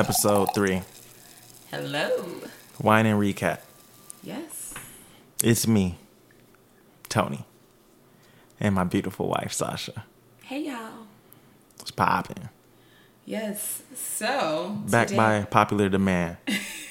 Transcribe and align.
episode 0.00 0.48
three. 0.54 0.80
Hello. 1.70 2.24
Wine 2.80 3.04
and 3.06 3.20
recap. 3.20 3.60
Yes. 4.22 4.72
It's 5.44 5.66
me, 5.66 5.98
Tony, 7.08 7.44
and 8.58 8.74
my 8.74 8.84
beautiful 8.84 9.28
wife 9.28 9.52
Sasha. 9.52 10.04
Hey 10.42 10.64
y'all. 10.66 11.06
It's 11.80 11.90
popping. 11.90 12.48
Yes. 13.26 13.82
So 13.94 14.78
Back 14.88 15.08
today- 15.08 15.16
by 15.16 15.42
popular 15.44 15.88
demand. 15.88 16.38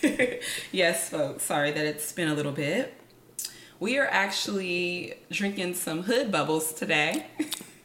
yes, 0.71 1.09
folks. 1.09 1.43
Sorry 1.43 1.71
that 1.71 1.85
it's 1.85 2.11
been 2.11 2.27
a 2.27 2.33
little 2.35 2.51
bit. 2.51 2.93
We 3.79 3.97
are 3.97 4.07
actually 4.07 5.15
drinking 5.31 5.73
some 5.75 6.03
hood 6.03 6.31
bubbles 6.31 6.73
today, 6.73 7.25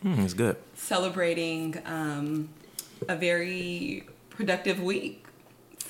Mm, 0.05 0.23
it's 0.25 0.35
good. 0.35 0.57
celebrating 0.75 1.81
um, 1.87 2.51
a 3.09 3.17
very 3.17 4.07
productive 4.37 4.83
week. 4.83 5.25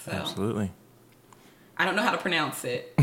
So 0.04 0.12
Absolutely. 0.12 0.70
I 1.76 1.84
don't 1.84 1.96
know 1.96 2.02
how 2.02 2.12
to 2.12 2.18
pronounce 2.18 2.64
it. 2.64 2.94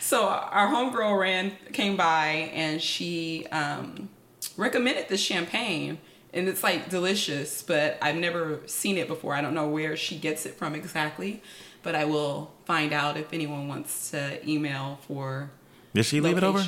so 0.00 0.26
our 0.26 0.68
homegirl 0.68 1.18
ran 1.18 1.52
came 1.72 1.96
by 1.96 2.50
and 2.52 2.82
she 2.82 3.46
um, 3.46 4.08
recommended 4.56 5.08
this 5.08 5.20
champagne 5.20 5.98
and 6.34 6.46
it's 6.46 6.62
like 6.62 6.90
delicious, 6.90 7.62
but 7.62 7.96
I've 8.02 8.16
never 8.16 8.60
seen 8.66 8.98
it 8.98 9.08
before. 9.08 9.34
I 9.34 9.40
don't 9.40 9.54
know 9.54 9.68
where 9.68 9.96
she 9.96 10.18
gets 10.18 10.44
it 10.44 10.56
from 10.56 10.74
exactly, 10.74 11.42
but 11.82 11.94
I 11.94 12.04
will 12.04 12.52
find 12.66 12.92
out 12.92 13.16
if 13.16 13.32
anyone 13.32 13.66
wants 13.68 14.10
to 14.10 14.46
email 14.48 14.98
for 15.06 15.50
Did 15.94 16.04
she 16.04 16.20
leave 16.20 16.36
it 16.36 16.44
over? 16.44 16.62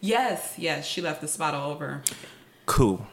Yes, 0.00 0.54
yes, 0.56 0.86
she 0.86 1.02
left 1.02 1.20
this 1.20 1.36
bottle 1.36 1.70
over. 1.70 2.02
Cool. 2.66 3.06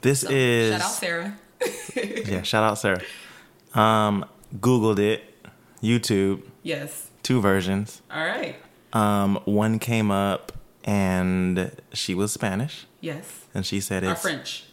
This 0.00 0.20
So, 0.20 0.28
is 0.30 0.72
shout 0.72 0.80
out 0.80 0.90
Sarah. 0.90 1.38
yeah. 2.26 2.42
Shout 2.42 2.62
out 2.64 2.78
Sarah. 2.78 3.00
Um, 3.74 4.24
Googled 4.58 4.98
it. 4.98 5.22
YouTube. 5.82 6.42
Yes. 6.62 7.10
Two 7.22 7.40
versions. 7.40 8.02
All 8.10 8.24
right. 8.24 8.56
Um, 8.92 9.40
one 9.44 9.78
came 9.78 10.10
up 10.10 10.52
and 10.84 11.70
she 11.92 12.14
was 12.14 12.32
Spanish, 12.32 12.86
Yes. 13.00 13.44
and 13.54 13.66
she 13.66 13.80
said 13.80 14.04
Or 14.04 14.14
French. 14.14 14.64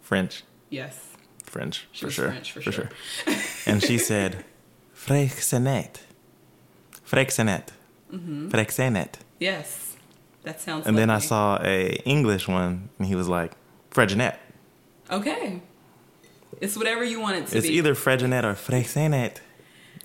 French. 0.00 0.44
Yes. 0.70 1.08
French 1.44 1.86
for 1.94 2.10
sure. 2.10 2.28
French, 2.28 2.52
for 2.52 2.62
sure. 2.62 2.88
and 3.66 3.82
she 3.82 3.98
said, 4.10 4.44
"Freixenet, 4.96 5.96
Freixenet, 7.06 7.68
Mm-hmm. 8.12 8.48
Freixenet." 8.48 9.14
Yes. 9.38 9.96
That 10.44 10.60
sounds 10.60 10.86
And 10.86 10.96
then 10.96 11.10
I 11.10 11.18
saw 11.18 11.58
a 11.62 11.94
English 12.04 12.48
one, 12.48 12.88
and 12.98 13.06
he 13.06 13.14
was 13.14 13.28
like, 13.28 13.52
"Fregenet." 13.90 14.36
Okay. 15.12 15.60
It's 16.60 16.76
whatever 16.76 17.04
you 17.04 17.20
want 17.20 17.36
it 17.36 17.46
to 17.48 17.56
It's 17.58 17.66
be. 17.66 17.78
It's 17.78 17.78
either 17.78 17.94
Fregenet 17.94 18.44
or 18.44 18.54
Freixenet, 18.54 19.38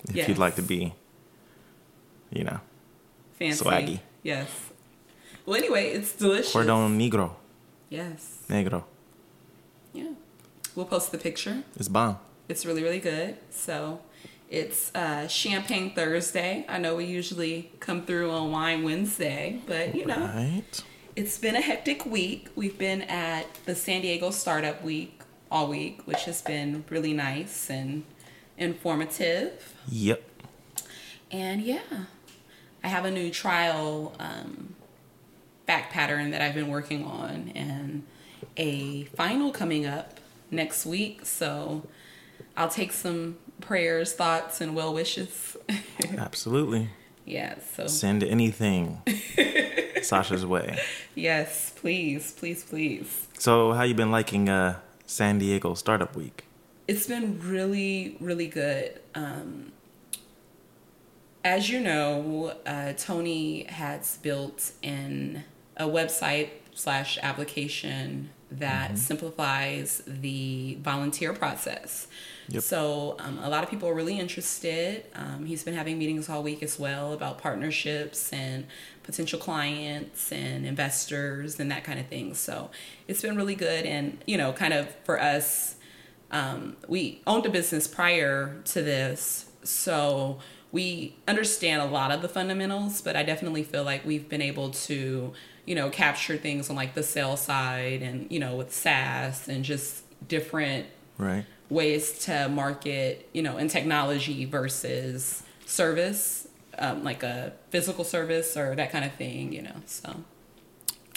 if 0.09 0.15
Yes. 0.15 0.27
you'd 0.27 0.37
like 0.37 0.55
to 0.55 0.61
be, 0.61 0.93
you 2.31 2.43
know, 2.43 2.59
fancy. 3.39 3.63
swaggy. 3.63 3.99
Yes. 4.23 4.49
Well, 5.45 5.55
anyway, 5.55 5.91
it's 5.91 6.13
delicious. 6.13 6.51
cordon 6.51 6.97
negro, 6.99 7.31
Yes. 7.89 8.39
negro. 8.49 8.83
Yeah. 9.93 10.09
We'll 10.75 10.85
post 10.85 11.11
the 11.11 11.17
picture. 11.17 11.63
It's 11.77 11.87
bomb. 11.87 12.17
It's 12.49 12.65
really, 12.65 12.83
really 12.83 12.99
good. 12.99 13.37
So 13.49 13.99
it's 14.49 14.93
uh, 14.95 15.27
Champagne 15.27 15.93
Thursday. 15.93 16.65
I 16.67 16.77
know 16.79 16.95
we 16.95 17.05
usually 17.05 17.71
come 17.79 18.05
through 18.05 18.29
on 18.31 18.51
Wine 18.51 18.83
Wednesday, 18.83 19.61
but 19.67 19.95
you 19.95 20.05
know, 20.05 20.19
Right? 20.35 20.83
It's 21.17 21.39
been 21.39 21.55
a 21.55 21.61
hectic 21.61 22.05
week. 22.05 22.47
We've 22.55 22.77
been 22.77 23.01
at 23.01 23.47
the 23.65 23.73
San 23.73 24.01
Diego 24.01 24.29
Startup 24.29 24.83
Week 24.83 25.19
all 25.49 25.67
week, 25.67 26.05
which 26.05 26.25
has 26.25 26.43
been 26.43 26.85
really 26.89 27.11
nice 27.11 27.71
and 27.71 28.03
informative. 28.55 29.73
Yep. 29.89 30.23
And 31.31 31.63
yeah, 31.63 31.79
I 32.83 32.87
have 32.87 33.03
a 33.03 33.09
new 33.09 33.31
trial 33.31 34.13
um, 34.19 34.75
back 35.65 35.89
pattern 35.89 36.29
that 36.29 36.41
I've 36.41 36.53
been 36.53 36.67
working 36.67 37.03
on, 37.03 37.51
and 37.55 38.03
a 38.55 39.05
final 39.05 39.51
coming 39.51 39.87
up 39.87 40.19
next 40.51 40.85
week. 40.85 41.25
So 41.25 41.87
I'll 42.55 42.69
take 42.69 42.91
some 42.91 43.39
prayers, 43.59 44.13
thoughts, 44.13 44.61
and 44.61 44.75
well 44.75 44.93
wishes. 44.93 45.57
Absolutely. 46.15 46.89
Yeah. 47.27 47.55
So 47.75 47.85
Send 47.87 48.23
anything 48.23 49.01
Sasha's 50.01 50.45
way. 50.45 50.77
yes, 51.15 51.71
please, 51.75 52.31
please, 52.31 52.63
please. 52.63 53.27
So, 53.37 53.73
how 53.73 53.83
you 53.83 53.93
been 53.93 54.11
liking 54.11 54.49
uh, 54.49 54.79
San 55.05 55.37
Diego 55.37 55.73
Startup 55.75 56.15
Week? 56.15 56.45
It's 56.87 57.05
been 57.07 57.39
really, 57.41 58.17
really 58.19 58.47
good. 58.47 58.99
Um, 59.13 59.73
as 61.43 61.69
you 61.69 61.79
know, 61.79 62.53
uh, 62.65 62.93
Tony 62.93 63.63
has 63.65 64.17
built 64.17 64.71
in 64.81 65.43
a 65.75 65.85
website 65.85 66.49
slash 66.73 67.17
application 67.21 68.29
that 68.49 68.97
simplifies 68.97 70.01
the 70.07 70.77
volunteer 70.81 71.33
process. 71.33 72.07
Yep. 72.49 72.63
So 72.63 73.17
um, 73.19 73.39
a 73.39 73.49
lot 73.49 73.63
of 73.63 73.69
people 73.69 73.89
are 73.89 73.93
really 73.93 74.17
interested. 74.17 75.03
Um, 75.15 75.45
he's 75.45 75.63
been 75.63 75.73
having 75.73 75.97
meetings 75.97 76.29
all 76.29 76.41
week 76.41 76.63
as 76.63 76.79
well 76.79 77.11
about 77.11 77.39
partnerships 77.39 78.31
and 78.31 78.65
potential 79.03 79.37
clients 79.37 80.31
and 80.31 80.65
investors 80.65 81.59
and 81.59 81.69
that 81.71 81.83
kind 81.83 81.99
of 81.99 82.07
thing. 82.07 82.33
So 82.33 82.69
it's 83.07 83.21
been 83.21 83.35
really 83.35 83.55
good, 83.55 83.85
and 83.85 84.23
you 84.25 84.37
know, 84.37 84.53
kind 84.53 84.73
of 84.73 84.93
for 85.03 85.21
us 85.21 85.75
um, 86.31 86.75
we 86.87 87.21
owned 87.25 87.45
a 87.45 87.49
business 87.49 87.87
prior 87.87 88.61
to 88.65 88.81
this, 88.81 89.45
so 89.63 90.39
we 90.71 91.15
understand 91.27 91.81
a 91.81 91.85
lot 91.85 92.11
of 92.11 92.21
the 92.21 92.27
fundamentals, 92.29 93.01
but 93.01 93.15
I 93.15 93.23
definitely 93.23 93.63
feel 93.63 93.83
like 93.83 94.05
we've 94.05 94.27
been 94.27 94.41
able 94.41 94.71
to, 94.71 95.31
you 95.67 95.75
know, 95.75 95.89
capture 95.91 96.37
things 96.37 96.69
on 96.71 96.75
like 96.75 96.95
the 96.95 97.03
sales 97.03 97.41
side 97.41 98.01
and, 98.01 98.31
you 98.31 98.39
know, 98.39 98.55
with 98.55 98.73
SaaS 98.73 99.47
and 99.47 99.63
just 99.63 100.03
different 100.27 100.87
Right. 101.19 101.45
ways 101.69 102.17
to 102.25 102.47
market, 102.47 103.27
you 103.33 103.41
know, 103.41 103.57
in 103.57 103.67
technology 103.67 104.45
versus 104.45 105.43
service, 105.65 106.47
um, 106.79 107.03
like 107.03 107.21
a 107.23 107.53
physical 107.69 108.03
service 108.03 108.55
or 108.55 108.75
that 108.75 108.91
kind 108.91 109.03
of 109.03 109.13
thing, 109.15 109.51
you 109.51 109.61
know, 109.63 109.75
so. 109.85 110.23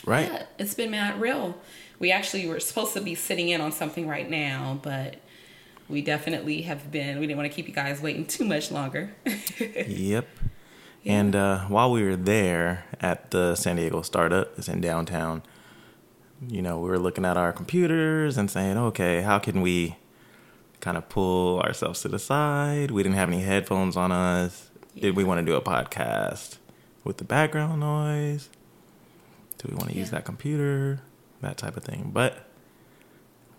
Right. 0.05 0.31
Yeah, 0.33 0.43
it's 0.59 0.75
been 0.75 0.91
mad 0.91 1.21
real. 1.21 1.57
We 1.99 2.11
actually 2.11 2.49
were 2.49 2.59
supposed 2.61 2.95
to 2.95 3.01
be 3.03 3.15
sitting 3.15 3.51
in 3.51 3.61
on 3.61 3.71
something 3.73 4.09
right 4.09 4.29
now, 4.29 4.81
but 4.83 5.17
we 5.89 6.01
definitely 6.01 6.63
have 6.63 6.91
been. 6.91 7.21
We 7.21 7.27
didn't 7.27 7.37
want 7.39 7.51
to 7.51 7.55
keep 7.55 7.69
you 7.69 7.75
guys 7.75 8.01
waiting 8.01 8.25
too 8.27 8.45
much 8.45 8.71
longer. 8.73 9.13
Yep. 9.87 10.27
And 11.05 11.35
uh, 11.35 11.61
while 11.67 11.91
we 11.91 12.03
were 12.03 12.17
there 12.17 12.85
at 13.01 13.31
the 13.31 13.55
San 13.55 13.77
Diego 13.77 14.03
startup, 14.03 14.59
it's 14.59 14.69
in 14.69 14.81
downtown, 14.81 15.43
you 16.47 16.61
know, 16.61 16.79
we 16.79 16.89
were 16.89 16.99
looking 16.99 17.25
at 17.25 17.37
our 17.37 17.53
computers 17.53 18.37
and 18.37 18.51
saying, 18.51 18.77
okay, 18.77 19.23
how 19.23 19.39
can 19.39 19.63
we 19.63 19.97
kind 20.81 20.97
of 20.97 21.09
pull 21.09 21.61
ourselves 21.61 22.03
to 22.03 22.09
the 22.09 22.19
side? 22.19 22.91
We 22.91 23.03
didn't 23.03 23.17
have 23.17 23.29
any 23.29 23.41
headphones 23.41 23.97
on 23.97 24.13
us. 24.13 24.71
Did 24.99 25.17
we 25.17 25.25
want 25.25 25.39
to 25.39 25.45
do 25.45 25.57
a 25.57 25.63
podcast 25.63 26.59
with 27.05 27.17
the 27.17 27.25
background 27.25 27.81
noise? 27.81 28.51
Do 29.59 29.69
we 29.71 29.77
want 29.77 29.91
to 29.91 29.97
use 29.97 30.11
that 30.11 30.25
computer? 30.25 31.01
That 31.41 31.57
type 31.57 31.77
of 31.77 31.85
thing. 31.85 32.11
But 32.13 32.47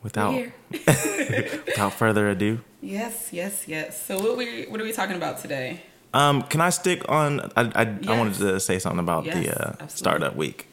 without 0.03 0.33
without 0.71 1.93
further 1.93 2.29
ado, 2.29 2.61
yes, 2.81 3.29
yes, 3.31 3.67
yes. 3.67 4.05
So 4.05 4.19
what 4.19 4.37
we 4.37 4.65
what 4.65 4.79
are 4.79 4.83
we 4.83 4.91
talking 4.91 5.15
about 5.15 5.39
today? 5.39 5.81
Um, 6.13 6.41
can 6.43 6.59
I 6.61 6.69
stick 6.71 7.07
on? 7.09 7.39
I 7.55 7.71
I, 7.75 7.97
I 8.07 8.17
wanted 8.17 8.33
to 8.35 8.59
say 8.59 8.79
something 8.79 8.99
about 8.99 9.25
Yes, 9.25 9.35
the 9.45 9.83
uh, 9.83 9.87
startup 9.87 10.35
week. 10.35 10.67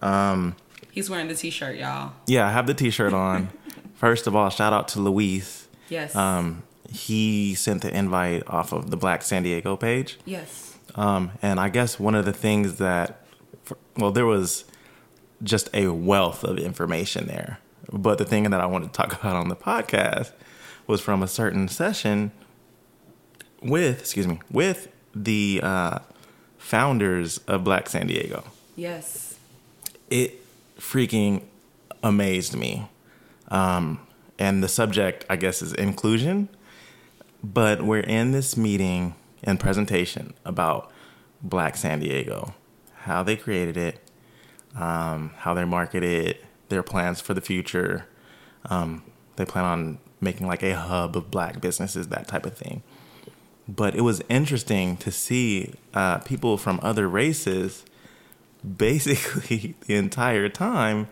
Um, 0.00 0.56
He's 0.90 1.08
wearing 1.10 1.28
the 1.28 1.34
t-shirt, 1.34 1.76
y'all. 1.76 2.12
Yeah, 2.26 2.46
I 2.48 2.50
have 2.52 2.66
the 2.66 2.74
T-shirt 2.74 3.12
on. 3.12 3.48
First 3.94 4.26
of 4.26 4.34
all, 4.34 4.48
shout 4.50 4.72
out 4.72 4.88
to 4.88 5.00
Luis. 5.00 5.68
Yes. 5.88 6.16
Um, 6.16 6.62
he 6.90 7.54
sent 7.54 7.82
the 7.82 7.94
invite 7.96 8.42
off 8.48 8.72
of 8.72 8.90
the 8.90 8.96
Black 8.96 9.22
San 9.22 9.42
Diego 9.44 9.76
page. 9.76 10.18
yes. 10.24 10.66
Um, 10.96 11.30
and 11.40 11.60
I 11.60 11.68
guess 11.68 12.00
one 12.00 12.16
of 12.16 12.24
the 12.24 12.32
things 12.32 12.78
that, 12.78 13.24
well, 13.96 14.10
there 14.10 14.26
was 14.26 14.64
just 15.44 15.68
a 15.72 15.86
wealth 15.88 16.42
of 16.42 16.58
information 16.58 17.28
there. 17.28 17.60
But 17.92 18.18
the 18.18 18.24
thing 18.24 18.42
that 18.50 18.60
I 18.60 18.66
wanted 18.66 18.86
to 18.86 18.92
talk 18.92 19.12
about 19.20 19.36
on 19.36 19.48
the 19.48 19.54
podcast 19.56 20.32
was 20.88 21.00
from 21.00 21.22
a 21.22 21.28
certain 21.28 21.68
session 21.68 22.32
with, 23.62 24.00
excuse 24.00 24.26
me, 24.26 24.40
with 24.50 24.88
the 25.14 25.60
uh, 25.62 25.98
founders 26.58 27.38
of 27.48 27.64
Black 27.64 27.88
San 27.88 28.06
Diego. 28.06 28.44
Yes. 28.76 29.38
It 30.08 30.40
freaking 30.78 31.42
amazed 32.02 32.56
me. 32.56 32.88
Um, 33.48 34.00
and 34.38 34.62
the 34.62 34.68
subject, 34.68 35.24
I 35.28 35.36
guess, 35.36 35.62
is 35.62 35.72
inclusion. 35.74 36.48
But 37.42 37.82
we're 37.82 38.00
in 38.00 38.32
this 38.32 38.56
meeting 38.56 39.14
and 39.42 39.58
presentation 39.58 40.34
about 40.44 40.90
Black 41.42 41.76
San 41.76 42.00
Diego, 42.00 42.54
how 42.94 43.22
they 43.22 43.36
created 43.36 43.76
it, 43.76 43.98
um, 44.76 45.32
how 45.38 45.54
they 45.54 45.64
market 45.64 46.02
it, 46.02 46.44
their 46.68 46.82
plans 46.82 47.20
for 47.20 47.32
the 47.32 47.40
future. 47.40 48.06
Um, 48.66 49.02
they 49.36 49.46
plan 49.46 49.64
on 49.64 49.98
making 50.20 50.46
like 50.46 50.62
a 50.62 50.76
hub 50.76 51.16
of 51.16 51.30
black 51.30 51.60
businesses, 51.60 52.08
that 52.08 52.28
type 52.28 52.44
of 52.44 52.56
thing. 52.56 52.82
But 53.76 53.94
it 53.94 54.00
was 54.00 54.20
interesting 54.28 54.96
to 54.98 55.12
see 55.12 55.74
uh, 55.94 56.18
people 56.18 56.56
from 56.56 56.80
other 56.82 57.08
races 57.08 57.84
basically 58.76 59.76
the 59.86 59.94
entire 59.94 60.48
time 60.48 61.08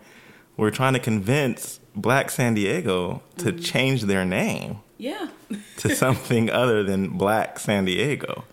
were 0.57 0.71
trying 0.71 0.93
to 0.93 0.99
convince 0.99 1.79
Black 1.95 2.29
San 2.29 2.53
Diego 2.53 3.21
to 3.37 3.45
mm-hmm. 3.45 3.59
change 3.59 4.03
their 4.03 4.25
name. 4.25 4.79
Yeah. 4.97 5.29
to 5.77 5.95
something 5.95 6.49
other 6.49 6.83
than 6.83 7.17
Black 7.17 7.59
San 7.59 7.85
Diego. 7.85 8.43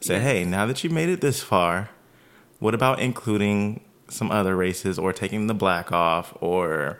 Say, 0.00 0.14
yes. 0.14 0.22
hey, 0.24 0.44
now 0.44 0.66
that 0.66 0.82
you 0.82 0.90
made 0.90 1.08
it 1.08 1.20
this 1.20 1.40
far, 1.40 1.90
what 2.58 2.74
about 2.74 3.00
including 3.00 3.84
some 4.08 4.32
other 4.32 4.56
races 4.56 4.98
or 4.98 5.12
taking 5.12 5.46
the 5.46 5.54
black 5.54 5.92
off 5.92 6.36
or 6.40 6.98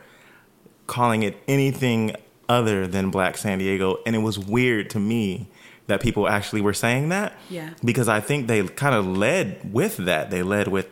calling 0.86 1.24
it 1.24 1.36
anything 1.48 2.14
other 2.48 2.86
than 2.86 3.10
Black 3.10 3.36
San 3.36 3.58
Diego? 3.58 3.98
And 4.06 4.14
it 4.14 4.20
was 4.20 4.38
weird 4.38 4.88
to 4.90 5.00
me 5.00 5.48
that 5.86 6.00
people 6.00 6.28
actually 6.28 6.60
were 6.60 6.72
saying 6.72 7.08
that. 7.10 7.34
Yeah. 7.50 7.70
Because 7.84 8.08
I 8.08 8.20
think 8.20 8.46
they 8.46 8.62
kind 8.66 8.94
of 8.94 9.06
led 9.06 9.72
with 9.72 9.96
that. 9.98 10.30
They 10.30 10.42
led 10.42 10.68
with 10.68 10.88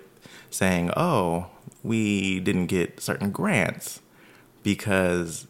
saying, 0.51 0.91
oh, 0.97 1.47
we 1.83 2.41
didn't 2.41 2.67
get 2.67 3.01
certain 3.01 3.31
grants 3.31 4.01
because 4.63 5.47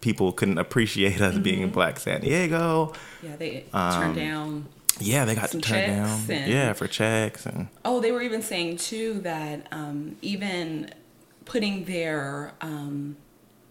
people 0.00 0.32
couldn't 0.32 0.58
appreciate 0.58 1.20
us 1.20 1.34
mm-hmm. 1.34 1.42
being 1.42 1.62
in 1.62 1.70
Black 1.70 1.98
San 1.98 2.20
Diego. 2.20 2.92
Yeah, 3.22 3.36
they 3.36 3.64
um, 3.72 4.02
turned 4.02 4.16
down. 4.16 4.66
Yeah, 5.00 5.24
they 5.24 5.34
got 5.34 5.50
turned 5.50 5.62
down. 5.62 6.20
And, 6.28 6.52
yeah, 6.52 6.72
for 6.72 6.86
checks 6.86 7.46
and. 7.46 7.68
Oh, 7.84 8.00
they 8.00 8.12
were 8.12 8.22
even 8.22 8.42
saying 8.42 8.76
too 8.76 9.20
that 9.20 9.66
um, 9.72 10.16
even 10.22 10.90
putting 11.44 11.84
their 11.84 12.52
um, 12.60 13.16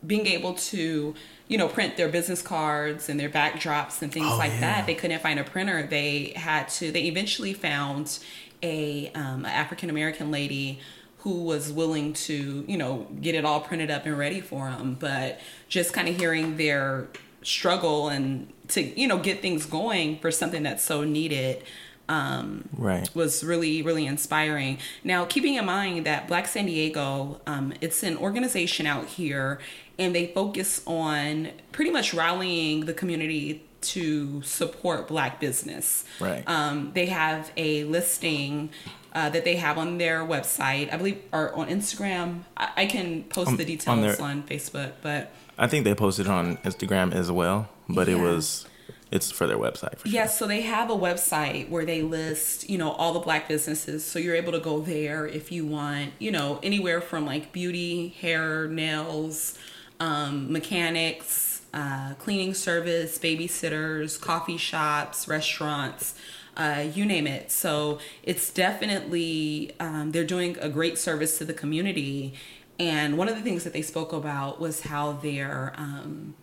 being 0.05 0.27
able 0.27 0.53
to 0.53 1.15
you 1.47 1.57
know 1.57 1.67
print 1.67 1.97
their 1.97 2.09
business 2.09 2.41
cards 2.41 3.09
and 3.09 3.19
their 3.19 3.29
backdrops 3.29 4.01
and 4.01 4.11
things 4.11 4.27
oh, 4.29 4.37
like 4.37 4.51
yeah. 4.53 4.59
that 4.59 4.85
they 4.85 4.95
couldn't 4.95 5.21
find 5.21 5.39
a 5.39 5.43
printer 5.43 5.85
they 5.87 6.33
had 6.35 6.67
to 6.67 6.91
they 6.91 7.05
eventually 7.05 7.53
found 7.53 8.19
a 8.63 9.11
um, 9.13 9.45
African 9.45 9.89
American 9.89 10.31
lady 10.31 10.79
who 11.23 11.43
was 11.43 11.71
willing 11.71 12.11
to, 12.11 12.65
you 12.67 12.77
know, 12.77 13.07
get 13.21 13.33
it 13.33 13.45
all 13.45 13.61
printed 13.61 13.89
up 13.89 14.05
and 14.05 14.17
ready 14.17 14.41
for 14.41 14.69
them. 14.69 14.97
But 14.99 15.39
just 15.69 15.93
kind 15.93 16.09
of 16.09 16.17
hearing 16.17 16.57
their 16.57 17.07
struggle 17.43 18.09
and 18.09 18.51
to, 18.69 18.81
you 18.81 19.07
know, 19.07 19.17
get 19.17 19.41
things 19.41 19.65
going 19.65 20.19
for 20.19 20.31
something 20.31 20.63
that's 20.63 20.83
so 20.83 21.05
needed 21.05 21.63
um, 22.09 22.67
right. 22.77 23.09
was 23.15 23.41
really, 23.43 23.81
really 23.81 24.05
inspiring. 24.05 24.79
Now, 25.03 25.23
keeping 25.23 25.55
in 25.55 25.65
mind 25.65 26.05
that 26.05 26.27
Black 26.27 26.47
San 26.47 26.65
Diego, 26.65 27.39
um, 27.47 27.73
it's 27.79 28.03
an 28.03 28.17
organization 28.17 28.85
out 28.85 29.05
here 29.05 29.59
and 29.99 30.15
they 30.15 30.27
focus 30.27 30.81
on 30.85 31.49
pretty 31.71 31.91
much 31.91 32.13
rallying 32.13 32.85
the 32.85 32.93
community 32.93 33.63
to 33.81 34.41
support 34.43 35.07
black 35.07 35.39
business. 35.39 36.05
Right. 36.19 36.43
Um, 36.47 36.91
they 36.93 37.07
have 37.07 37.51
a 37.57 37.83
listing 37.83 38.69
uh, 39.13 39.29
that 39.29 39.43
they 39.43 39.57
have 39.57 39.77
on 39.77 39.97
their 39.97 40.21
website, 40.21 40.91
I 40.91 40.97
believe, 40.97 41.21
or 41.31 41.53
on 41.53 41.67
Instagram. 41.67 42.43
I, 42.57 42.69
I 42.77 42.85
can 42.85 43.23
post 43.23 43.49
um, 43.49 43.57
the 43.57 43.65
details 43.65 43.87
on, 43.87 44.01
their, 44.01 44.21
on, 44.21 44.43
Facebook, 44.43 44.93
but 45.01 45.33
I 45.57 45.67
think 45.67 45.83
they 45.83 45.93
posted 45.93 46.27
on 46.27 46.57
Instagram 46.57 47.13
as 47.13 47.31
well. 47.31 47.69
But 47.87 48.07
yeah. 48.07 48.15
it 48.15 48.19
was 48.19 48.65
it's 49.11 49.29
for 49.29 49.45
their 49.45 49.57
website. 49.57 49.99
For 49.99 50.07
sure. 50.07 50.13
Yes, 50.13 50.39
so 50.39 50.47
they 50.47 50.61
have 50.61 50.89
a 50.89 50.95
website 50.95 51.69
where 51.69 51.85
they 51.85 52.01
list, 52.01 52.67
you 52.67 52.79
know, 52.79 52.93
all 52.93 53.13
the 53.13 53.19
black 53.19 53.47
businesses. 53.47 54.03
So 54.03 54.17
you're 54.17 54.35
able 54.35 54.53
to 54.53 54.59
go 54.59 54.81
there 54.81 55.27
if 55.27 55.51
you 55.51 55.67
want, 55.67 56.13
you 56.17 56.31
know, 56.31 56.59
anywhere 56.63 56.99
from 56.99 57.25
like 57.25 57.51
beauty, 57.51 58.09
hair, 58.19 58.67
nails, 58.67 59.59
um, 60.03 60.51
mechanics 60.51 61.53
uh, 61.73 62.13
cleaning 62.19 62.53
service, 62.53 63.17
babysitters, 63.17 64.19
coffee 64.19 64.57
shops, 64.57 65.27
restaurants, 65.27 66.13
uh, 66.55 66.85
you 66.93 67.03
name 67.03 67.25
it. 67.25 67.51
So 67.51 67.97
it's 68.21 68.53
definitely, 68.53 69.73
um, 69.79 70.11
they're 70.11 70.23
doing 70.23 70.55
a 70.59 70.69
great 70.69 70.99
service 70.99 71.39
to 71.39 71.45
the 71.45 71.53
community. 71.53 72.35
And 72.77 73.17
one 73.17 73.27
of 73.27 73.35
the 73.35 73.41
things 73.41 73.63
that 73.63 73.73
they 73.73 73.81
spoke 73.81 74.13
about 74.13 74.59
was 74.59 74.81
how 74.81 75.13
their, 75.13 75.73
um, 75.75 76.35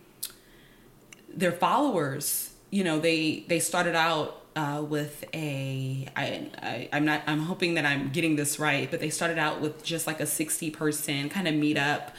their 1.33 1.53
followers, 1.53 2.51
you 2.71 2.83
know, 2.83 2.99
they, 2.99 3.45
they 3.47 3.59
started 3.59 3.95
out 3.95 4.37
uh, 4.53 4.83
with 4.85 5.23
a 5.33 6.09
I, 6.13 6.49
I 6.61 6.89
I'm 6.91 7.05
not 7.05 7.21
I'm 7.25 7.39
hoping 7.39 7.75
that 7.75 7.85
I'm 7.85 8.09
getting 8.09 8.35
this 8.35 8.59
right, 8.59 8.91
but 8.91 8.99
they 8.99 9.09
started 9.09 9.37
out 9.37 9.61
with 9.61 9.81
just 9.81 10.07
like 10.07 10.19
a 10.19 10.25
60 10.25 10.71
person 10.71 11.29
kind 11.29 11.47
of 11.47 11.53
meetup 11.53 12.11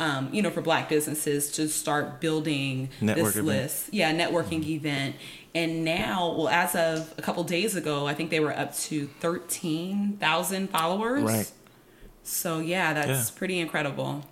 um, 0.00 0.30
you 0.32 0.40
know, 0.40 0.50
for 0.50 0.62
black 0.62 0.88
businesses 0.88 1.52
to 1.52 1.68
start 1.68 2.20
building 2.20 2.88
Network 3.02 3.26
this 3.26 3.36
event. 3.36 3.46
list. 3.46 3.94
Yeah, 3.94 4.12
networking 4.12 4.60
mm-hmm. 4.60 4.70
event. 4.70 5.16
And 5.54 5.84
now, 5.84 6.34
well, 6.36 6.48
as 6.48 6.74
of 6.74 7.12
a 7.18 7.22
couple 7.22 7.44
days 7.44 7.76
ago, 7.76 8.06
I 8.06 8.14
think 8.14 8.30
they 8.30 8.40
were 8.40 8.56
up 8.56 8.74
to 8.76 9.08
13,000 9.20 10.70
followers. 10.70 11.22
Right. 11.22 11.52
So, 12.22 12.60
yeah, 12.60 12.94
that's 12.94 13.30
yeah. 13.30 13.38
pretty 13.38 13.60
incredible. 13.60 14.24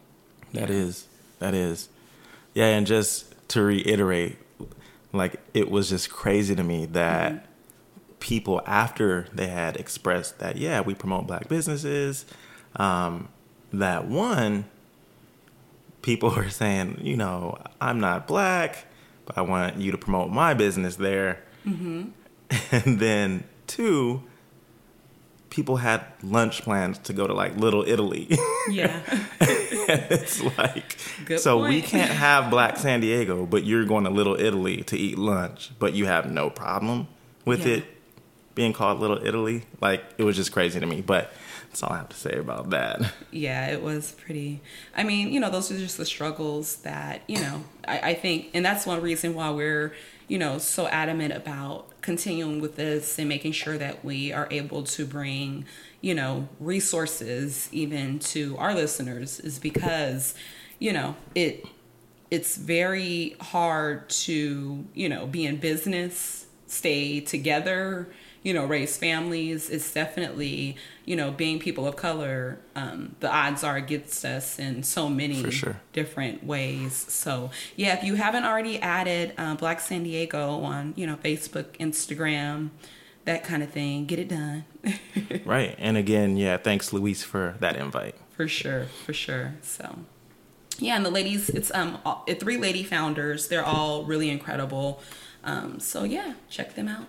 That 0.54 0.70
yeah. 0.70 0.76
is, 0.76 1.06
That 1.38 1.52
is. 1.52 1.90
Yeah, 2.54 2.66
and 2.68 2.86
just 2.86 3.34
to 3.48 3.62
reiterate, 3.62 4.38
like, 5.12 5.38
it 5.52 5.70
was 5.70 5.90
just 5.90 6.08
crazy 6.08 6.56
to 6.56 6.64
me 6.64 6.86
that 6.86 7.32
mm-hmm. 7.32 7.44
people, 8.20 8.62
after 8.64 9.26
they 9.34 9.48
had 9.48 9.76
expressed 9.76 10.38
that, 10.38 10.56
yeah, 10.56 10.80
we 10.80 10.94
promote 10.94 11.26
black 11.26 11.46
businesses, 11.46 12.24
um, 12.76 13.28
that 13.70 14.06
one, 14.06 14.64
people 16.08 16.30
were 16.36 16.48
saying, 16.48 16.98
you 17.02 17.16
know, 17.16 17.58
I'm 17.82 18.00
not 18.00 18.26
black, 18.26 18.86
but 19.26 19.36
I 19.36 19.42
want 19.42 19.76
you 19.76 19.92
to 19.92 19.98
promote 19.98 20.30
my 20.30 20.54
business 20.54 20.96
there. 20.96 21.40
Mm-hmm. 21.66 22.10
And 22.72 22.98
then 22.98 23.44
two, 23.66 24.22
people 25.50 25.76
had 25.76 26.02
lunch 26.22 26.62
plans 26.62 26.96
to 27.00 27.12
go 27.12 27.26
to 27.26 27.34
like 27.34 27.54
Little 27.56 27.84
Italy. 27.86 28.26
Yeah. 28.70 29.00
it's 29.40 30.42
like, 30.58 30.96
Good 31.24 31.40
so 31.40 31.58
point. 31.58 31.70
we 31.70 31.80
can't 31.80 32.10
have 32.10 32.50
Black 32.50 32.76
San 32.76 33.00
Diego, 33.00 33.46
but 33.46 33.64
you're 33.64 33.86
going 33.86 34.04
to 34.04 34.10
Little 34.10 34.38
Italy 34.38 34.82
to 34.84 34.96
eat 34.96 35.16
lunch, 35.16 35.70
but 35.78 35.94
you 35.94 36.04
have 36.04 36.30
no 36.30 36.50
problem 36.50 37.08
with 37.46 37.66
yeah. 37.66 37.76
it 37.76 37.84
being 38.54 38.74
called 38.74 39.00
Little 39.00 39.24
Italy. 39.26 39.64
Like, 39.80 40.04
it 40.18 40.24
was 40.24 40.36
just 40.36 40.52
crazy 40.52 40.80
to 40.80 40.86
me. 40.86 41.00
But 41.00 41.32
that's 41.68 41.82
all 41.82 41.92
I 41.92 41.98
have 41.98 42.08
to 42.08 42.16
say 42.16 42.32
about 42.38 42.70
that. 42.70 43.12
Yeah, 43.30 43.66
it 43.66 43.82
was 43.82 44.12
pretty. 44.12 44.62
I 44.96 45.04
mean, 45.04 45.30
you 45.30 45.38
know, 45.38 45.50
those 45.50 45.70
are 45.70 45.76
just 45.76 45.98
the 45.98 46.06
struggles 46.06 46.76
that, 46.76 47.22
you 47.28 47.40
know, 47.40 47.62
I, 47.86 47.98
I 47.98 48.14
think, 48.14 48.48
and 48.54 48.64
that's 48.64 48.86
one 48.86 49.02
reason 49.02 49.34
why 49.34 49.50
we're, 49.50 49.92
you 50.28 50.38
know, 50.38 50.56
so 50.58 50.88
adamant 50.88 51.34
about 51.34 52.00
continuing 52.00 52.60
with 52.62 52.76
this 52.76 53.18
and 53.18 53.28
making 53.28 53.52
sure 53.52 53.76
that 53.76 54.02
we 54.02 54.32
are 54.32 54.48
able 54.50 54.82
to 54.84 55.04
bring, 55.04 55.66
you 56.00 56.14
know, 56.14 56.48
resources 56.58 57.68
even 57.70 58.18
to 58.20 58.56
our 58.56 58.74
listeners 58.74 59.40
is 59.40 59.58
because, 59.58 60.34
you 60.78 60.92
know, 60.92 61.16
it 61.34 61.66
it's 62.30 62.56
very 62.56 63.36
hard 63.40 64.08
to, 64.10 64.86
you 64.94 65.08
know, 65.08 65.26
be 65.26 65.44
in 65.46 65.56
business, 65.56 66.46
stay 66.66 67.20
together, 67.20 68.08
you 68.42 68.54
know, 68.54 68.64
raise 68.64 68.96
families. 68.96 69.68
It's 69.70 69.92
definitely, 69.92 70.76
you 71.04 71.16
know, 71.16 71.30
being 71.30 71.58
people 71.58 71.86
of 71.86 71.96
color, 71.96 72.58
um, 72.74 73.16
the 73.20 73.30
odds 73.30 73.64
are 73.64 73.76
against 73.76 74.24
us 74.24 74.58
in 74.58 74.82
so 74.82 75.08
many 75.08 75.50
sure. 75.50 75.80
different 75.92 76.44
ways. 76.44 76.94
So, 76.94 77.50
yeah, 77.76 77.96
if 77.96 78.04
you 78.04 78.14
haven't 78.14 78.44
already 78.44 78.80
added 78.80 79.34
uh, 79.38 79.54
Black 79.56 79.80
San 79.80 80.02
Diego 80.02 80.60
on, 80.60 80.94
you 80.96 81.06
know, 81.06 81.16
Facebook, 81.16 81.76
Instagram, 81.78 82.70
that 83.24 83.44
kind 83.44 83.62
of 83.62 83.70
thing, 83.70 84.06
get 84.06 84.18
it 84.18 84.28
done. 84.28 84.64
right. 85.44 85.74
And 85.78 85.96
again, 85.96 86.36
yeah, 86.36 86.56
thanks, 86.56 86.92
Luis, 86.92 87.22
for 87.22 87.56
that 87.60 87.76
invite. 87.76 88.14
For 88.30 88.48
sure. 88.48 88.86
For 89.04 89.12
sure. 89.12 89.54
So, 89.62 89.98
yeah, 90.78 90.96
and 90.96 91.04
the 91.04 91.10
ladies, 91.10 91.48
it's 91.50 91.74
um 91.74 91.98
three 92.38 92.56
lady 92.56 92.84
founders. 92.84 93.48
They're 93.48 93.64
all 93.64 94.04
really 94.04 94.30
incredible. 94.30 95.02
Um, 95.44 95.80
so 95.80 96.04
yeah, 96.04 96.34
check 96.48 96.74
them 96.74 96.88
out. 96.88 97.08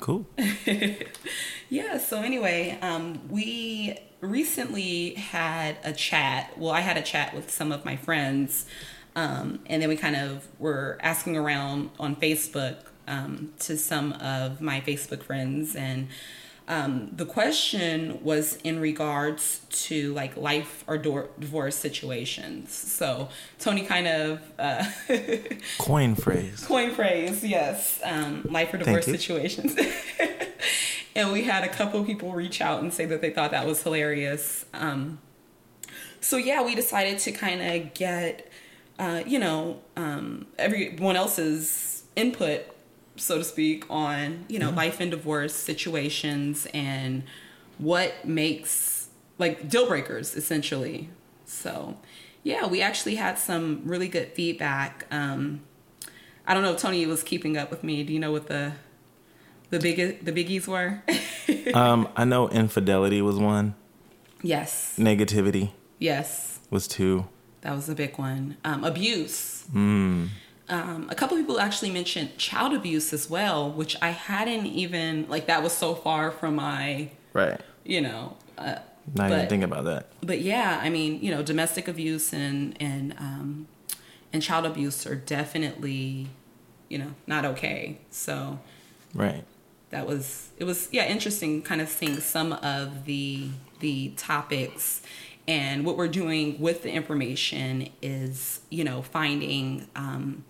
Cool. 0.00 0.26
yeah. 1.68 1.98
So 1.98 2.20
anyway, 2.20 2.78
um, 2.82 3.20
we 3.28 3.98
recently 4.20 5.14
had 5.14 5.76
a 5.84 5.92
chat. 5.92 6.58
Well, 6.58 6.72
I 6.72 6.80
had 6.80 6.96
a 6.96 7.02
chat 7.02 7.34
with 7.34 7.50
some 7.50 7.72
of 7.72 7.84
my 7.84 7.96
friends, 7.96 8.66
um, 9.14 9.60
and 9.66 9.82
then 9.82 9.88
we 9.88 9.96
kind 9.96 10.16
of 10.16 10.48
were 10.58 10.98
asking 11.00 11.36
around 11.36 11.90
on 11.98 12.16
Facebook 12.16 12.76
um, 13.06 13.52
to 13.60 13.76
some 13.76 14.12
of 14.14 14.60
my 14.60 14.80
Facebook 14.80 15.22
friends 15.22 15.76
and 15.76 16.08
um, 16.66 17.10
the 17.12 17.26
question 17.26 18.22
was 18.24 18.56
in 18.64 18.80
regards 18.80 19.60
to 19.70 20.14
like 20.14 20.36
life 20.36 20.82
or 20.86 20.96
divorce 20.96 21.76
situations. 21.76 22.72
So 22.72 23.28
Tony 23.58 23.84
kind 23.84 24.06
of 24.06 24.40
uh, 24.58 24.84
coin 25.78 26.14
phrase. 26.14 26.64
Coin 26.66 26.92
phrase, 26.92 27.44
yes. 27.44 28.00
Um, 28.02 28.46
life 28.48 28.72
or 28.72 28.78
divorce 28.78 29.04
situations. 29.04 29.76
and 31.14 31.32
we 31.32 31.44
had 31.44 31.64
a 31.64 31.68
couple 31.68 32.02
people 32.04 32.32
reach 32.32 32.60
out 32.60 32.82
and 32.82 32.92
say 32.92 33.04
that 33.06 33.20
they 33.20 33.30
thought 33.30 33.50
that 33.50 33.66
was 33.66 33.82
hilarious. 33.82 34.64
Um, 34.72 35.18
so 36.20 36.38
yeah, 36.38 36.62
we 36.62 36.74
decided 36.74 37.18
to 37.20 37.32
kind 37.32 37.60
of 37.60 37.92
get 37.92 38.50
uh, 38.98 39.22
you 39.26 39.38
know, 39.38 39.80
um, 39.96 40.46
everyone 40.58 41.16
else's 41.16 42.04
input, 42.16 42.62
so 43.16 43.38
to 43.38 43.44
speak, 43.44 43.84
on 43.90 44.44
you 44.48 44.58
know 44.58 44.70
Yeah. 44.70 44.76
life 44.76 45.00
and 45.00 45.10
divorce 45.10 45.54
situations 45.54 46.66
and 46.74 47.22
what 47.78 48.24
makes 48.26 49.08
like 49.38 49.68
deal 49.68 49.86
breakers 49.86 50.34
essentially. 50.36 51.10
So, 51.46 51.96
yeah, 52.42 52.66
we 52.66 52.80
actually 52.80 53.16
had 53.16 53.38
some 53.38 53.82
really 53.84 54.08
good 54.08 54.28
feedback. 54.32 55.06
Um, 55.10 55.60
I 56.46 56.54
don't 56.54 56.62
know 56.62 56.72
if 56.72 56.80
Tony 56.80 57.04
was 57.06 57.22
keeping 57.22 57.56
up 57.56 57.70
with 57.70 57.82
me. 57.84 58.02
Do 58.04 58.12
you 58.12 58.18
know 58.20 58.32
what 58.32 58.46
the 58.48 58.72
the 59.70 59.78
big 59.80 60.24
the 60.24 60.32
biggies 60.32 60.66
were? 60.68 61.02
Um, 61.74 62.08
I 62.16 62.24
know 62.24 62.48
infidelity 62.50 63.20
was 63.20 63.36
one. 63.36 63.74
yes, 64.42 64.94
Negativity 64.98 65.72
yes, 65.98 66.58
was 66.70 66.86
two. 66.86 67.26
that 67.62 67.74
was 67.74 67.88
a 67.88 67.94
big 67.94 68.16
one. 68.18 68.56
Um, 68.64 68.84
abuse. 68.84 69.64
Mm. 69.74 70.28
Um, 70.68 71.08
a 71.10 71.14
couple 71.14 71.36
people 71.36 71.60
actually 71.60 71.90
mentioned 71.90 72.38
child 72.38 72.72
abuse 72.72 73.12
as 73.12 73.28
well, 73.28 73.70
which 73.70 73.96
I 74.00 74.10
hadn't 74.10 74.66
even 74.66 75.26
like. 75.28 75.46
That 75.46 75.62
was 75.62 75.72
so 75.72 75.94
far 75.94 76.30
from 76.30 76.56
my, 76.56 77.10
Right. 77.34 77.60
you 77.84 78.00
know. 78.00 78.36
Uh, 78.56 78.76
Not 79.14 79.30
even 79.30 79.46
think 79.48 79.62
about 79.64 79.84
that. 79.84 80.06
but 80.22 80.40
yeah, 80.40 80.80
I 80.82 80.88
mean, 80.88 81.20
you 81.22 81.30
know, 81.30 81.42
domestic 81.42 81.86
abuse 81.88 82.32
and 82.32 82.74
and 82.80 83.14
um, 83.18 83.68
and 84.32 84.42
child 84.42 84.64
abuse 84.64 85.06
are 85.06 85.16
definitely, 85.16 86.28
you 86.88 86.96
know, 86.98 87.10
not 87.26 87.44
okay. 87.44 87.98
So 88.10 88.58
Right. 89.12 89.44
that 89.90 90.06
was 90.06 90.48
it 90.56 90.64
was 90.64 90.88
yeah 90.92 91.04
interesting 91.06 91.60
kind 91.62 91.80
of 91.82 91.88
seeing 91.90 92.20
some 92.20 92.52
of 92.54 93.04
the 93.04 93.48
the 93.80 94.12
topics 94.16 95.02
and 95.46 95.84
what 95.84 95.98
we're 95.98 96.08
doing 96.08 96.58
with 96.58 96.82
the 96.84 96.90
information 96.90 97.90
is 98.00 98.60
you 98.70 98.82
know 98.82 99.02
finding 99.02 99.86
um, 99.94 100.42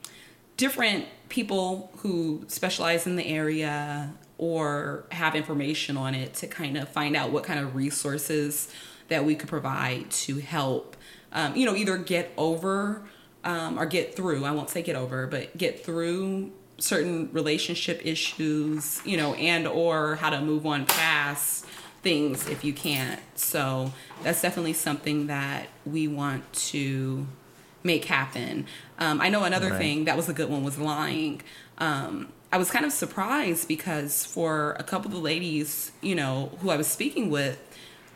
different 0.57 1.07
people 1.29 1.91
who 1.99 2.45
specialize 2.49 3.07
in 3.07 3.17
the 3.17 3.27
area 3.27 4.13
or 4.39 5.05
have 5.11 5.35
information 5.35 5.97
on 5.97 6.15
it 6.15 6.35
to 6.35 6.47
kind 6.47 6.77
of 6.77 6.89
find 6.89 7.17
out 7.17 7.31
what 7.31 7.45
kind 7.45 7.61
of 7.61 7.75
resources 7.75 8.69
that 9.09 9.25
we 9.25 9.35
could 9.35 9.49
provide 9.49 10.11
to 10.11 10.39
help 10.39 10.97
um, 11.33 11.55
you 11.57 11.67
know 11.67 11.75
either 11.75 11.97
get 11.97 12.33
over 12.37 13.03
um, 13.43 13.79
or 13.79 13.85
get 13.85 14.17
through. 14.17 14.45
I 14.45 14.53
won't 14.53 14.71
say 14.71 14.83
get 14.83 14.97
over 14.97 15.27
but 15.27 15.57
get 15.57 15.85
through 15.85 16.53
certain 16.79 17.31
relationship 17.33 18.01
issues 18.05 19.01
you 19.05 19.17
know 19.17 19.35
and 19.35 19.67
or 19.67 20.17
how 20.17 20.31
to 20.31 20.41
move 20.41 20.67
on 20.67 20.87
past 20.87 21.67
things 22.03 22.49
if 22.49 22.65
you 22.65 22.73
can't. 22.73 23.21
So 23.35 23.93
that's 24.23 24.43
definitely 24.43 24.75
something 24.75 25.27
that 25.27 25.67
we 25.85 26.07
want 26.07 26.53
to 26.53 27.27
make 27.85 28.07
happen 28.07 28.67
um, 28.99 29.21
i 29.21 29.29
know 29.29 29.45
another 29.45 29.71
Right. 29.71 29.79
thing 29.79 30.05
that 30.07 30.17
was 30.17 30.29
a 30.29 30.33
good 30.33 30.51
one 30.51 30.65
was 30.65 30.79
lying 30.79 31.43
um, 31.79 32.29
i 32.53 32.59
was 32.59 32.71
kind 32.71 32.85
of 32.85 32.93
surprised 32.93 33.69
because 33.69 34.25
for 34.27 34.73
a 34.79 34.83
couple 34.85 35.09
of 35.09 35.13
the 35.15 35.19
ladies 35.21 35.93
you 36.03 36.15
know 36.15 36.53
who 36.61 36.71
i 36.71 36.77
was 36.77 36.87
speaking 36.89 37.31
with 37.31 37.59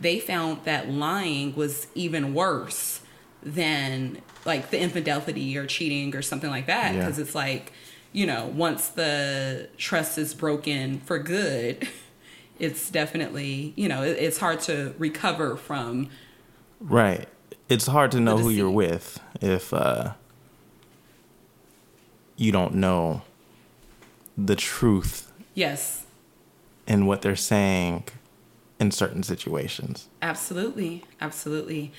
they 0.00 0.20
found 0.20 0.64
that 0.64 0.88
lying 0.90 1.54
was 1.56 1.88
even 1.94 2.34
worse 2.34 3.00
than 3.42 4.20
like 4.44 4.70
the 4.70 4.80
infidelity 4.80 5.56
or 5.56 5.66
cheating 5.66 6.14
or 6.14 6.22
something 6.22 6.50
like 6.50 6.66
that 6.66 6.94
Yeah. 6.94 7.00
because 7.00 7.18
it's 7.18 7.34
like 7.34 7.72
you 8.12 8.26
know 8.26 8.46
once 8.54 8.88
the 8.88 9.68
trust 9.76 10.18
is 10.18 10.34
broken 10.34 11.00
for 11.00 11.18
good 11.18 11.88
it's 12.58 12.90
definitely 12.90 13.72
you 13.76 13.88
know 13.88 14.02
it, 14.02 14.16
it's 14.18 14.38
hard 14.38 14.60
to 14.60 14.94
recover 14.98 15.56
from 15.56 16.08
Right. 16.80 17.28
It's 17.68 17.86
hard 17.86 18.10
to 18.12 18.20
know 18.20 18.38
who 18.38 18.48
you're 18.48 18.70
with 18.70 19.20
if 19.40 19.74
uh, 19.74 20.12
you 22.36 22.50
don't 22.52 22.74
know 22.74 23.22
the 24.36 24.56
truth 24.56 25.32
yes 25.54 26.04
And 26.86 27.06
what 27.06 27.22
they're 27.22 27.36
saying 27.36 28.04
in 28.80 28.90
certain 28.92 29.22
situations. 29.22 30.08
Absolutely, 30.22 31.04
absolutely. 31.20 31.92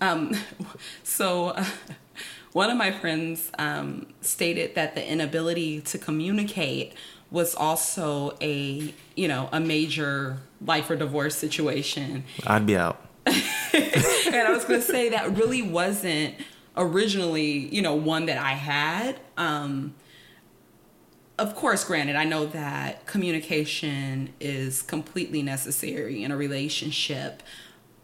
Um, 0.00 0.34
so, 1.02 1.48
uh, 1.48 1.64
one 2.52 2.70
of 2.70 2.76
my 2.76 2.90
friends 2.90 3.50
um, 3.58 4.06
stated 4.22 4.74
that 4.74 4.94
the 4.94 5.06
inability 5.06 5.80
to 5.82 5.98
communicate 5.98 6.94
was 7.30 7.54
also 7.54 8.36
a 8.40 8.92
you 9.14 9.28
know 9.28 9.48
a 9.52 9.60
major 9.60 10.38
life 10.64 10.88
or 10.90 10.96
divorce 10.96 11.36
situation, 11.36 12.24
I'd 12.46 12.66
be 12.66 12.76
out. 12.76 13.00
and 13.72 14.36
I 14.48 14.50
was 14.52 14.64
going 14.64 14.80
to 14.80 14.86
say 14.86 15.10
that 15.10 15.36
really 15.36 15.62
wasn't 15.62 16.34
originally 16.76 17.74
you 17.74 17.82
know 17.82 17.94
one 17.94 18.26
that 18.26 18.38
I 18.38 18.52
had. 18.52 19.20
Um, 19.36 19.94
of 21.38 21.54
course, 21.54 21.84
granted, 21.84 22.16
I 22.16 22.24
know 22.24 22.46
that 22.46 23.06
communication 23.06 24.30
is 24.40 24.82
completely 24.82 25.40
necessary 25.42 26.24
in 26.24 26.32
a 26.32 26.36
relationship, 26.36 27.42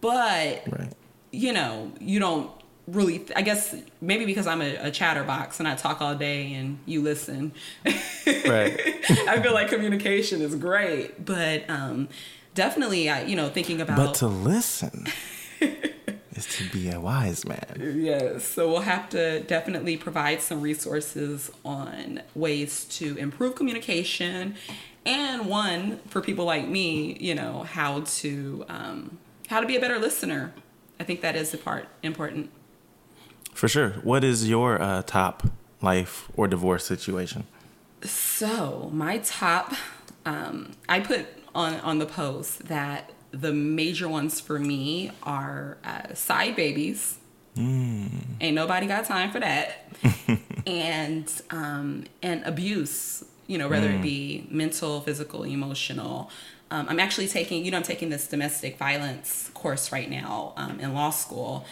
but 0.00 0.62
Right. 0.70 0.92
you 1.32 1.52
know, 1.52 1.90
you 1.98 2.20
don't 2.20 2.48
really, 2.86 3.24
I 3.34 3.42
guess 3.42 3.74
maybe 4.00 4.24
because 4.24 4.46
I'm 4.46 4.62
a, 4.62 4.76
a 4.76 4.90
chatterbox 4.92 5.58
and 5.58 5.66
I 5.66 5.74
talk 5.74 6.00
all 6.00 6.14
day 6.14 6.52
and 6.54 6.78
you 6.86 7.02
listen. 7.02 7.52
Right. 7.84 8.78
I 9.26 9.40
feel 9.42 9.52
like 9.52 9.68
communication 9.68 10.40
is 10.40 10.54
great, 10.54 11.24
but 11.24 11.68
um, 11.68 12.08
definitely, 12.54 13.08
I, 13.08 13.22
you 13.24 13.36
know, 13.36 13.48
thinking 13.48 13.80
about. 13.80 13.96
But 13.96 14.14
to 14.16 14.26
listen 14.26 15.06
is 15.60 16.46
to 16.56 16.68
be 16.70 16.90
a 16.90 17.00
wise 17.00 17.44
man. 17.44 17.94
Yes, 17.96 18.44
so 18.44 18.68
we'll 18.68 18.80
have 18.80 19.08
to 19.10 19.40
definitely 19.40 19.96
provide 19.96 20.40
some 20.40 20.60
resources 20.60 21.50
on 21.64 22.22
ways 22.34 22.84
to 22.86 23.16
improve 23.16 23.54
communication, 23.54 24.54
and 25.04 25.46
one 25.46 25.98
for 26.08 26.20
people 26.20 26.44
like 26.44 26.68
me, 26.68 27.16
you 27.20 27.34
know, 27.34 27.62
how 27.64 28.00
to 28.00 28.64
um, 28.68 29.18
how 29.48 29.60
to 29.60 29.66
be 29.66 29.76
a 29.76 29.80
better 29.80 29.98
listener. 29.98 30.52
I 30.98 31.04
think 31.04 31.20
that 31.22 31.36
is 31.36 31.50
the 31.50 31.58
part 31.58 31.88
important. 32.02 32.50
For 33.52 33.68
sure. 33.68 33.90
What 34.02 34.24
is 34.24 34.48
your 34.48 34.80
uh, 34.80 35.02
top 35.02 35.46
life 35.80 36.28
or 36.36 36.48
divorce 36.48 36.84
situation? 36.84 37.46
So 38.02 38.90
my 38.92 39.18
top, 39.18 39.74
um, 40.26 40.72
I 40.88 41.00
put 41.00 41.26
on 41.54 41.74
on 41.80 41.98
the 41.98 42.06
post 42.06 42.66
that 42.68 43.10
the 43.30 43.52
major 43.52 44.08
ones 44.08 44.40
for 44.40 44.58
me 44.58 45.10
are 45.22 45.76
uh, 45.84 46.14
side 46.14 46.56
babies. 46.56 47.18
Ain't 48.40 48.54
nobody 48.54 48.86
got 48.86 49.04
time 49.04 49.30
for 49.30 49.40
that. 49.40 49.88
and 50.66 51.30
um, 51.50 52.04
and 52.22 52.42
abuse. 52.44 53.24
You 53.46 53.58
know, 53.58 53.68
whether 53.68 53.90
it 53.90 54.00
be 54.00 54.46
mental, 54.50 55.02
physical, 55.02 55.44
emotional. 55.44 56.30
Um, 56.70 56.86
I'm 56.88 56.98
actually 56.98 57.28
taking, 57.28 57.62
you 57.62 57.70
know, 57.70 57.76
I'm 57.76 57.82
taking 57.82 58.08
this 58.08 58.26
domestic 58.26 58.78
violence 58.78 59.50
course 59.52 59.92
right 59.92 60.08
now 60.08 60.54
um, 60.56 60.80
in 60.80 60.94
law 60.94 61.10
school, 61.10 61.66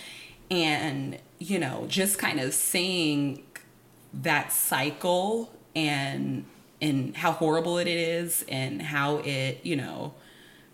and 0.50 1.18
you 1.38 1.58
know, 1.58 1.86
just 1.88 2.18
kind 2.18 2.40
of 2.40 2.52
seeing 2.52 3.42
that 4.12 4.52
cycle 4.52 5.50
and 5.74 6.44
and 6.82 7.16
how 7.16 7.32
horrible 7.32 7.78
it 7.78 7.88
is 7.88 8.44
and 8.48 8.82
how 8.82 9.18
it 9.18 9.60
you 9.62 9.76
know 9.76 10.12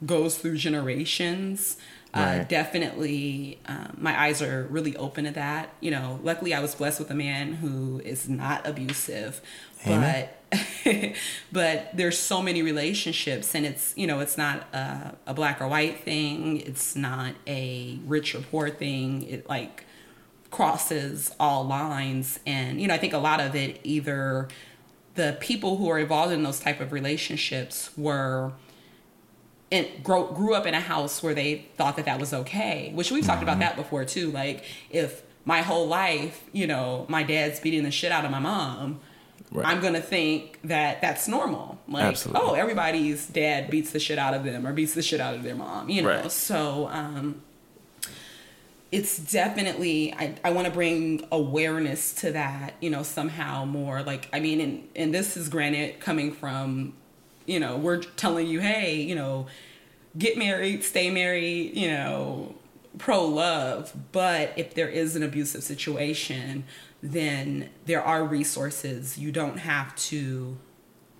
goes 0.05 0.38
through 0.38 0.57
generations 0.57 1.77
uh, 2.15 2.43
definitely 2.45 3.61
um, 3.67 3.97
my 4.00 4.19
eyes 4.19 4.41
are 4.41 4.67
really 4.71 4.97
open 4.97 5.25
to 5.25 5.31
that. 5.31 5.69
You 5.81 5.91
know 5.91 6.19
luckily 6.23 6.55
i 6.55 6.61
was 6.61 6.75
blessed 6.75 6.99
with 6.99 7.11
a 7.11 7.15
man 7.15 7.55
who 7.55 8.00
is 8.05 8.29
not 8.29 8.67
abusive 8.67 9.41
Amen. 9.87 10.00
but 10.25 10.35
but 11.53 11.91
there's 11.95 12.19
so 12.19 12.41
many 12.43 12.62
relationships 12.62 13.55
and 13.55 13.67
it's 13.67 13.93
you 13.97 14.07
know 14.07 14.21
it's 14.21 14.38
not 14.38 14.62
a, 14.73 15.15
a 15.27 15.35
black 15.35 15.61
or 15.61 15.69
white 15.69 16.00
thing. 16.00 16.61
It's 16.62 16.97
not 16.97 17.35
a 17.47 17.99
rich 18.07 18.35
or 18.35 18.41
poor 18.41 18.71
thing. 18.71 19.23
It 19.23 19.49
like 19.49 19.85
crosses 20.50 21.35
all 21.38 21.65
lines. 21.65 22.41
And 22.47 22.81
you 22.81 22.88
know 22.88 22.95
i 22.95 22.99
think 22.99 23.12
a 23.12 23.19
lot 23.19 23.41
of 23.41 23.55
it 23.55 23.81
either 23.85 24.49
the 25.19 25.37
people 25.41 25.77
who 25.79 25.89
are 25.91 25.99
involved 25.99 26.33
in 26.33 26.43
those 26.43 26.61
type 26.61 26.81
of 26.81 26.93
relationships 26.93 27.91
were 27.97 28.53
and 29.71 29.87
grow, 30.03 30.27
grew 30.33 30.55
up 30.55 30.65
in 30.67 30.73
a 30.75 30.81
house 30.81 31.23
where 31.23 31.35
they 31.35 31.67
thought 31.77 31.97
that 31.97 32.07
that 32.07 32.19
was 32.19 32.33
okay 32.33 32.91
which 32.95 33.11
we've 33.11 33.27
talked 33.27 33.43
about 33.43 33.59
that 33.59 33.77
before 33.77 34.05
too 34.05 34.31
like 34.31 34.65
if 34.91 35.23
my 35.45 35.61
whole 35.61 35.87
life 35.87 36.43
you 36.53 36.67
know 36.67 37.05
my 37.09 37.23
dad's 37.23 37.61
beating 37.61 37.83
the 37.83 37.91
shit 37.91 38.11
out 38.13 38.25
of 38.25 38.31
my 38.31 38.39
mom 38.39 39.01
Right. 39.51 39.67
i'm 39.67 39.81
gonna 39.81 40.01
think 40.03 40.59
that 40.65 41.01
that's 41.01 41.27
normal 41.27 41.79
like 41.89 42.05
Absolutely. 42.05 42.43
oh 42.51 42.55
everybody's 42.55 43.27
dad 43.27 43.71
beats 43.71 43.91
the 43.93 43.99
shit 43.99 44.19
out 44.19 44.35
of 44.35 44.45
them 44.45 44.67
or 44.67 44.73
beats 44.75 44.93
the 44.95 45.01
shit 45.03 45.21
out 45.21 45.35
of 45.35 45.43
their 45.43 45.55
mom 45.55 45.89
you 45.89 46.03
know 46.03 46.09
Right. 46.23 46.31
so 46.33 46.89
um 46.93 47.41
it's 48.90 49.18
definitely 49.18 50.14
I, 50.14 50.35
I 50.45 50.50
want 50.50 50.66
to 50.66 50.73
bring 50.73 51.26
awareness 51.30 52.14
to 52.14 52.33
that 52.33 52.75
you 52.80 52.90
know 52.90 53.02
somehow 53.02 53.64
more 53.64 54.02
like 54.02 54.28
i 54.33 54.40
mean 54.40 54.61
and, 54.61 54.88
and 54.97 55.14
this 55.14 55.37
is 55.37 55.49
granted 55.49 56.00
coming 56.00 56.33
from 56.33 56.95
you 57.47 57.61
know 57.61 57.76
we're 57.76 57.99
telling 58.02 58.47
you 58.47 58.61
hey 58.61 58.97
you 58.97 59.14
know 59.14 59.47
get 60.16 60.38
married 60.38 60.85
stay 60.85 61.11
married 61.11 61.76
you 61.76 61.88
know 61.90 62.54
pro 62.99 63.25
love, 63.25 63.92
but 64.12 64.52
if 64.57 64.75
there 64.75 64.88
is 64.88 65.16
an 65.16 65.23
abusive 65.23 65.62
situation, 65.62 66.64
then 67.02 67.71
there 67.87 68.02
are 68.02 68.25
resources. 68.25 69.18
You 69.18 69.33
don't 69.33 69.59
have 69.59 69.95
to 69.97 70.59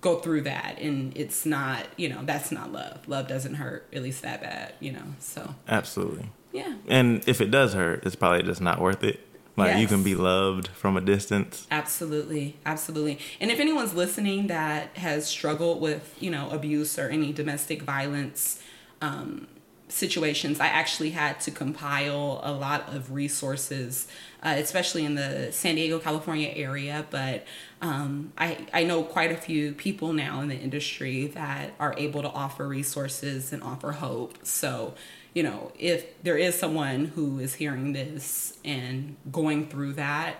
go 0.01 0.19
through 0.19 0.39
that 0.39 0.77
and 0.79 1.11
it's 1.17 1.45
not 1.45 1.85
you 1.97 2.07
know 2.07 2.21
that's 2.23 2.53
not 2.53 2.71
love 2.71 3.05
love 3.09 3.27
doesn't 3.27 3.55
hurt 3.55 3.85
at 3.91 4.01
least 4.01 4.21
that 4.21 4.39
bad 4.39 4.73
you 4.79 4.93
know 4.93 5.03
so 5.19 5.55
Absolutely. 5.67 6.29
Yeah 6.51 6.75
And 6.87 7.27
if 7.27 7.41
it 7.41 7.51
does 7.51 7.73
hurt, 7.73 8.05
it's 8.05 8.15
probably 8.15 8.43
just 8.43 8.61
not 8.61 8.79
worth 8.79 9.03
it. 9.03 9.25
Like 9.59 9.77
you 9.77 9.87
can 9.87 10.03
be 10.03 10.15
loved 10.15 10.69
from 10.69 10.95
a 10.95 11.01
distance. 11.01 11.67
Absolutely, 11.69 12.55
absolutely. 12.65 13.19
And 13.41 13.51
if 13.51 13.59
anyone's 13.59 13.93
listening 13.93 14.47
that 14.47 14.95
has 14.97 15.27
struggled 15.27 15.81
with, 15.81 16.15
you 16.19 16.31
know, 16.31 16.49
abuse 16.49 16.97
or 16.97 17.09
any 17.09 17.33
domestic 17.33 17.81
violence 17.81 18.61
um, 19.01 19.47
situations, 19.89 20.59
I 20.59 20.67
actually 20.67 21.09
had 21.09 21.41
to 21.41 21.51
compile 21.51 22.39
a 22.43 22.53
lot 22.53 22.93
of 22.95 23.11
resources, 23.11 24.07
uh, 24.43 24.55
especially 24.57 25.03
in 25.03 25.15
the 25.15 25.49
San 25.51 25.75
Diego, 25.75 25.99
California 25.99 26.51
area. 26.55 27.05
But 27.09 27.45
um, 27.81 28.31
I 28.37 28.65
I 28.73 28.83
know 28.83 29.03
quite 29.03 29.31
a 29.31 29.37
few 29.37 29.73
people 29.73 30.13
now 30.13 30.41
in 30.41 30.47
the 30.47 30.57
industry 30.57 31.27
that 31.27 31.73
are 31.79 31.93
able 31.97 32.21
to 32.21 32.29
offer 32.29 32.65
resources 32.67 33.51
and 33.51 33.61
offer 33.61 33.91
hope. 33.93 34.45
So 34.45 34.93
you 35.33 35.43
know, 35.43 35.71
if 35.77 36.21
there 36.23 36.37
is 36.37 36.57
someone 36.57 37.05
who 37.05 37.39
is 37.39 37.55
hearing 37.55 37.93
this 37.93 38.57
and 38.65 39.15
going 39.31 39.67
through 39.67 39.93
that, 39.93 40.35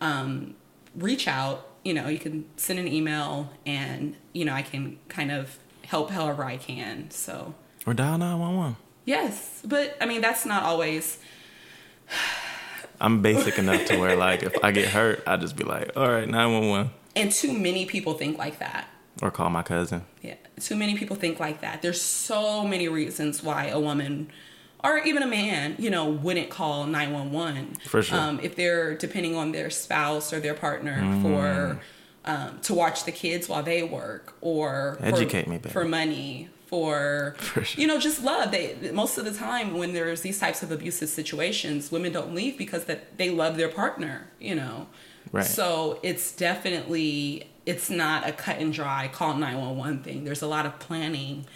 um, 0.00 0.54
reach 0.96 1.26
out. 1.28 1.66
You 1.84 1.94
know, 1.94 2.08
you 2.08 2.18
can 2.18 2.44
send 2.56 2.78
an 2.78 2.86
email 2.88 3.50
and, 3.64 4.14
you 4.34 4.44
know, 4.44 4.52
I 4.52 4.60
can 4.62 4.98
kind 5.08 5.30
of 5.32 5.58
help 5.86 6.10
however 6.10 6.44
I 6.44 6.56
can. 6.58 7.10
So, 7.10 7.54
Or 7.86 7.94
dial 7.94 8.18
911. 8.18 8.76
yes. 9.06 9.62
But 9.64 9.96
I 10.00 10.04
mean, 10.06 10.20
that's 10.20 10.44
not 10.44 10.62
always, 10.62 11.18
I'm 13.00 13.22
basic 13.22 13.58
enough 13.58 13.86
to 13.86 13.96
where, 13.98 14.14
like, 14.16 14.42
if 14.42 14.52
I 14.62 14.72
get 14.72 14.88
hurt, 14.88 15.22
I 15.26 15.38
just 15.38 15.56
be 15.56 15.64
like, 15.64 15.92
all 15.96 16.06
right, 16.10 16.28
911. 16.28 16.90
and 17.16 17.32
too 17.32 17.52
many 17.54 17.86
people 17.86 18.12
think 18.14 18.36
like 18.36 18.58
that. 18.58 18.88
Or 19.22 19.30
call 19.30 19.50
my 19.50 19.62
cousin. 19.62 20.04
Yeah, 20.22 20.34
too 20.58 20.76
many 20.76 20.96
people 20.96 21.16
think 21.16 21.38
like 21.40 21.60
that. 21.60 21.82
There's 21.82 22.00
so 22.00 22.64
many 22.66 22.88
reasons 22.88 23.42
why 23.42 23.66
a 23.66 23.78
woman 23.78 24.30
or 24.82 24.96
even 24.98 25.22
a 25.22 25.26
man, 25.26 25.76
you 25.78 25.90
know, 25.90 26.08
wouldn't 26.08 26.48
call 26.48 26.86
911. 26.86 27.76
For 27.86 28.02
sure. 28.02 28.18
Um, 28.18 28.40
if 28.42 28.56
they're 28.56 28.94
depending 28.96 29.36
on 29.36 29.52
their 29.52 29.68
spouse 29.68 30.32
or 30.32 30.40
their 30.40 30.54
partner 30.54 30.98
Mm. 31.02 31.22
for 31.22 31.80
um, 32.24 32.58
to 32.62 32.72
watch 32.74 33.04
the 33.04 33.12
kids 33.12 33.46
while 33.48 33.62
they 33.62 33.82
work 33.82 34.34
or 34.40 34.96
for- 35.00 35.04
Educate 35.06 35.46
me, 35.48 35.58
baby. 35.58 35.70
for 35.70 35.84
money 35.84 36.48
for, 36.66 37.34
For 37.38 37.64
sure. 37.64 37.80
you 37.80 37.86
know 37.88 37.98
just 37.98 38.22
love 38.22 38.52
they 38.52 38.76
most 38.92 39.18
of 39.18 39.24
the 39.24 39.32
time 39.32 39.76
when 39.76 39.92
there's 39.92 40.20
these 40.20 40.38
types 40.38 40.62
of 40.62 40.70
abusive 40.70 41.08
situations 41.08 41.90
women 41.90 42.12
don't 42.12 42.32
leave 42.34 42.56
because 42.56 42.84
that 42.84 43.16
they 43.18 43.28
love 43.30 43.56
their 43.56 43.68
partner 43.70 44.28
you 44.38 44.54
know 44.54 44.86
Right. 45.32 45.44
so 45.44 45.98
it's 46.02 46.30
definitely 46.32 47.49
it's 47.66 47.90
not 47.90 48.28
a 48.28 48.32
cut 48.32 48.58
and 48.58 48.72
dry 48.72 49.08
call 49.12 49.34
911 49.34 50.02
thing. 50.02 50.24
There's 50.24 50.42
a 50.42 50.46
lot 50.48 50.66
of 50.66 50.78
planning 50.78 51.46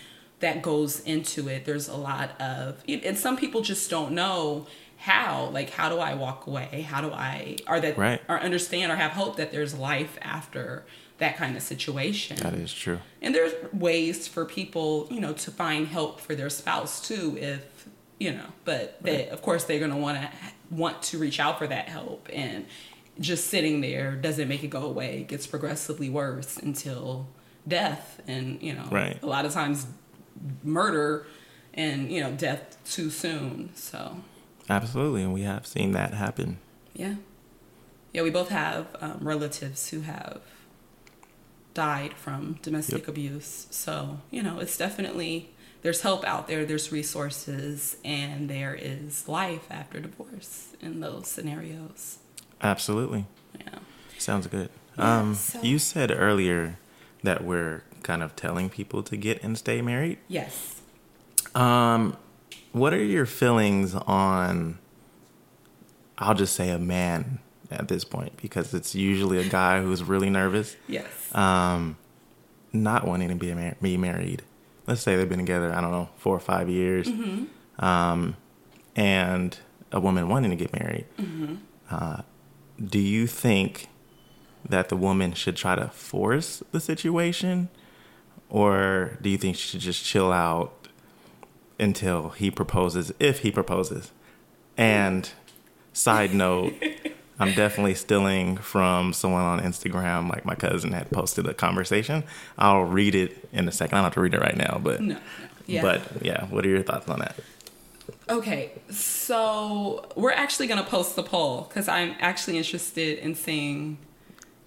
that 0.40 0.62
goes 0.62 1.00
into 1.00 1.49
it. 1.49 1.64
There's 1.64 1.88
a 1.88 1.96
lot 1.96 2.38
of 2.40 2.82
and 2.88 3.16
some 3.18 3.37
people 3.37 3.62
just 3.62 3.88
don't 3.90 4.12
know 4.12 4.66
how 4.99 5.50
like 5.52 5.68
how 5.70 5.88
do 5.90 5.99
i 5.99 6.14
walk 6.14 6.46
away? 6.46 6.87
How 6.88 7.00
do 7.00 7.11
i 7.12 7.56
or 7.66 7.80
that 7.80 7.96
Right. 7.99 8.20
or 8.28 8.38
understand 8.40 8.90
or 8.92 8.96
have 8.96 9.12
hope 9.12 9.37
that 9.37 9.50
there's 9.52 9.75
life 9.75 10.18
after 10.23 10.84
that 11.18 11.37
kind 11.37 11.56
of 11.56 11.62
situation. 11.62 12.37
That 12.38 12.54
is 12.54 12.73
true. 12.73 12.99
and 13.23 13.34
there's 13.34 13.52
ways 13.73 14.26
for 14.28 14.44
people 14.44 15.06
you 15.11 15.20
know 15.20 15.32
to 15.34 15.50
find 15.50 15.87
help 15.88 16.20
for 16.20 16.34
their 16.34 16.50
spouse 16.50 17.06
too 17.06 17.37
if 17.40 17.87
you 18.18 18.32
know 18.32 18.46
but 18.64 18.99
they 19.02 19.28
of 19.28 19.40
course 19.42 19.64
they're 19.64 19.78
going 19.78 19.90
to 19.90 19.96
want 19.96 20.18
to 20.20 20.28
want 20.70 21.02
to 21.02 21.18
reach 21.18 21.38
out 21.40 21.58
for 21.58 21.66
that 21.66 21.88
help 21.88 22.28
and 22.32 22.64
just 23.21 23.47
sitting 23.49 23.80
there 23.80 24.16
doesn't 24.16 24.48
make 24.48 24.64
it 24.64 24.68
go 24.68 24.83
away 24.85 25.20
it 25.20 25.29
gets 25.29 25.46
progressively 25.46 26.11
worse 26.11 26.57
until 26.57 27.29
death 27.66 28.20
and 28.27 28.61
you 28.62 28.72
know 28.74 28.85
Right. 28.90 29.18
a 29.22 29.27
lot 29.27 29.44
of 29.44 29.53
times 29.53 29.87
murder 30.62 31.27
and 31.72 32.11
you 32.11 32.20
know 32.20 32.33
death 32.33 32.77
too 32.85 33.11
soon 33.11 33.70
so 33.74 34.16
Absolutely. 34.68 35.22
And 35.22 35.35
we 35.35 35.42
have 35.42 35.66
seen 35.66 35.92
that 35.92 36.14
happen. 36.14 36.59
yeah 36.94 37.16
yeah 38.12 38.22
we 38.22 38.31
both 38.31 38.48
have 38.48 38.87
um, 39.00 39.18
relatives 39.20 39.90
who 39.90 40.00
have 40.00 40.40
died 41.74 42.14
from 42.14 42.59
domestic 42.62 43.00
Yep. 43.00 43.09
abuse 43.09 43.66
so 43.70 44.20
you 44.31 44.42
know 44.42 44.59
it's 44.61 44.77
definitely 44.77 45.50
there's 45.83 46.03
help 46.03 46.24
out 46.24 46.46
there 46.48 46.64
there's 46.64 46.92
resources 46.92 47.96
and 48.05 48.48
there 48.48 48.74
is 48.74 49.29
life 49.29 49.66
after 49.70 49.98
divorce 50.00 50.68
in 50.81 51.00
those 51.00 51.27
scenarios 51.27 52.18
Absolutely. 52.64 53.27
yeah 53.61 53.79
Sounds 54.18 54.46
good. 54.48 54.70
Yeah, 54.98 55.18
um, 55.20 55.35
so- 55.35 55.61
You 55.62 55.79
said 55.79 56.11
earlier 56.11 56.79
that 57.22 57.44
we're 57.44 57.83
kind 58.03 58.22
of 58.22 58.35
telling 58.37 58.68
people 58.70 59.03
to 59.05 59.16
get 59.16 59.42
and 59.42 59.57
stay 59.57 59.81
married. 59.83 60.18
yes 60.29 60.81
Um, 61.55 62.16
what 62.72 62.92
are 62.92 63.03
your 63.05 63.27
feelings 63.27 63.94
on? 63.94 64.79
I'll 66.18 66.35
just 66.35 66.55
say 66.55 66.70
a 66.70 66.79
man 66.79 67.38
at 67.70 67.88
this 67.88 68.05
point 68.05 68.37
because 68.40 68.72
it's 68.74 68.94
usually 68.94 69.38
a 69.38 69.48
guy 69.48 69.81
who's 69.83 70.03
really 70.03 70.31
nervous, 70.31 70.77
yes 70.88 71.07
um, 71.35 71.96
not 72.72 73.07
wanting 73.07 73.29
to 73.29 73.35
be 73.37 73.53
mar- 73.55 73.77
be 73.83 73.96
married. 73.96 74.42
Let's 74.87 75.00
say 75.00 75.16
they've 75.16 75.29
been 75.29 75.38
together, 75.38 75.72
I 75.74 75.81
don't 75.81 75.90
know, 75.92 76.09
four 76.18 76.37
or 76.37 76.40
five 76.40 76.68
years, 76.68 77.09
um, 77.79 78.37
and 78.94 79.57
a 79.92 79.98
woman 80.00 80.29
wanting 80.29 80.50
to 80.50 80.57
get 80.57 80.72
married. 80.72 81.07
Uh, 81.90 82.22
do 82.82 82.98
you 82.98 83.26
think 83.26 83.88
that 84.68 84.88
the 84.88 84.96
woman 84.96 85.32
should 85.34 85.56
try 85.56 85.74
to 85.74 85.88
force 85.88 86.62
the 86.72 86.80
situation, 86.80 87.68
or 88.48 89.18
do 89.20 89.28
you 89.28 89.38
think 89.38 89.56
she 89.56 89.68
should 89.68 89.80
just 89.80 90.04
chill 90.04 90.32
out 90.32 90.88
until 91.78 92.30
he 92.30 92.50
proposes, 92.50 93.12
if 93.18 93.40
he 93.40 93.50
proposes? 93.50 94.12
And 94.76 95.30
side 95.92 96.34
note, 96.34 96.74
I'm 97.38 97.52
definitely 97.54 97.94
stealing 97.94 98.56
from 98.56 99.12
someone 99.12 99.42
on 99.42 99.60
Instagram. 99.60 100.30
Like 100.30 100.44
my 100.44 100.54
cousin 100.54 100.92
had 100.92 101.10
posted 101.10 101.46
a 101.46 101.54
conversation. 101.54 102.24
I'll 102.56 102.84
read 102.84 103.14
it 103.14 103.48
in 103.52 103.66
a 103.68 103.72
second. 103.72 103.98
I 103.98 103.98
don't 103.98 104.04
have 104.04 104.14
to 104.14 104.20
read 104.20 104.34
it 104.34 104.40
right 104.40 104.56
now, 104.56 104.80
but 104.82 105.00
no, 105.00 105.18
yeah 105.66 105.82
but 105.82 106.22
yeah. 106.22 106.46
What 106.46 106.64
are 106.64 106.68
your 106.68 106.82
thoughts 106.82 107.08
on 107.08 107.18
that? 107.20 107.37
Okay, 108.28 108.72
so 108.90 110.06
we're 110.16 110.32
actually 110.32 110.66
gonna 110.66 110.84
post 110.84 111.16
the 111.16 111.22
poll 111.22 111.62
because 111.62 111.88
I'm 111.88 112.14
actually 112.20 112.58
interested 112.58 113.18
in 113.18 113.34
seeing 113.34 113.98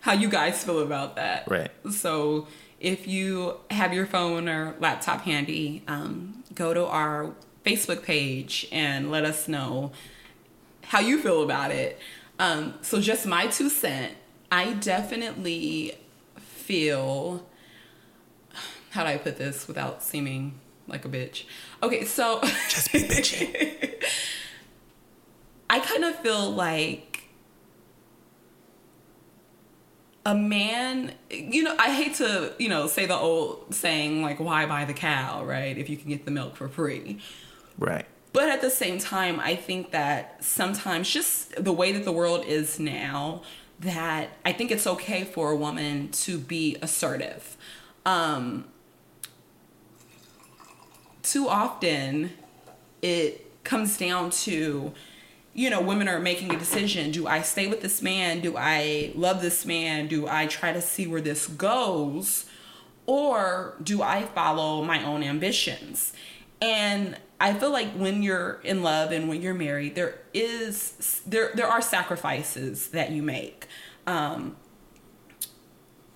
how 0.01 0.13
you 0.13 0.29
guys 0.29 0.63
feel 0.63 0.79
about 0.79 1.15
that. 1.15 1.49
Right. 1.49 1.71
So 1.91 2.47
if 2.79 3.07
you 3.07 3.57
have 3.71 3.93
your 3.93 4.05
phone 4.05 4.47
or 4.47 4.75
laptop 4.79 5.21
handy, 5.21 5.83
um, 5.87 6.43
go 6.53 6.73
to 6.73 6.85
our 6.85 7.33
Facebook 7.65 8.03
page 8.03 8.67
and 8.71 9.11
let 9.11 9.25
us 9.25 9.47
know 9.47 9.91
how 10.83 10.99
you 10.99 11.21
feel 11.21 11.43
about 11.43 11.71
it. 11.71 11.99
Um, 12.39 12.75
so 12.81 13.01
just 13.01 13.25
my 13.25 13.47
two 13.47 13.69
cent. 13.69 14.13
I 14.51 14.73
definitely 14.73 15.97
feel 16.39 17.45
how 18.91 19.03
do 19.03 19.09
I 19.09 19.17
put 19.17 19.37
this 19.37 19.67
without 19.67 20.01
seeming 20.01 20.59
like 20.87 21.05
a 21.05 21.09
bitch? 21.09 21.45
Okay, 21.83 22.05
so 22.05 22.41
Just 22.69 22.91
be 22.91 22.99
bitchy. 22.99 24.03
I 25.69 25.79
kind 25.79 26.05
of 26.05 26.15
feel 26.19 26.49
like 26.51 27.29
a 30.25 30.35
man, 30.35 31.13
you 31.29 31.63
know, 31.63 31.75
I 31.79 31.93
hate 31.93 32.15
to, 32.15 32.53
you 32.59 32.67
know, 32.67 32.87
say 32.87 33.05
the 33.05 33.15
old 33.15 33.73
saying 33.73 34.21
like, 34.21 34.39
why 34.39 34.65
buy 34.65 34.85
the 34.85 34.93
cow, 34.93 35.43
right? 35.45 35.77
If 35.77 35.89
you 35.89 35.95
can 35.95 36.09
get 36.09 36.25
the 36.25 36.31
milk 36.31 36.55
for 36.55 36.67
free. 36.67 37.19
right. 37.77 38.05
But 38.33 38.49
at 38.49 38.61
the 38.61 38.69
same 38.69 38.99
time, 38.99 39.39
I 39.39 39.55
think 39.55 39.91
that 39.91 40.43
sometimes 40.43 41.09
just 41.09 41.63
the 41.63 41.71
way 41.71 41.93
that 41.93 42.03
the 42.05 42.11
world 42.11 42.45
is 42.45 42.79
now, 42.79 43.41
that 43.79 44.29
I 44.45 44.51
think 44.51 44.69
it's 44.69 44.85
okay 44.85 45.23
for 45.23 45.51
a 45.51 45.55
woman 45.55 46.09
to 46.09 46.37
be 46.37 46.75
assertive. 46.81 47.57
Um, 48.05 48.65
too 51.31 51.47
often, 51.47 52.31
it 53.01 53.63
comes 53.63 53.97
down 53.97 54.29
to, 54.31 54.93
you 55.53 55.69
know, 55.69 55.81
women 55.81 56.07
are 56.07 56.19
making 56.19 56.53
a 56.53 56.57
decision. 56.57 57.11
Do 57.11 57.27
I 57.27 57.41
stay 57.41 57.67
with 57.67 57.81
this 57.81 58.01
man? 58.01 58.41
Do 58.41 58.55
I 58.57 59.11
love 59.15 59.41
this 59.41 59.65
man? 59.65 60.07
Do 60.07 60.27
I 60.27 60.47
try 60.47 60.71
to 60.71 60.81
see 60.81 61.07
where 61.07 61.21
this 61.21 61.47
goes? 61.47 62.45
Or 63.05 63.75
do 63.81 64.01
I 64.01 64.23
follow 64.23 64.83
my 64.83 65.03
own 65.03 65.23
ambitions? 65.23 66.13
And 66.61 67.17
I 67.39 67.53
feel 67.53 67.71
like 67.71 67.91
when 67.91 68.23
you're 68.23 68.59
in 68.63 68.81
love 68.81 69.11
and 69.11 69.29
when 69.29 69.41
you're 69.41 69.53
married, 69.53 69.95
there 69.95 70.19
is 70.33 71.21
there 71.25 71.51
there 71.53 71.67
are 71.67 71.81
sacrifices 71.81 72.87
that 72.89 73.11
you 73.11 73.21
make. 73.21 73.67
Um, 74.07 74.55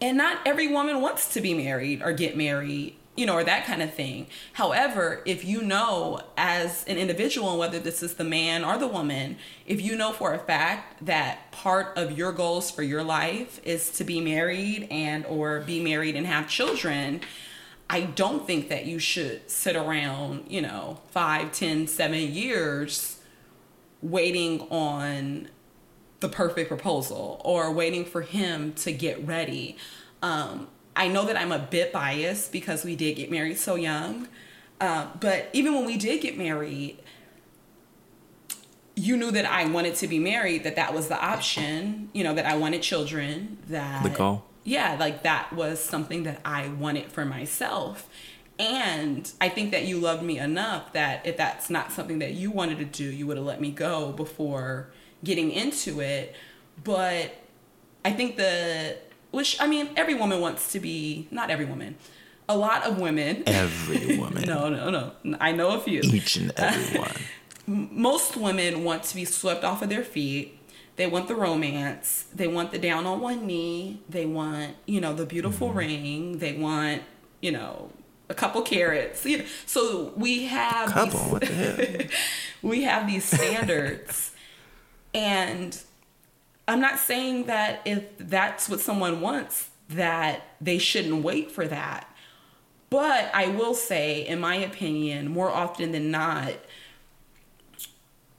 and 0.02 0.18
not 0.18 0.40
every 0.46 0.68
woman 0.68 1.00
wants 1.00 1.32
to 1.34 1.42
be 1.42 1.54
married 1.54 2.02
or 2.02 2.12
get 2.12 2.36
married 2.36 2.96
you 3.16 3.26
know, 3.26 3.36
or 3.36 3.44
that 3.44 3.66
kind 3.66 3.82
of 3.82 3.94
thing. 3.94 4.28
However, 4.54 5.22
if 5.26 5.44
you 5.44 5.62
know 5.62 6.22
as 6.38 6.86
an 6.86 6.98
individual, 6.98 7.58
whether 7.58 7.78
this 7.78 8.02
is 8.02 8.16
the 8.16 8.24
man 8.24 8.64
or 8.64 8.78
the 8.78 8.88
woman, 8.88 9.38
if 9.66 9.82
you 9.82 9.96
know 9.98 10.14
for 10.14 10.34
a 10.34 10.40
fact 10.40 11.06
that 11.06 11.52
part 11.52 11.98
of 11.98 12.18
your 12.18 12.32
goals 12.32 12.72
for 12.72 12.84
your 12.84 13.04
life 13.04 13.60
is 13.64 13.90
to 13.92 14.04
be 14.04 14.22
married 14.22 14.88
and 14.90 15.26
or 15.26 15.60
be 15.60 15.84
married 15.84 16.16
and 16.16 16.26
have 16.26 16.48
children, 16.48 17.22
I 17.90 18.02
don't 18.04 18.48
think 18.48 18.70
that 18.70 18.86
you 18.86 19.00
should 19.00 19.50
sit 19.52 19.76
around, 19.76 20.46
you 20.48 20.62
know, 20.62 21.02
five, 21.12 21.52
ten, 21.52 21.88
seven 21.88 22.20
years 22.20 23.20
waiting 24.02 24.62
on 24.70 25.50
the 26.22 26.30
perfect 26.30 26.70
proposal 26.70 27.42
or 27.44 27.72
waiting 27.72 28.06
for 28.06 28.22
him 28.22 28.72
to 28.74 28.94
get 28.94 29.28
ready. 29.28 29.76
Um, 30.22 30.70
I 30.96 31.08
know 31.08 31.26
that 31.26 31.38
I'm 31.38 31.52
a 31.52 31.60
bit 31.60 31.94
biased 31.94 32.52
because 32.52 32.84
we 32.84 32.96
did 32.96 33.16
get 33.16 33.32
married 33.32 33.58
so 33.58 33.76
young. 33.76 34.28
Uh, 34.80 35.08
but 35.20 35.50
even 35.54 35.74
when 35.74 35.86
we 35.86 35.98
did 35.98 36.22
get 36.22 36.38
married, 36.38 36.98
you 38.96 39.16
knew 39.16 39.32
that 39.32 39.46
I 39.46 39.66
wanted 39.66 39.96
to 39.96 40.08
be 40.08 40.20
married, 40.20 40.64
that 40.64 40.76
that 40.76 40.94
was 40.94 41.08
the 41.08 41.20
option, 41.20 42.10
you 42.14 42.24
know, 42.24 42.34
that 42.34 42.46
I 42.46 42.58
wanted 42.58 42.82
children, 42.82 43.58
that 43.70 44.04
The 44.04 44.10
goal. 44.10 44.44
Yeah, 44.64 44.96
like 45.00 45.24
that 45.24 45.54
was 45.54 45.80
something 45.80 46.24
that 46.24 46.40
I 46.46 46.68
wanted 46.68 47.12
for 47.12 47.26
myself. 47.26 48.08
And 48.60 49.32
I 49.42 49.50
think 49.50 49.72
that 49.72 49.86
you 49.86 50.00
loved 50.00 50.22
me 50.22 50.38
enough 50.38 50.94
that 50.94 51.26
if 51.26 51.36
that's 51.36 51.70
not 51.70 51.92
something 51.92 52.20
that 52.20 52.34
you 52.34 52.52
wanted 52.52 52.78
to 52.78 52.86
do, 52.86 53.06
you 53.06 53.26
would 53.26 53.38
have 53.38 53.46
let 53.46 53.60
me 53.60 53.72
go 53.72 54.12
before 54.12 54.92
getting 55.24 55.52
into 55.52 56.00
it. 56.00 56.36
But 56.84 57.36
I 58.06 58.12
think 58.12 58.38
the 58.38 58.98
which 59.32 59.60
I 59.62 59.68
mean, 59.68 59.90
every 59.96 60.14
woman 60.16 60.40
wants 60.42 60.72
to 60.74 60.80
be 60.80 61.28
not 61.32 61.50
every 61.50 61.66
woman. 61.66 61.96
A 62.50 62.56
lot 62.58 62.84
of 62.84 63.00
women. 63.00 63.44
Every 63.48 64.18
woman. 64.24 64.44
no, 64.44 64.70
no, 64.70 64.90
no. 64.90 65.38
I 65.40 65.52
know 65.54 65.70
a 65.76 65.80
few. 65.80 66.02
Each 66.02 66.36
and 66.36 66.52
every 66.58 67.00
one. 67.08 67.12
Most 67.68 68.36
women 68.36 68.84
want 68.84 69.04
to 69.04 69.16
be 69.16 69.24
swept 69.26 69.64
off 69.64 69.82
of 69.82 69.90
their 69.90 70.04
feet. 70.04 70.58
They 70.98 71.08
want 71.08 71.28
the 71.30 71.36
romance. 71.36 72.26
They 72.36 72.48
want 72.48 72.72
the 72.72 72.78
down 72.80 73.06
on 73.06 73.22
one 73.22 73.48
knee. 73.48 74.02
They 74.10 74.26
want, 74.26 74.76
you 74.86 75.00
know, 75.00 75.14
the 75.14 75.26
beautiful 75.26 75.70
Mm-hmm. 75.70 75.78
ring. 75.78 76.38
They 76.40 76.54
want, 76.58 77.04
you 77.42 77.52
know, 77.54 77.92
a 78.30 78.34
couple 78.34 78.62
carats. 78.64 79.26
You 79.26 79.38
know, 79.40 79.46
so 79.66 80.12
we 80.18 80.46
have 80.48 80.90
Couple. 80.90 81.20
these- 81.20 81.32
What 81.32 81.42
the 81.44 81.48
hell? 81.48 82.08
we 82.62 82.84
have 82.84 83.08
these 83.08 83.24
standards 83.24 84.32
and 85.14 85.82
i'm 86.72 86.80
not 86.80 86.98
saying 86.98 87.46
that 87.46 87.82
if 87.86 88.04
that's 88.18 88.70
what 88.70 88.80
someone 88.80 89.22
wants 89.22 89.70
that 89.90 90.42
they 90.60 90.78
shouldn't 90.78 91.24
wait 91.24 91.52
for 91.52 91.68
that 91.68 92.08
but 92.90 93.30
i 93.34 93.48
will 93.48 93.74
say 93.74 94.26
in 94.26 94.40
my 94.40 94.56
opinion 94.56 95.30
more 95.30 95.50
often 95.50 95.92
than 95.92 96.10
not 96.12 96.54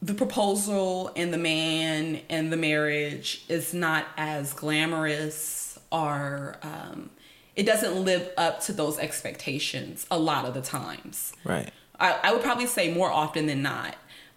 the 0.00 0.14
proposal 0.14 1.12
and 1.14 1.32
the 1.32 1.38
man 1.38 2.20
and 2.28 2.52
the 2.52 2.56
marriage 2.56 3.44
is 3.48 3.72
not 3.72 4.06
as 4.16 4.52
glamorous 4.52 5.78
or 5.92 6.56
um, 6.62 7.10
it 7.54 7.64
doesn't 7.64 8.02
live 8.02 8.30
up 8.36 8.60
to 8.60 8.72
those 8.72 8.98
expectations 8.98 10.06
a 10.10 10.18
lot 10.18 10.44
of 10.44 10.54
the 10.54 10.62
times 10.62 11.32
Right. 11.44 11.70
I, 12.02 12.18
I 12.24 12.32
would 12.32 12.42
probably 12.42 12.66
say 12.66 12.92
more 12.92 13.10
often 13.10 13.46
than 13.46 13.62
not. 13.62 13.94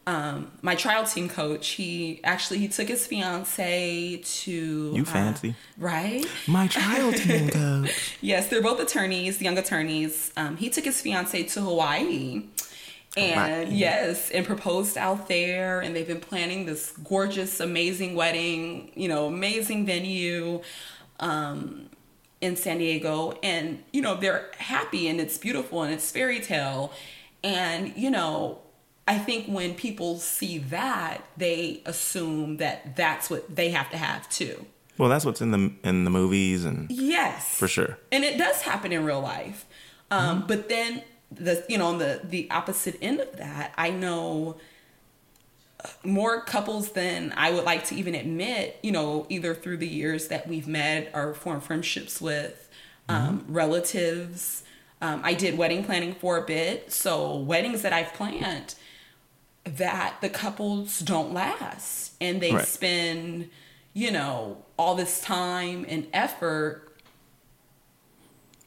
Um, 0.07 0.51
my 0.61 0.75
trial 0.75 1.03
team 1.03 1.27
coach, 1.29 1.69
he 1.69 2.19
actually 2.23 2.59
he 2.59 2.67
took 2.67 2.87
his 2.87 3.07
fiance 3.07 4.17
to 4.23 4.91
You 4.95 5.01
uh, 5.01 5.05
fancy. 5.05 5.55
right? 5.79 6.23
My 6.47 6.67
trial 6.67 7.11
team 7.11 7.49
coach. 7.61 8.17
Yes, 8.21 8.47
they're 8.49 8.61
both 8.61 8.79
attorneys, 8.79 9.41
young 9.41 9.57
attorneys. 9.57 10.31
Um, 10.37 10.57
he 10.57 10.69
took 10.69 10.85
his 10.85 11.01
fiance 11.01 11.41
to 11.43 11.61
Hawaii. 11.61 12.43
And 13.17 13.63
Hawaii. 13.63 13.75
yes, 13.75 14.29
and 14.29 14.45
proposed 14.45 14.97
out 14.97 15.27
there, 15.27 15.79
and 15.79 15.95
they've 15.95 16.05
been 16.05 16.19
planning 16.19 16.65
this 16.65 16.91
gorgeous, 17.03 17.59
amazing 17.59 18.13
wedding, 18.13 18.91
you 18.95 19.07
know, 19.07 19.25
amazing 19.27 19.85
venue 19.87 20.61
um, 21.19 21.89
in 22.41 22.55
San 22.57 22.77
Diego. 22.77 23.39
And, 23.41 23.83
you 23.91 24.01
know, 24.01 24.15
they're 24.15 24.51
happy 24.57 25.07
and 25.07 25.19
it's 25.19 25.37
beautiful 25.37 25.81
and 25.81 25.93
it's 25.93 26.11
fairy 26.11 26.41
tale. 26.41 26.91
And, 27.43 27.93
you 27.95 28.09
know, 28.11 28.59
I 29.07 29.17
think 29.19 29.47
when 29.47 29.75
people 29.75 30.17
see 30.17 30.57
that, 30.57 31.23
they 31.37 31.81
assume 31.85 32.57
that 32.57 32.95
that's 32.95 33.29
what 33.29 33.55
they 33.55 33.69
have 33.69 33.89
to 33.91 33.97
have 33.97 34.27
too. 34.29 34.65
Well, 34.97 35.09
that's 35.09 35.25
what's 35.25 35.41
in 35.41 35.51
the 35.51 35.73
in 35.83 36.05
the 36.05 36.09
movies 36.09 36.63
and 36.65 36.89
Yes. 36.89 37.47
for 37.55 37.67
sure. 37.67 37.97
and 38.11 38.23
it 38.23 38.37
does 38.37 38.61
happen 38.61 38.91
in 38.91 39.03
real 39.03 39.21
life 39.21 39.65
um, 40.11 40.45
but 40.47 40.69
then 40.69 41.03
the 41.31 41.65
you 41.67 41.77
know 41.77 41.87
on 41.87 41.97
the 41.97 42.21
the 42.23 42.49
opposite 42.51 42.95
end 43.01 43.19
of 43.19 43.35
that 43.37 43.73
i 43.77 43.89
know 43.89 44.55
more 46.03 46.41
couples 46.41 46.91
than 46.91 47.33
i 47.35 47.51
would 47.51 47.63
like 47.65 47.83
to 47.85 47.95
even 47.95 48.15
admit 48.15 48.77
you 48.81 48.91
know 48.91 49.25
either 49.29 49.53
through 49.53 49.77
the 49.77 49.87
years 49.87 50.27
that 50.29 50.47
we've 50.47 50.67
met 50.67 51.09
or 51.13 51.33
formed 51.33 51.63
friendships 51.63 52.21
with 52.21 52.69
um, 53.09 53.43
relatives 53.49 54.63
um, 55.01 55.19
i 55.23 55.33
did 55.33 55.57
wedding 55.57 55.83
planning 55.83 56.13
for 56.13 56.37
a 56.37 56.41
bit 56.45 56.91
so 56.91 57.35
weddings 57.37 57.81
that 57.81 57.91
i've 57.93 58.13
planned 58.13 58.75
that 59.65 60.15
the 60.21 60.29
couples 60.29 60.99
don't 60.99 61.33
last 61.33 62.13
and 62.21 62.39
they 62.41 62.51
Right. 62.53 62.67
spend 62.67 63.49
you 63.93 64.11
know 64.11 64.57
all 64.77 64.95
this 64.95 65.21
time 65.21 65.85
and 65.89 66.07
effort 66.13 66.81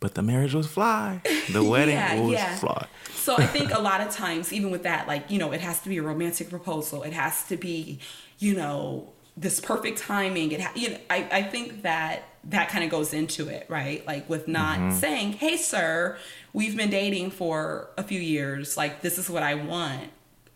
But 0.01 0.15
the 0.15 0.23
marriage 0.23 0.55
was 0.55 0.67
fly. 0.69 1.23
The 1.53 1.63
wedding 1.73 1.95
Yeah, 1.97 2.21
was 2.21 2.33
yeah. 2.33 2.57
fly. 2.57 2.87
So 3.15 3.35
I 3.37 3.47
think 3.47 3.75
a 3.75 3.81
lot 3.81 4.01
of 4.01 4.11
times, 4.11 4.53
even 4.53 4.71
with 4.71 4.85
that, 4.85 5.07
like, 5.09 5.29
you 5.31 5.39
know, 5.39 5.51
it 5.53 5.61
has 5.61 5.81
to 5.83 5.89
be 5.89 5.99
a 5.99 6.03
romantic 6.03 6.49
proposal. 6.51 7.03
It 7.03 7.13
has 7.13 7.43
to 7.49 7.57
be, 7.57 7.99
you 8.39 8.55
know, 8.55 9.13
this 9.37 9.59
perfect 9.61 9.99
timing. 9.99 10.53
It 10.53 10.61
ha- 10.61 10.73
you 10.77 10.91
know, 10.91 10.99
I, 11.11 11.29
I 11.33 11.43
think 11.43 11.83
that 11.83 12.23
that 12.45 12.69
kind 12.71 12.85
of 12.85 12.91
goes 12.91 13.13
into 13.13 13.49
it, 13.49 13.67
right? 13.69 14.07
Like 14.07 14.31
with 14.31 14.47
not 14.49 14.79
mm-hmm. 14.79 14.97
saying, 14.99 15.33
hey, 15.33 15.57
sir, 15.57 16.17
we've 16.53 16.77
been 16.77 16.91
dating 16.91 17.33
for 17.33 17.89
a 17.99 18.03
few 18.05 18.21
years. 18.21 18.77
Like, 18.77 19.03
this 19.03 19.19
is 19.19 19.29
what 19.29 19.43
I 19.43 19.55
want. 19.57 20.11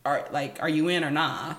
Are 0.04 0.26
like, 0.32 0.58
are 0.60 0.68
you 0.68 0.88
in 0.88 1.04
or 1.04 1.10
nah? 1.10 1.54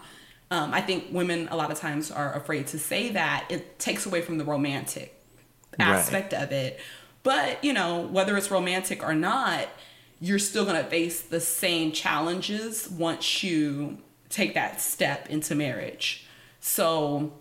Um, 0.52 0.74
I 0.74 0.82
think 0.82 1.06
women 1.12 1.48
a 1.50 1.56
lot 1.56 1.72
of 1.72 1.80
times 1.80 2.12
are 2.12 2.34
afraid 2.36 2.68
to 2.68 2.80
say 2.80 3.10
that. 3.12 3.46
It 3.50 3.80
takes 3.80 4.06
away 4.06 4.22
from 4.22 4.38
the 4.38 4.46
romantic 4.46 5.20
Right. 5.80 5.88
aspect 5.90 6.34
of 6.34 6.52
it. 6.52 6.80
But, 7.24 7.64
you 7.64 7.74
know, 7.74 8.02
whether 8.02 8.38
it's 8.38 8.52
romantic 8.52 9.02
or 9.02 9.16
not, 9.16 9.68
you're 10.22 10.40
still 10.40 10.66
going 10.66 10.82
to 10.82 10.88
face 10.90 11.22
the 11.22 11.40
same 11.40 11.92
challenges 11.92 12.90
once 12.90 13.44
you 13.44 13.98
take 14.30 14.54
that 14.54 14.80
step 14.82 15.30
into 15.30 15.56
marriage. 15.56 16.28
So, 16.60 17.34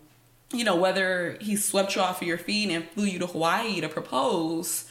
you 0.53 0.65
know, 0.65 0.77
whether 0.77 1.37
he 1.41 1.57
swept 1.57 1.95
you 1.97 2.03
off 2.03 2.23
of 2.23 2.29
your 2.29 2.39
feet 2.39 2.71
and 2.71 2.89
flew 2.91 3.05
you 3.05 3.19
to 3.19 3.27
Hawaii 3.27 3.81
to 3.81 3.89
propose, 3.89 4.85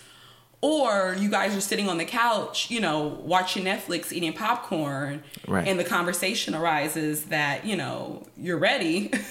or 0.61 1.15
you 1.19 1.29
guys 1.29 1.55
are 1.55 1.61
sitting 1.61 1.89
on 1.89 1.97
the 1.97 2.05
couch, 2.05 2.69
you 2.69 2.79
know, 2.79 3.19
watching 3.23 3.63
Netflix, 3.65 4.11
eating 4.13 4.31
popcorn, 4.33 5.23
Right. 5.47 5.67
and 5.67 5.79
the 5.79 5.83
conversation 5.83 6.53
arises 6.53 7.25
that, 7.25 7.65
you 7.65 7.75
know, 7.75 8.25
you're 8.37 8.57
ready. 8.59 9.11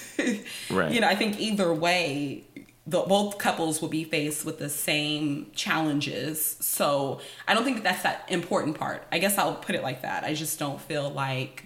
Right. 0.69 0.91
You 0.91 1.01
know, 1.01 1.07
I 1.07 1.15
think 1.15 1.39
either 1.39 1.73
way, 1.73 2.43
the, 2.85 3.01
both 3.01 3.37
couples 3.39 3.81
will 3.81 3.89
be 3.89 4.03
faced 4.03 4.45
with 4.45 4.59
the 4.59 4.69
same 4.69 5.47
challenges. 5.55 6.57
So 6.59 7.21
I 7.47 7.53
don't 7.55 7.63
think 7.63 7.77
that 7.77 7.83
that's 7.83 8.03
that 8.03 8.25
important 8.27 8.77
part. 8.77 9.03
I 9.11 9.17
guess 9.17 9.37
I'll 9.37 9.55
put 9.55 9.73
it 9.75 9.81
like 9.81 10.03
that. 10.03 10.23
I 10.23 10.33
just 10.35 10.59
don't 10.59 10.79
feel 10.79 11.09
like 11.09 11.65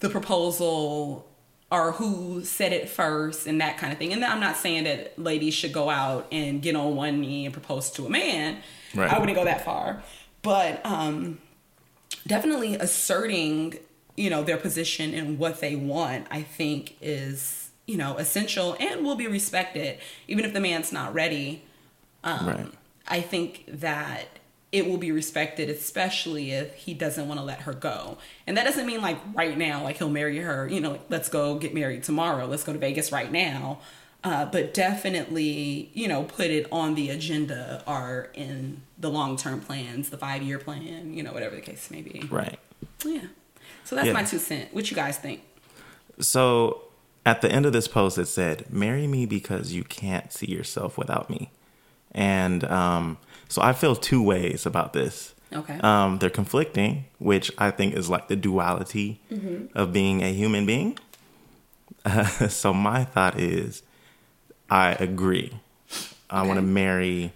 the 0.00 0.08
proposal 0.08 1.28
or 1.74 1.92
who 1.92 2.44
said 2.44 2.72
it 2.72 2.88
first 2.88 3.46
and 3.46 3.60
that 3.60 3.78
kind 3.78 3.92
of 3.92 3.98
thing. 3.98 4.12
And 4.12 4.24
I'm 4.24 4.38
not 4.38 4.56
saying 4.56 4.84
that 4.84 5.18
ladies 5.18 5.54
should 5.54 5.72
go 5.72 5.90
out 5.90 6.28
and 6.30 6.62
get 6.62 6.76
on 6.76 6.94
one 6.94 7.20
knee 7.20 7.44
and 7.44 7.52
propose 7.52 7.90
to 7.92 8.06
a 8.06 8.08
man. 8.08 8.58
Right. 8.94 9.12
I 9.12 9.18
wouldn't 9.18 9.36
go 9.36 9.44
that 9.44 9.64
far. 9.64 10.02
But 10.42 10.84
um, 10.86 11.38
definitely 12.26 12.76
asserting, 12.76 13.78
you 14.16 14.30
know, 14.30 14.44
their 14.44 14.56
position 14.56 15.14
and 15.14 15.36
what 15.38 15.60
they 15.60 15.74
want, 15.74 16.28
I 16.30 16.42
think 16.42 16.96
is, 17.00 17.70
you 17.86 17.96
know, 17.96 18.16
essential 18.18 18.76
and 18.78 19.04
will 19.04 19.16
be 19.16 19.26
respected, 19.26 19.98
even 20.28 20.44
if 20.44 20.52
the 20.52 20.60
man's 20.60 20.92
not 20.92 21.12
ready. 21.12 21.64
Um, 22.22 22.46
Right. 22.46 22.66
I 23.08 23.20
think 23.20 23.64
that 23.66 24.28
it 24.74 24.88
will 24.88 24.98
be 24.98 25.12
respected, 25.12 25.70
especially 25.70 26.50
if 26.50 26.74
he 26.74 26.94
doesn't 26.94 27.28
want 27.28 27.38
to 27.38 27.46
let 27.46 27.60
her 27.60 27.72
go. 27.72 28.18
And 28.44 28.56
that 28.56 28.64
doesn't 28.64 28.84
mean 28.84 29.00
like 29.00 29.16
right 29.32 29.56
now, 29.56 29.84
like 29.84 29.98
he'll 29.98 30.10
marry 30.10 30.38
her, 30.38 30.66
you 30.68 30.80
know, 30.80 30.98
let's 31.08 31.28
go 31.28 31.54
get 31.60 31.72
married 31.72 32.02
tomorrow, 32.02 32.44
let's 32.46 32.64
go 32.64 32.72
to 32.72 32.78
Vegas 32.80 33.12
right 33.12 33.30
now. 33.30 33.78
Uh, 34.24 34.46
but 34.46 34.74
definitely, 34.74 35.90
you 35.94 36.08
know, 36.08 36.24
put 36.24 36.46
it 36.46 36.66
on 36.72 36.96
the 36.96 37.08
agenda 37.10 37.84
or 37.86 38.30
in 38.34 38.82
the 38.98 39.08
long 39.08 39.36
term 39.36 39.60
plans, 39.60 40.10
the 40.10 40.18
five 40.18 40.42
year 40.42 40.58
plan, 40.58 41.14
you 41.14 41.22
know, 41.22 41.32
whatever 41.32 41.54
the 41.54 41.62
case 41.62 41.88
may 41.88 42.02
be. 42.02 42.26
Right. 42.28 42.58
Yeah. 43.04 43.20
So 43.84 43.94
that's 43.94 44.08
Yeah. 44.08 44.12
my 44.12 44.24
two 44.24 44.38
cent. 44.38 44.74
What 44.74 44.90
you 44.90 44.96
guys 44.96 45.18
think? 45.18 45.42
So 46.18 46.82
at 47.24 47.42
the 47.42 47.52
end 47.52 47.64
of 47.64 47.72
this 47.72 47.86
post, 47.86 48.18
it 48.18 48.26
said, 48.26 48.72
"Marry 48.72 49.06
me 49.06 49.24
because 49.24 49.72
you 49.72 49.84
can't 49.84 50.32
see 50.32 50.50
yourself 50.50 50.98
without 50.98 51.30
me," 51.30 51.50
and 52.12 52.64
um, 52.64 53.18
so 53.54 53.62
I 53.62 53.72
feel 53.72 53.94
two 53.94 54.20
ways 54.20 54.66
about 54.66 54.94
this. 54.94 55.32
Okay. 55.52 55.78
Um, 55.78 56.18
they're 56.18 56.28
conflicting, 56.28 57.04
which 57.20 57.52
I 57.56 57.70
think 57.70 57.94
is 57.94 58.10
like 58.10 58.26
the 58.26 58.34
duality 58.34 59.20
of 59.76 59.92
being 59.92 60.24
a 60.24 60.32
human 60.32 60.66
being. 60.66 60.98
so 62.48 62.74
my 62.74 63.04
thought 63.04 63.38
is, 63.38 63.84
I 64.68 64.94
agree. 64.94 65.52
I 66.28 66.42
want 66.42 66.56
to 66.56 66.62
marry 66.62 67.32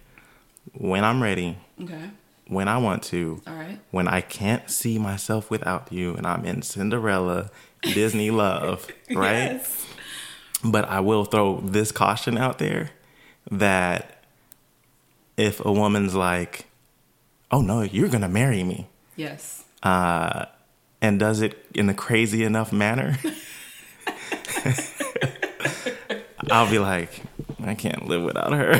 when 0.73 1.05
I'm 1.05 1.23
ready, 1.23 1.57
okay. 1.81 2.09
when 2.49 2.67
I 2.67 2.79
want 2.79 3.03
to, 3.03 3.41
All 3.47 3.53
right. 3.53 3.79
when 3.91 4.09
I 4.09 4.19
can't 4.19 4.69
see 4.69 4.99
myself 4.99 5.49
without 5.49 5.89
you, 5.89 6.15
and 6.15 6.27
I'm 6.27 6.43
in 6.43 6.63
Cinderella 6.63 7.49
Disney 7.81 8.29
love, 8.43 8.89
right? 9.09 9.53
Yes. 9.53 9.85
But 10.65 10.83
I 10.89 10.99
will 10.99 11.23
throw 11.23 11.61
this 11.61 11.93
caution 11.93 12.37
out 12.37 12.57
there 12.57 12.89
that 13.49 14.18
if 15.39 15.63
a 15.63 15.71
woman's 15.71 16.13
like, 16.15 16.65
"Oh 17.49 17.61
no, 17.61 17.81
you're 17.81 18.09
gonna 18.09 18.27
marry 18.27 18.63
me," 18.63 18.87
Yes. 19.15 19.63
uh, 19.83 20.45
and 21.01 21.19
does 21.19 21.41
it 21.41 21.65
in 21.73 21.89
a 21.89 21.93
crazy 21.93 22.43
enough 22.43 22.71
manner, 22.73 23.17
I'll 26.51 26.69
be 26.69 26.79
like, 26.79 27.21
I 27.63 27.75
can't 27.75 28.07
live 28.07 28.23
without 28.23 28.51
her. 28.51 28.77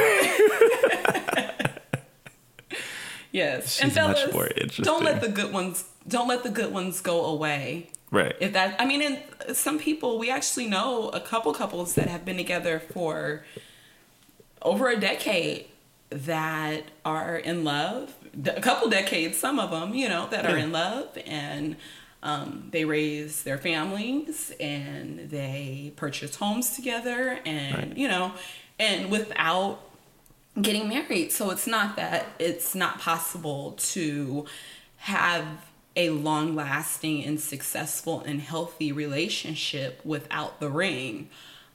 Yes. 3.31 3.73
She's 3.75 3.83
and 3.83 3.93
fellas, 3.93 4.25
much 4.25 4.33
more 4.33 4.49
don't 4.81 5.03
let 5.03 5.21
the 5.21 5.29
good 5.29 5.53
ones 5.53 5.83
don't 6.07 6.27
let 6.27 6.41
the 6.43 6.49
good 6.49 6.73
ones 6.73 6.99
go 6.99 7.25
away. 7.25 7.89
right. 8.09 8.35
If 8.39 8.53
that 8.53 8.75
I 8.81 8.85
mean 8.85 9.01
and 9.03 9.55
some 9.55 9.77
people 9.77 10.17
we 10.17 10.31
actually 10.31 10.65
know 10.67 11.09
a 11.09 11.19
couple 11.19 11.53
couples 11.53 11.93
that 11.93 12.07
have 12.07 12.25
been 12.25 12.37
together 12.37 12.79
for 12.79 13.45
over 14.63 14.89
a 14.89 14.99
decade 14.99 15.67
that 16.09 16.83
are 17.05 17.37
in 17.37 17.63
love, 17.63 18.13
a 18.45 18.61
couple 18.61 18.89
decades 18.89 19.37
some 19.37 19.59
of 19.59 19.71
them, 19.71 19.93
you 19.93 20.09
know, 20.09 20.27
that 20.31 20.45
are 20.45 20.57
in 20.57 20.71
love 20.71 21.17
and 21.25 21.75
um, 22.21 22.67
they 22.71 22.83
raise 22.85 23.43
their 23.43 23.57
families 23.57 24.51
and 24.59 25.29
they 25.29 25.93
purchase 25.95 26.35
homes 26.35 26.75
together 26.75 27.39
and 27.45 27.75
Right. 27.75 27.97
you 27.97 28.07
know 28.09 28.33
and 28.77 29.09
without 29.09 29.79
getting 30.61 30.89
married. 30.89 31.31
So 31.31 31.49
it's 31.51 31.67
not 31.67 31.95
that 31.95 32.25
it's 32.39 32.75
not 32.75 32.99
possible 32.99 33.73
to 33.93 34.45
have 34.97 35.45
a 35.95 36.09
long 36.09 36.55
lasting 36.55 37.23
and 37.23 37.39
successful 37.39 38.21
and 38.25 38.41
healthy 38.41 38.91
relationship 38.91 40.01
without 40.03 40.59
the 40.59 40.69
ring. 40.69 41.29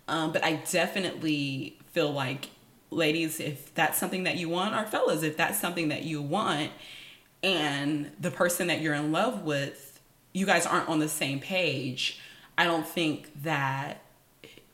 Um, 0.09 0.33
but 0.33 0.45
I 0.45 0.55
definitely 0.71 1.79
feel 1.93 2.11
like, 2.13 2.51
ladies, 2.95 3.41
if 3.41 3.75
that's 3.75 3.99
something 3.99 4.25
that 4.25 4.37
you 4.37 4.49
want, 4.49 4.75
or 4.75 4.85
fellas, 4.85 5.23
if 5.23 5.37
that's 5.37 5.61
something 5.61 5.89
that 5.89 6.05
you 6.05 6.23
want, 6.23 6.71
and 7.43 8.11
the 8.21 8.31
person 8.31 8.69
that 8.69 8.81
you're 8.81 8.95
in 8.95 9.13
love 9.13 9.43
with, 9.43 10.01
you 10.33 10.47
guys 10.47 10.67
aren't 10.67 10.89
on 10.89 10.99
the 10.99 11.09
same 11.09 11.41
page, 11.41 12.21
I 12.57 12.65
don't 12.65 12.87
think 12.87 13.43
that 13.43 14.01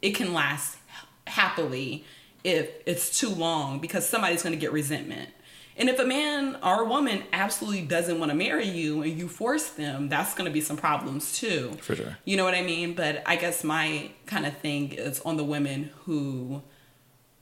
it 0.02 0.12
can 0.14 0.33
last 0.33 0.78
happily 1.26 2.04
if 2.44 2.70
it's 2.87 3.18
too 3.18 3.28
long 3.28 3.78
because 3.78 4.09
somebody's 4.09 4.42
going 4.42 4.54
to 4.54 4.61
get 4.61 4.72
resentment. 4.72 5.30
And 5.76 5.88
if 5.88 5.98
a 5.98 6.04
man 6.04 6.59
or 6.62 6.83
a 6.83 6.85
woman 6.85 7.22
absolutely 7.33 7.83
doesn't 7.83 8.18
want 8.18 8.30
to 8.30 8.37
marry 8.37 8.68
you 8.68 9.02
and 9.02 9.18
you 9.18 9.28
force 9.28 9.70
them, 9.70 10.09
that's 10.09 10.35
going 10.35 10.44
to 10.44 10.52
be 10.52 10.61
some 10.61 10.76
problems 10.76 11.38
too. 11.38 11.72
For 11.80 11.96
sure. 11.96 12.18
You 12.24 12.37
know 12.37 12.44
what 12.44 12.54
I 12.54 12.62
mean? 12.62 12.94
But 12.94 13.22
I 13.24 13.37
guess 13.37 13.64
my 13.64 14.11
kind 14.26 14.46
of 14.46 14.56
thing 14.59 14.92
is 14.92 15.20
on 15.20 15.37
the 15.37 15.44
women 15.44 15.90
who 16.04 16.62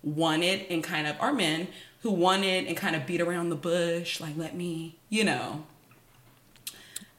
wanted 0.02 0.66
and 0.70 0.82
kind 0.82 1.06
of, 1.06 1.16
are 1.20 1.32
men 1.32 1.68
who 2.02 2.10
wanted 2.10 2.66
and 2.66 2.76
kind 2.76 2.94
of 2.94 3.06
beat 3.06 3.20
around 3.20 3.48
the 3.50 3.56
bush, 3.56 4.20
like, 4.20 4.36
let 4.36 4.54
me, 4.54 4.96
you 5.08 5.24
know, 5.24 5.64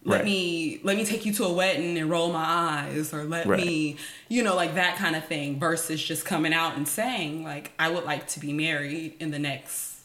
let 0.05 0.19
Right. 0.19 0.25
me 0.25 0.79
let 0.83 0.95
me 0.95 1.03
take 1.03 1.25
you 1.25 1.33
to 1.33 1.43
a 1.43 1.51
wedding 1.53 1.97
and 1.97 2.09
roll 2.09 2.31
my 2.31 2.43
eyes 2.43 3.13
or 3.13 3.25
let 3.25 3.45
Right. 3.45 3.65
me 3.65 3.97
you 4.29 4.41
know 4.41 4.55
like 4.55 4.75
that 4.75 4.95
kind 4.95 5.13
of 5.13 5.25
thing 5.25 5.59
versus 5.59 6.01
just 6.01 6.23
coming 6.25 6.53
out 6.53 6.77
and 6.77 6.87
saying 6.87 7.43
like 7.43 7.73
i 7.77 7.89
would 7.89 8.05
like 8.05 8.25
to 8.29 8.39
be 8.39 8.53
married 8.53 9.15
in 9.19 9.31
the 9.31 9.39
next 9.39 9.95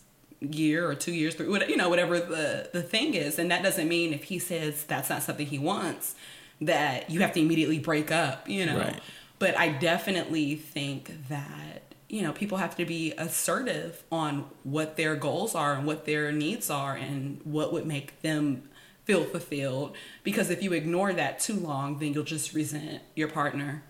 year 0.40 0.86
or 0.90 0.96
two 0.96 1.12
years 1.12 1.36
three 1.36 1.46
what- 1.48 1.70
you 1.70 1.76
know 1.76 1.88
whatever 1.88 2.18
the 2.18 2.68
the 2.72 2.82
thing 2.82 3.14
is 3.14 3.38
and 3.38 3.52
that 3.52 3.62
doesn't 3.62 3.86
mean 3.88 4.12
if 4.12 4.24
he 4.24 4.38
says 4.40 4.82
that's 4.82 5.08
not 5.08 5.22
something 5.22 5.46
he 5.46 5.60
wants 5.60 6.16
that 6.60 7.08
you 7.08 7.20
have 7.20 7.32
to 7.32 7.38
immediately 7.40 7.78
break 7.78 8.10
up 8.10 8.48
you 8.48 8.66
know 8.66 8.76
Right. 8.76 9.00
but 9.38 9.56
i 9.56 9.68
definitely 9.68 10.56
think 10.56 11.28
that 11.28 11.82
you 12.08 12.22
know 12.22 12.32
people 12.32 12.58
have 12.58 12.76
to 12.76 12.84
be 12.84 13.12
assertive 13.18 14.02
on 14.12 14.44
what 14.62 14.96
their 14.96 15.16
goals 15.16 15.54
are 15.54 15.74
and 15.74 15.86
what 15.86 16.04
their 16.06 16.30
needs 16.32 16.70
are 16.70 16.94
and 16.94 17.40
what 17.44 17.72
would 17.72 17.86
make 17.86 18.20
them 18.22 18.62
feel 19.04 19.24
fulfilled 19.24 19.94
because 20.22 20.48
if 20.50 20.62
you 20.62 20.72
ignore 20.72 21.12
that 21.12 21.38
too 21.38 21.54
long 21.54 21.98
then 21.98 22.12
you'll 22.14 22.24
just 22.24 22.54
resent 22.54 23.02
your 23.14 23.28
partner 23.28 23.82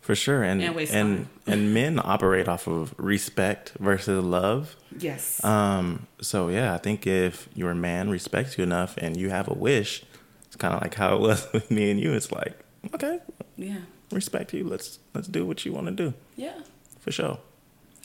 For 0.00 0.14
sure. 0.14 0.42
And 0.42 0.62
And 0.62 0.74
waste 0.74 0.94
and 0.94 1.16
time. 1.16 1.28
and 1.46 1.74
men 1.74 2.00
operate 2.02 2.48
off 2.48 2.66
of 2.68 2.94
respect 2.96 3.72
versus 3.80 4.22
love. 4.24 4.76
yes 4.98 5.42
Um, 5.44 6.06
so 6.20 6.48
yeah, 6.48 6.74
I 6.74 6.78
think 6.78 7.06
if 7.06 7.48
your 7.54 7.74
man 7.74 8.08
respects 8.10 8.56
you 8.56 8.64
enough 8.64 8.96
and 8.98 9.16
you 9.16 9.28
have 9.30 9.48
a 9.48 9.54
wish, 9.54 10.04
it's 10.46 10.56
kind 10.56 10.72
of 10.74 10.80
like 10.80 10.94
how 10.94 11.16
it 11.16 11.20
was 11.20 11.46
with 11.54 11.70
me 11.70 11.90
and 11.90 11.98
you. 12.00 12.12
It's 12.14 12.30
like, 12.32 12.54
okay, 12.94 13.18
yeah 13.56 13.80
respect 14.12 14.54
you. 14.54 14.62
Let's 14.68 14.98
let's 15.14 15.28
do 15.28 15.44
what 15.44 15.64
you 15.66 15.72
want 15.74 15.86
to 15.88 15.94
do 16.04 16.14
yeah 16.36 16.58
for 17.00 17.10
sure. 17.12 17.38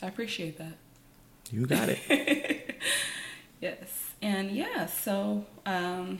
I 0.02 0.06
appreciate 0.06 0.58
that 0.58 0.74
You 1.50 1.66
got 1.66 1.88
it. 1.88 2.80
Yes. 3.60 4.10
And 4.20 4.50
yeah, 4.50 4.86
so 4.86 5.44
um, 5.66 6.18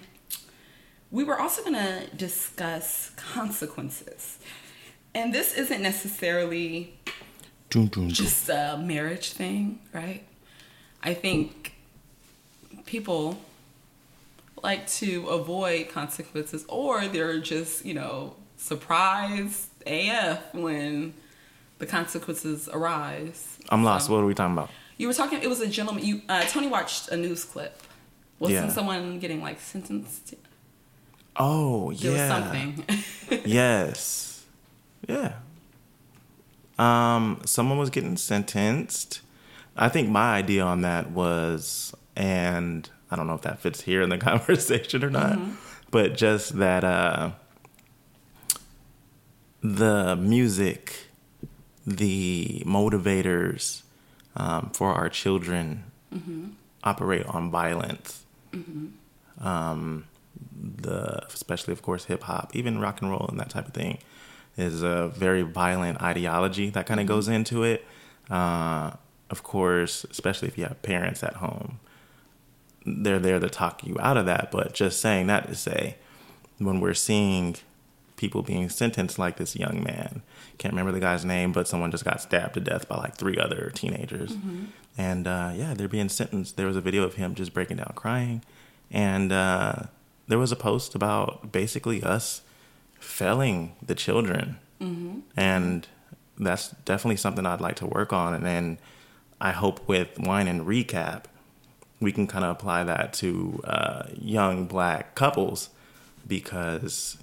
we 1.11 1.25
were 1.25 1.41
also 1.41 1.61
going 1.63 1.75
to 1.75 2.07
discuss 2.17 3.11
consequences. 3.17 4.39
And 5.13 5.35
this 5.35 5.55
isn't 5.55 5.83
necessarily 5.83 6.95
Doom, 7.71 7.87
doom, 7.89 8.05
doom. 8.05 8.11
just 8.11 8.49
a 8.49 8.79
marriage 8.81 9.33
thing, 9.33 9.81
right? 9.93 10.23
I 11.03 11.15
think 11.15 11.75
people 12.87 13.41
like 14.63 14.87
to 15.03 15.27
avoid 15.27 15.89
consequences 15.89 16.65
or 16.69 17.09
they're 17.09 17.41
just, 17.41 17.85
you 17.85 17.95
know, 17.95 18.37
surprised 18.57 19.67
AF 19.85 20.55
when 20.55 21.15
the 21.83 21.87
consequences 21.87 22.69
arise. 22.73 23.59
I'm 23.69 23.83
lost. 23.83 24.07
So- 24.07 24.13
What 24.15 24.23
are 24.23 24.27
we 24.27 24.35
talking 24.35 24.53
about? 24.55 24.71
you 24.99 25.09
were 25.09 25.15
talking. 25.15 25.43
It 25.43 25.49
was 25.49 25.61
a 25.61 25.67
gentleman. 25.67 26.05
You 26.05 26.23
uh, 26.29 26.45
Tony 26.45 26.69
watched 26.69 27.09
a 27.09 27.17
news 27.17 27.43
clip. 27.45 27.75
Wasn't 28.39 28.67
Yeah. 28.69 28.73
someone 28.73 29.19
getting 29.19 29.41
like 29.43 29.61
sentenced? 29.61 30.35
Oh 31.37 31.93
There 31.93 32.13
yeah. 32.13 32.21
was 32.21 32.29
something. 32.45 32.85
yes. 33.45 34.45
Yeah. 35.09 35.33
Um, 36.79 37.41
someone 37.45 37.79
was 37.79 37.91
getting 37.91 38.17
sentenced. 38.17 39.21
I 39.77 39.89
think 39.89 40.09
my 40.09 40.35
idea 40.37 40.63
on 40.63 40.83
that 40.83 41.11
was, 41.11 41.95
and 42.15 42.89
I 43.11 43.17
don't 43.17 43.27
know 43.27 43.35
if 43.35 43.43
that 43.43 43.59
fits 43.61 43.81
here 43.83 44.03
in 44.03 44.09
the 44.11 44.19
conversation 44.31 45.03
or 45.05 45.11
not, 45.11 45.39
but 45.91 46.17
just 46.17 46.59
that 46.59 46.85
uh, 46.85 47.33
the 49.63 50.17
music, 50.17 51.09
the 51.87 52.63
motivators 52.67 53.83
um, 54.37 54.71
for 54.73 54.93
our 54.93 55.09
children 55.09 55.85
operate 56.85 57.27
on 57.27 57.51
violence. 57.51 58.25
Um, 59.41 60.05
the 60.55 61.25
especially 61.33 61.73
of 61.73 61.83
course 61.83 62.05
hip 62.05 62.23
hop, 62.25 62.55
even 62.55 62.79
rock 62.81 63.01
and 63.03 63.11
roll 63.11 63.27
and 63.29 63.41
that 63.41 63.51
type 63.51 63.67
of 63.67 63.75
thing, 63.75 63.99
is 64.57 64.83
a 64.83 65.09
very 65.09 65.43
violent 65.43 66.01
ideology 66.03 66.71
that 66.71 66.87
kind 66.87 67.01
of 67.01 67.07
goes 67.07 67.29
into 67.29 67.63
it. 67.65 67.85
Uh, 68.31 68.93
of 69.31 69.43
course, 69.43 70.05
especially 70.11 70.49
if 70.49 70.59
you 70.59 70.65
have 70.65 70.81
parents 70.83 71.23
at 71.23 71.35
home, 71.37 71.81
they're 72.85 73.19
there 73.19 73.41
to 73.41 73.49
talk 73.49 73.85
you 73.85 73.97
out 74.01 74.17
of 74.17 74.27
that. 74.27 74.51
But 74.53 74.75
just 74.75 75.01
saying 75.01 75.27
that 75.29 75.49
to 75.49 75.55
say, 75.55 75.97
when 76.59 76.81
we're 76.81 76.95
seeing 76.95 77.57
people 78.23 78.43
being 78.43 78.69
sentenced 78.69 79.19
like 79.19 79.37
this 79.37 79.57
young 79.57 79.83
man, 79.83 80.23
can't 80.59 80.73
remember 80.73 80.93
the 80.93 81.01
guy's 81.01 81.25
name, 81.25 81.51
but 81.51 81.67
someone 81.67 81.91
just 81.91 82.05
got 82.05 82.23
stabbed 82.23 82.55
to 82.55 82.61
death 82.61 82.89
by 82.89 82.97
like 82.97 83.17
three 83.17 83.37
other 83.37 83.73
teenagers. 83.75 84.33
And 84.97 85.27
uh, 85.27 85.51
yeah, 85.57 85.75
they're 85.75 85.89
being 85.89 86.09
sentenced. 86.09 86.57
There 86.57 86.69
was 86.69 86.77
a 86.77 86.81
video 86.81 87.03
of 87.03 87.15
him 87.15 87.35
just 87.35 87.53
breaking 87.53 87.79
down 87.79 87.93
crying. 87.97 88.45
And 88.93 89.33
uh, 89.33 89.75
there 90.29 90.39
was 90.39 90.53
a 90.53 90.57
post 90.57 90.95
about 90.95 91.51
basically 91.51 92.01
us 92.03 92.43
failing 93.01 93.75
the 93.85 93.97
children. 93.97 94.59
And 95.37 95.87
that's 96.39 96.69
definitely 96.85 97.17
something 97.17 97.45
I'd 97.45 97.61
like 97.61 97.77
to 97.77 97.87
work 97.87 98.13
on. 98.13 98.35
And 98.35 98.47
then 98.47 98.79
I 99.41 99.51
hope 99.51 99.89
with 99.89 100.11
Wine 100.19 100.47
and 100.47 100.61
Recap, 100.67 101.25
we 102.01 102.13
can 102.13 102.27
kind 102.29 102.45
of 102.45 102.51
apply 102.53 102.85
that 102.85 103.13
to 103.15 103.61
uh, 103.65 104.03
young 104.17 104.67
black 104.67 105.17
couples 105.17 105.71
because 106.27 107.19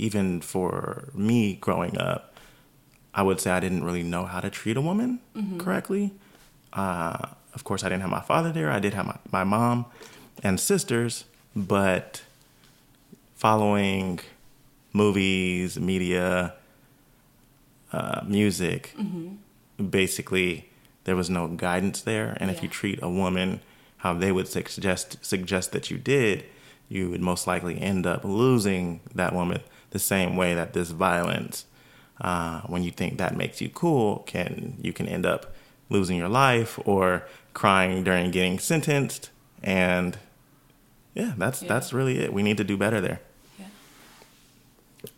even 0.00 0.40
for 0.40 1.08
me 1.14 1.54
growing 1.56 1.98
up, 1.98 2.34
I 3.14 3.22
would 3.22 3.40
say 3.40 3.50
I 3.50 3.60
didn't 3.60 3.84
really 3.84 4.02
know 4.02 4.24
how 4.24 4.40
to 4.40 4.50
treat 4.50 4.76
a 4.76 4.80
woman 4.80 5.20
correctly. 5.58 6.12
Uh, 6.72 7.26
of 7.54 7.64
course, 7.64 7.82
I 7.84 7.88
didn't 7.88 8.02
have 8.02 8.10
my 8.10 8.20
father 8.32 8.50
there. 8.52 8.70
I 8.70 8.78
did 8.78 8.94
have 8.94 9.06
my, 9.06 9.18
my 9.30 9.44
mom 9.44 9.86
and 10.42 10.58
sisters, 10.58 11.24
but 11.54 12.22
following 13.34 14.20
movies, 14.92 15.78
media, 15.78 16.54
uh, 17.92 18.20
music, 18.26 18.94
basically 19.90 20.68
there 21.04 21.16
was 21.16 21.28
no 21.28 21.48
guidance 21.48 22.02
there. 22.02 22.36
And 22.40 22.50
if 22.50 22.62
you 22.62 22.68
treat 22.68 22.98
a 23.02 23.08
woman 23.08 23.60
how 23.98 24.14
they 24.14 24.32
would 24.32 24.48
suggest 24.48 25.18
suggest 25.22 25.72
that 25.72 25.90
you 25.90 25.98
did, 25.98 26.44
you 26.88 27.10
would 27.10 27.20
most 27.20 27.46
likely 27.46 27.80
end 27.80 28.06
up 28.06 28.24
losing 28.24 29.00
that 29.14 29.34
woman 29.34 29.60
the 29.90 29.98
same 29.98 30.36
way 30.36 30.54
that 30.54 30.72
this 30.72 30.90
violence, 30.90 31.64
uh, 32.20 32.60
when 32.62 32.82
you 32.82 32.90
think 32.90 33.18
that 33.18 33.36
makes 33.36 33.60
you 33.60 33.68
cool, 33.68 34.18
can 34.26 34.76
you 34.80 34.92
can 34.92 35.06
end 35.08 35.26
up 35.26 35.54
losing 35.88 36.16
your 36.16 36.28
life 36.28 36.78
or 36.84 37.24
crying 37.54 38.04
during 38.04 38.30
getting 38.30 38.58
sentenced. 38.58 39.30
And 39.62 40.16
yeah, 41.14 41.32
that's 41.36 41.62
Yeah. 41.62 41.68
that's 41.68 41.92
really 41.92 42.18
it. 42.20 42.32
We 42.32 42.42
need 42.42 42.56
to 42.58 42.64
do 42.64 42.76
better 42.76 43.00
there. 43.00 43.20
Yeah. 43.58 43.66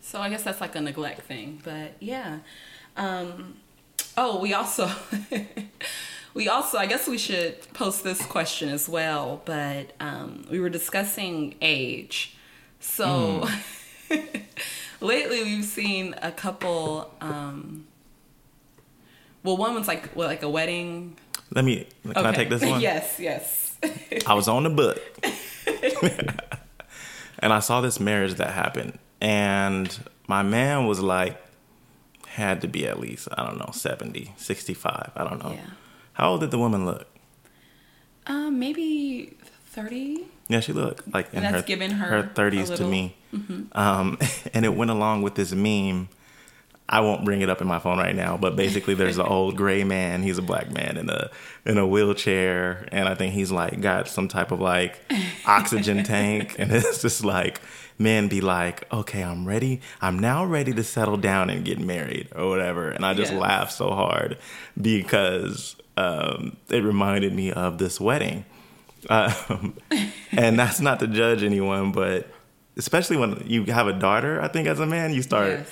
So 0.00 0.20
I 0.20 0.28
guess 0.30 0.42
that's 0.42 0.60
like 0.60 0.74
a 0.74 0.80
neglect 0.80 1.22
thing, 1.22 1.60
but 1.62 1.92
yeah. 2.00 2.38
Um, 2.96 3.56
oh, 4.16 4.38
we 4.40 4.54
also, 4.54 4.90
we 6.34 6.48
also, 6.48 6.78
I 6.78 6.86
guess 6.86 7.06
we 7.06 7.18
should 7.18 7.60
post 7.74 8.04
this 8.04 8.24
question 8.24 8.68
as 8.68 8.88
well, 8.88 9.42
but 9.44 9.92
um, 10.00 10.46
we 10.50 10.60
were 10.60 10.68
discussing 10.70 11.54
age. 11.60 12.34
So 12.80 13.46
lately 15.00 15.42
we've 15.42 15.64
seen 15.64 16.14
a 16.22 16.32
couple. 16.32 17.12
Um, 17.20 17.86
well, 19.42 19.56
one 19.56 19.74
was 19.74 19.88
like 19.88 20.14
like 20.16 20.42
a 20.42 20.48
wedding. 20.48 21.16
Let 21.50 21.64
me. 21.64 21.86
Can 22.04 22.26
I 22.26 22.32
take 22.32 22.48
this 22.48 22.62
one? 22.64 22.80
yes, 22.90 23.18
yes. 23.18 23.76
I 24.26 24.34
was 24.34 24.48
on 24.48 24.64
the 24.64 24.70
book. 24.70 25.00
and 27.38 27.52
I 27.52 27.58
saw 27.60 27.80
this 27.80 28.00
marriage 28.00 28.34
that 28.34 28.50
happened. 28.50 28.98
And 29.20 29.96
my 30.26 30.42
man 30.42 30.86
was 30.86 31.00
like, 31.00 31.40
had 32.26 32.60
to 32.62 32.68
be 32.68 32.86
at 32.86 32.98
least, 32.98 33.28
I 33.36 33.44
don't 33.44 33.58
know, 33.58 33.70
70, 33.72 34.34
65. 34.36 35.10
I 35.14 35.24
don't 35.24 35.42
know. 35.42 35.52
Yeah. 35.52 35.60
How 36.14 36.30
old 36.30 36.40
did 36.40 36.50
the 36.50 36.58
woman 36.58 36.86
look? 36.86 37.06
um, 38.26 38.58
maybe 38.58 39.36
thirty. 39.72 40.26
Yeah, 40.48 40.60
she 40.60 40.72
looked 40.72 41.12
like 41.12 41.32
in 41.32 41.42
And 41.44 41.54
that's 41.54 41.62
her, 41.62 41.66
giving 41.66 41.92
her 41.92 42.06
her 42.08 42.18
a 42.18 42.24
30s 42.24 42.76
to 42.76 42.84
me. 42.84 43.16
Um, 43.72 44.18
and 44.54 44.64
it 44.64 44.74
went 44.74 44.90
along 44.90 45.22
with 45.22 45.34
this 45.34 45.52
meme. 45.52 46.08
I 46.88 47.00
won't 47.00 47.24
bring 47.24 47.40
it 47.40 47.48
up 47.48 47.62
in 47.62 47.66
my 47.66 47.78
phone 47.78 47.96
right 47.96 48.14
now, 48.14 48.36
but 48.36 48.54
basically 48.54 48.92
there's 48.94 49.16
an 49.16 49.24
old 49.24 49.56
gray 49.56 49.82
man. 49.82 50.22
He's 50.22 50.36
a 50.36 50.42
black 50.42 50.70
man 50.70 50.98
in 50.98 51.08
a 51.08 51.30
in 51.64 51.78
a 51.78 51.86
wheelchair, 51.86 52.86
and 52.92 53.08
I 53.08 53.14
think 53.14 53.32
he's 53.32 53.50
like 53.50 53.80
got 53.80 54.08
some 54.08 54.28
type 54.28 54.50
of 54.50 54.60
like 54.60 55.00
oxygen 55.46 56.04
tank, 56.14 56.56
and 56.58 56.70
it's 56.70 57.00
just 57.00 57.24
like 57.24 57.62
men 57.98 58.28
be 58.28 58.42
like, 58.42 58.92
okay, 58.92 59.22
I'm 59.24 59.46
ready. 59.48 59.80
I'm 60.02 60.18
now 60.18 60.44
ready 60.44 60.74
to 60.74 60.84
settle 60.84 61.16
down 61.16 61.48
and 61.48 61.64
get 61.64 61.78
married 61.78 62.28
or 62.36 62.48
whatever. 62.50 62.90
And 62.90 63.06
I 63.06 63.14
just 63.14 63.32
Yes. 63.32 63.40
laughed 63.40 63.72
so 63.72 63.92
hard 63.92 64.36
because 64.78 65.76
um, 65.96 66.56
it 66.68 66.82
reminded 66.84 67.32
me 67.32 67.52
of 67.52 67.78
this 67.78 68.00
wedding. 68.00 68.44
Um, 69.10 69.74
and 70.32 70.58
that's 70.58 70.80
not 70.80 71.00
to 71.00 71.06
judge 71.06 71.42
anyone, 71.42 71.92
but 71.92 72.28
especially 72.76 73.16
when 73.16 73.42
you 73.46 73.64
have 73.66 73.86
a 73.86 73.92
daughter, 73.92 74.40
I 74.40 74.48
think 74.48 74.66
as 74.68 74.80
a 74.80 74.86
man, 74.86 75.12
you 75.12 75.22
start 75.22 75.50
Yes. 75.50 75.68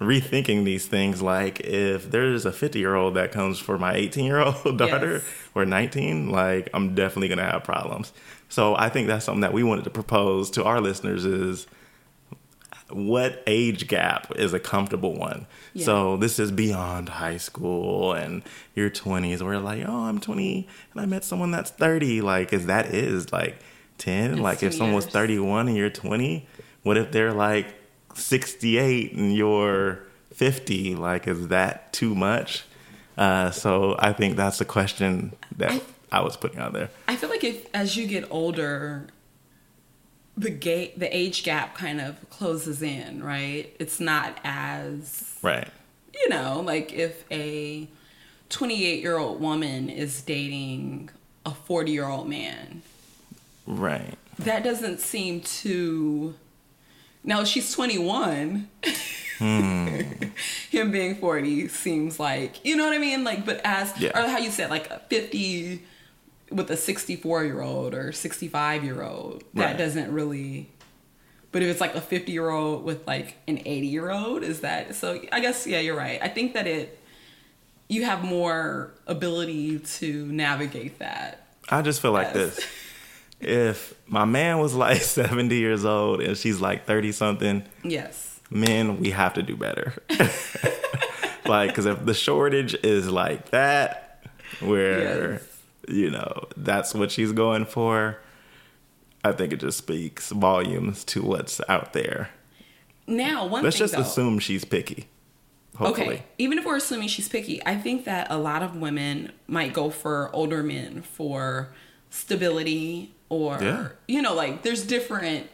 rethinking 0.00 0.64
these 0.64 0.86
things. 0.86 1.20
Like 1.22 1.60
if 1.60 2.10
there's 2.10 2.44
a 2.46 2.52
50 2.52 2.78
year 2.78 2.94
old 2.94 3.14
that 3.14 3.32
comes 3.32 3.58
for 3.58 3.78
my 3.78 3.94
18 3.94 4.24
year 4.24 4.38
old 4.40 4.78
daughter 4.78 5.14
Yes. 5.14 5.24
or 5.54 5.64
19, 5.64 6.30
like 6.30 6.68
I'm 6.74 6.94
definitely 6.94 7.28
going 7.28 7.38
to 7.38 7.44
have 7.44 7.64
problems. 7.64 8.12
So 8.48 8.74
I 8.76 8.88
think 8.88 9.06
that's 9.08 9.24
something 9.24 9.40
that 9.40 9.52
we 9.52 9.62
wanted 9.62 9.84
to 9.84 9.90
propose 9.90 10.50
to 10.52 10.64
our 10.64 10.80
listeners 10.80 11.24
is 11.24 11.66
what 12.94 13.42
age 13.46 13.88
gap 13.88 14.32
is 14.36 14.52
a 14.52 14.60
comfortable 14.60 15.14
one. 15.14 15.46
Yeah. 15.74 15.84
So 15.86 16.16
this 16.16 16.38
is 16.38 16.50
beyond 16.50 17.08
high 17.08 17.36
school 17.38 18.12
and 18.12 18.42
your 18.74 18.90
20s. 18.90 19.42
We're 19.42 19.58
like, 19.58 19.84
oh, 19.86 20.04
I'm 20.04 20.20
20 20.20 20.68
and 20.92 21.00
I 21.00 21.06
met 21.06 21.24
someone 21.24 21.50
that's 21.50 21.70
30. 21.70 22.20
Like, 22.20 22.52
is 22.52 22.66
that 22.66 22.86
is 22.86 23.32
like 23.32 23.58
10? 23.98 24.32
It's 24.32 24.40
like, 24.40 24.62
if 24.62 24.72
10 24.72 24.72
someone 24.72 24.94
was 24.96 25.06
31 25.06 25.68
and 25.68 25.76
you're 25.76 25.90
20, 25.90 26.46
what 26.82 26.96
if 26.96 27.12
they're 27.12 27.32
like 27.32 27.74
68 28.14 29.12
and 29.12 29.34
you're 29.34 30.00
50? 30.34 30.94
Like, 30.96 31.26
is 31.28 31.48
that 31.48 31.92
too 31.92 32.14
much? 32.14 32.64
Uh, 33.16 33.50
so 33.50 33.96
I 33.98 34.12
think 34.12 34.36
that's 34.36 34.58
the 34.58 34.64
question 34.64 35.34
that 35.56 35.70
I- 35.72 35.80
I 36.10 36.20
was 36.20 36.36
putting 36.36 36.58
out 36.58 36.72
there. 36.74 36.90
I 37.08 37.16
feel 37.16 37.30
like 37.30 37.42
if 37.44 37.66
as 37.74 37.96
you 37.96 38.06
get 38.06 38.26
older, 38.30 39.06
the 40.36 40.50
gate 40.50 40.98
the 40.98 41.14
age 41.14 41.42
gap 41.44 41.74
kind 41.76 42.00
of 42.00 42.16
closes 42.30 42.82
in, 42.82 43.22
right? 43.22 43.74
It's 43.78 44.00
not 44.00 44.38
as 44.44 45.36
Right. 45.42 45.68
you 46.14 46.28
know, 46.28 46.60
like 46.64 46.92
if 46.92 47.24
a 47.30 47.88
28 48.48 49.00
year 49.00 49.18
old 49.18 49.40
woman 49.40 49.88
is 49.90 50.22
dating 50.22 51.10
a 51.44 51.50
40 51.52 51.92
year 51.92 52.06
old 52.06 52.28
man, 52.28 52.82
Right. 53.66 54.16
that 54.38 54.62
doesn't 54.64 55.00
seem 55.00 55.40
to. 55.42 56.34
Now 57.24 57.44
she's 57.44 57.72
21. 57.72 58.68
Hmm. 59.38 60.00
Him 60.70 60.90
being 60.90 61.14
40 61.16 61.68
seems 61.68 62.18
like, 62.18 62.64
you 62.64 62.74
know 62.76 62.84
what 62.84 62.94
I 62.94 62.98
mean? 62.98 63.22
Like, 63.22 63.44
but 63.46 63.60
as, 63.64 63.96
Yeah. 63.98 64.10
or 64.18 64.28
how 64.28 64.38
you 64.38 64.50
said, 64.50 64.70
like 64.70 64.90
a 64.90 65.00
50 65.08 65.82
with 66.52 66.70
a 66.70 66.76
64 66.76 67.44
year 67.44 67.60
old 67.62 67.94
or 67.94 68.12
65 68.12 68.84
year 68.84 69.02
old, 69.02 69.44
that 69.54 69.64
Right. 69.64 69.76
doesn't 69.78 70.12
really. 70.12 70.68
But 71.50 71.62
if 71.62 71.68
it's 71.68 71.80
like 71.80 71.94
a 71.94 72.00
50 72.00 72.32
year 72.32 72.48
old 72.48 72.84
with 72.84 73.06
like 73.06 73.36
an 73.46 73.60
80 73.64 73.86
year 73.86 74.10
old, 74.10 74.42
is 74.42 74.60
that 74.60 74.94
so? 74.94 75.20
I 75.32 75.40
guess, 75.40 75.66
yeah, 75.66 75.80
you're 75.80 75.96
right. 75.96 76.18
I 76.22 76.28
think 76.28 76.54
that 76.54 76.66
it, 76.66 76.98
you 77.88 78.04
have 78.04 78.24
more 78.24 78.94
ability 79.06 79.78
to 79.80 80.26
navigate 80.26 80.98
that. 81.00 81.46
I 81.68 81.82
just 81.82 82.00
feel 82.00 82.12
like 82.12 82.28
Yes. 82.34 82.56
this. 82.56 82.66
If 83.40 83.94
my 84.06 84.24
man 84.24 84.60
was 84.60 84.74
like 84.74 85.02
70 85.02 85.54
years 85.56 85.84
old 85.84 86.20
and 86.22 86.36
she's 86.38 86.60
like 86.60 86.86
30 86.86 87.12
something, 87.12 87.64
Yes. 87.84 88.40
men, 88.50 88.98
we 89.00 89.10
have 89.10 89.34
to 89.34 89.42
do 89.42 89.56
better. 89.56 89.92
like, 91.46 91.70
because 91.70 91.86
if 91.86 92.04
the 92.04 92.14
shortage 92.14 92.74
is 92.82 93.10
like 93.10 93.50
that, 93.50 94.24
where, 94.60 95.32
Yes. 95.34 95.42
You 95.88 96.10
know, 96.10 96.48
that's 96.56 96.94
what 96.94 97.10
she's 97.10 97.32
going 97.32 97.64
for, 97.66 98.18
I 99.24 99.32
think 99.32 99.52
it 99.52 99.60
just 99.60 99.78
speaks 99.78 100.30
volumes 100.30 101.04
to 101.04 101.22
what's 101.22 101.60
out 101.68 101.92
there. 101.92 102.30
Now, 103.06 103.46
one 103.46 103.62
Let's 103.64 103.78
just 103.78 103.94
though, 103.94 104.00
assume 104.00 104.38
she's 104.38 104.64
picky. 104.64 105.08
Hopefully. 105.76 106.06
Okay, 106.16 106.24
even 106.38 106.58
if 106.58 106.64
we're 106.66 106.76
assuming 106.76 107.08
she's 107.08 107.28
picky, 107.28 107.64
I 107.64 107.76
think 107.76 108.04
that 108.04 108.26
a 108.30 108.36
lot 108.36 108.62
of 108.62 108.76
women 108.76 109.32
might 109.46 109.72
go 109.72 109.90
for 109.90 110.30
older 110.34 110.62
men 110.62 111.02
for 111.02 111.72
stability 112.10 113.14
or 113.28 113.58
Yeah. 113.60 113.88
you 114.06 114.22
know, 114.22 114.34
like 114.34 114.62
there's 114.62 114.84
different. 114.86 115.48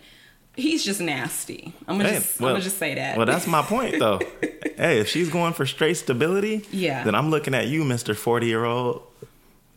He's 0.56 0.84
just 0.84 1.00
nasty. 1.00 1.72
I'm 1.86 1.98
gonna 1.98 2.08
Hey, 2.10 2.16
just 2.16 2.40
I'm 2.40 2.48
gonna 2.48 2.60
just 2.60 2.78
say 2.78 2.94
that. 2.96 3.16
Well, 3.16 3.26
that's 3.26 3.46
my 3.46 3.62
point, 3.62 4.00
though. 4.00 4.18
hey, 4.76 4.98
if 4.98 5.08
she's 5.08 5.28
going 5.30 5.52
for 5.52 5.64
straight 5.66 5.94
stability, 5.96 6.66
Yeah. 6.72 7.04
then 7.04 7.14
I'm 7.14 7.30
looking 7.30 7.54
at 7.54 7.68
you, 7.68 7.84
Mister 7.84 8.12
Forty 8.14 8.48
Year 8.48 8.64
Old. 8.64 9.02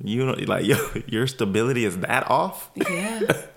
You 0.04 0.26
know, 0.26 0.34
like 0.48 0.66
your 0.72 0.80
your 1.08 1.28
stability 1.28 1.86
is 1.86 1.98
that 2.00 2.30
off? 2.30 2.70
yeah. 2.76 3.22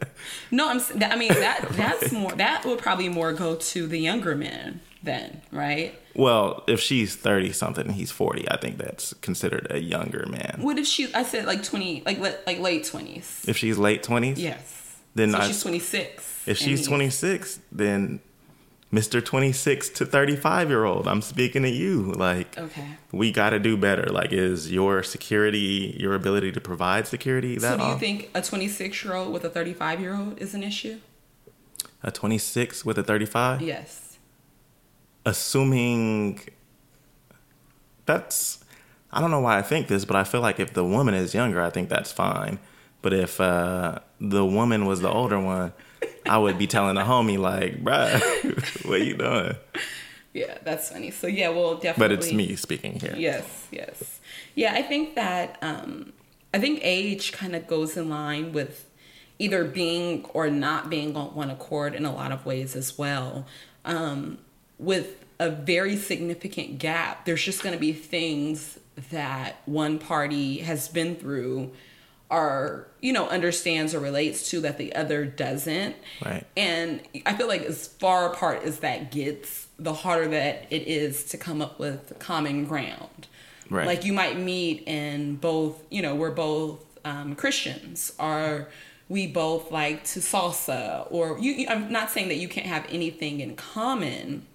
No, 0.51 0.71
I'm. 0.71 0.81
I 1.03 1.17
mean 1.17 1.29
that 1.35 1.67
that's 1.73 2.11
more. 2.13 2.33
That 2.33 2.65
would 2.65 2.79
probably 2.79 3.09
more 3.11 3.33
go 3.33 3.57
to 3.57 3.87
the 3.87 3.99
younger 3.99 4.35
men 4.35 4.81
then, 5.03 5.43
right? 5.53 6.01
Well, 6.15 6.63
if 6.67 6.81
she's 6.81 7.15
thirty 7.17 7.53
something, 7.53 7.87
and 7.87 7.95
he's 7.95 8.11
forty. 8.11 8.49
I 8.51 8.57
think 8.57 8.79
that's 8.79 9.13
considered 9.15 9.67
a 9.71 9.81
younger 9.81 10.25
man. 10.31 10.61
What 10.63 10.79
if 10.79 10.87
she? 10.87 11.13
I 11.13 11.25
said 11.25 11.45
like 11.47 11.63
twenty, 11.63 12.03
like 12.07 12.19
like 12.47 12.59
late 12.61 12.85
twenties. 12.85 13.45
If 13.47 13.57
she's 13.59 13.77
late 13.77 14.03
twenties, 14.03 14.39
Yes. 14.41 14.97
Then 15.15 15.33
so 15.33 15.39
I- 15.39 15.47
she's 15.49 15.61
twenty 15.63 15.81
six. 15.81 16.42
If 16.47 16.57
she's 16.59 16.87
twenty 16.87 17.11
six, 17.11 17.59
then 17.73 18.21
Twenty 18.93 19.51
six 19.53 19.89
to 19.91 20.07
thirty 20.07 20.37
five 20.37 20.69
year 20.69 20.85
old, 20.85 21.09
I'm 21.09 21.21
speaking 21.23 21.63
to 21.63 21.69
you. 21.69 22.13
Like, 22.13 22.57
Okay. 22.57 22.87
we 23.11 23.33
got 23.33 23.51
to 23.51 23.59
do 23.59 23.77
better. 23.77 24.05
Like, 24.05 24.33
is 24.33 24.71
your 24.71 25.03
security, 25.03 25.97
your 25.99 26.15
ability 26.15 26.53
to 26.53 26.61
provide 26.61 27.09
security, 27.09 27.57
that 27.59 27.79
So 27.79 27.85
do 27.85 27.91
you 27.93 27.99
think 27.99 28.31
a 28.35 28.41
26 28.43 29.05
year 29.05 29.15
old 29.15 29.33
with 29.33 29.45
a 29.45 29.51
35 29.51 30.01
year 30.01 30.15
old 30.17 30.39
is 30.39 30.55
an 30.55 30.63
issue? 30.63 30.99
a 32.05 32.11
twenty 32.11 32.37
six 32.39 32.85
with 32.85 32.99
a 32.99 33.03
thirty 33.03 33.25
five? 33.27 33.63
Yes. 33.63 34.19
assuming 35.27 36.39
that's 38.07 38.63
I 39.11 39.21
don't 39.21 39.31
know 39.31 39.41
why 39.41 39.59
I 39.59 39.63
think 39.63 39.89
this, 39.89 40.05
but 40.05 40.15
I 40.17 40.23
feel 40.25 40.41
like 40.43 40.61
if 40.61 40.73
the 40.75 40.85
woman 40.85 41.15
is 41.15 41.35
younger, 41.35 41.63
I 41.63 41.71
think 41.71 41.89
that's 41.89 42.13
fine. 42.13 42.59
But 43.01 43.13
if 43.13 43.41
uh, 43.41 44.01
the 44.21 44.45
woman 44.45 44.87
was 44.87 45.01
the 45.01 45.09
older 45.11 45.39
one, 45.41 45.73
I 46.27 46.38
would 46.38 46.58
be 46.58 46.66
telling 46.66 46.94
the 46.94 47.02
homie 47.02 47.38
like, 47.38 47.83
"Bruh, 47.83 48.85
what 48.88 49.02
you 49.02 49.16
doing?" 49.16 49.54
Yeah, 50.33 50.58
that's 50.64 50.90
funny. 50.90 51.10
So 51.10 51.27
yeah, 51.27 51.50
well, 51.50 51.77
definitely. 51.77 52.16
But 52.16 52.25
it's 52.25 52.33
me 52.33 52.56
speaking 52.56 52.98
here. 52.98 53.14
Yes, 53.16 53.66
yes. 53.70 54.20
Yeah, 54.54 54.75
I 54.75 54.83
think 54.83 55.14
that 55.14 55.58
um, 55.62 56.12
I 56.52 56.58
think 56.58 56.81
age 56.83 57.33
kind 57.33 57.54
of 57.54 57.66
goes 57.66 57.96
in 57.96 58.08
line 58.08 58.52
with 58.52 58.88
either 59.38 59.64
being 59.64 60.25
or 60.33 60.50
not 60.50 60.90
being 60.90 61.16
on 61.16 61.35
one 61.35 61.50
accord 61.50 61.94
in 61.94 62.04
a 62.04 62.14
lot 62.14 62.33
of 62.33 62.46
ways 62.46 62.77
as 62.77 62.96
well. 62.98 63.46
Um, 63.85 64.38
with 64.79 65.25
a 65.38 65.50
very 65.50 65.96
significant 65.96 66.79
gap, 66.79 67.25
there's 67.25 67.42
just 67.42 67.62
going 67.62 67.75
to 67.75 67.81
be 67.81 67.92
things 67.92 68.79
that 69.10 69.56
one 69.66 69.98
party 69.98 70.58
has 70.58 70.88
been 70.88 71.16
through 71.16 71.72
or 72.35 72.87
you 73.01 73.13
know 73.13 73.29
understands 73.29 73.95
or 73.95 74.01
relates 74.01 74.51
to 74.51 74.61
that 74.61 74.77
the 74.79 74.95
other 74.95 75.25
doesn't 75.25 75.95
Right. 76.25 76.45
and 76.57 77.01
i 77.27 77.35
feel 77.35 77.49
like 77.49 77.63
as 77.63 77.89
far 77.89 78.31
apart 78.33 78.63
as 78.65 78.81
that 78.81 79.11
gets 79.13 79.67
the 79.79 79.93
harder 79.93 80.29
that 80.29 80.67
it 80.71 80.87
is 80.87 81.25
to 81.27 81.37
come 81.39 81.61
up 81.63 81.79
with 81.79 82.17
common 82.19 82.65
ground 82.67 83.29
Right. 83.71 83.87
like 83.87 84.05
you 84.05 84.13
might 84.13 84.39
meet 84.39 84.83
in 84.87 85.37
both 85.37 85.83
you 85.91 86.03
know 86.03 86.15
we're 86.15 86.31
both 86.31 86.81
um, 87.05 87.35
christians 87.35 88.13
or 88.19 88.69
we 89.09 89.27
both 89.27 89.71
like 89.71 90.05
to 90.05 90.21
salsa 90.21 91.07
or 91.11 91.39
you 91.39 91.53
you- 91.53 91.69
i'm 91.69 91.91
not 91.93 92.11
saying 92.11 92.29
that 92.29 92.37
you 92.37 92.49
can't 92.49 92.67
have 92.67 92.85
anything 92.91 93.41
in 93.41 93.55
common 93.57 94.47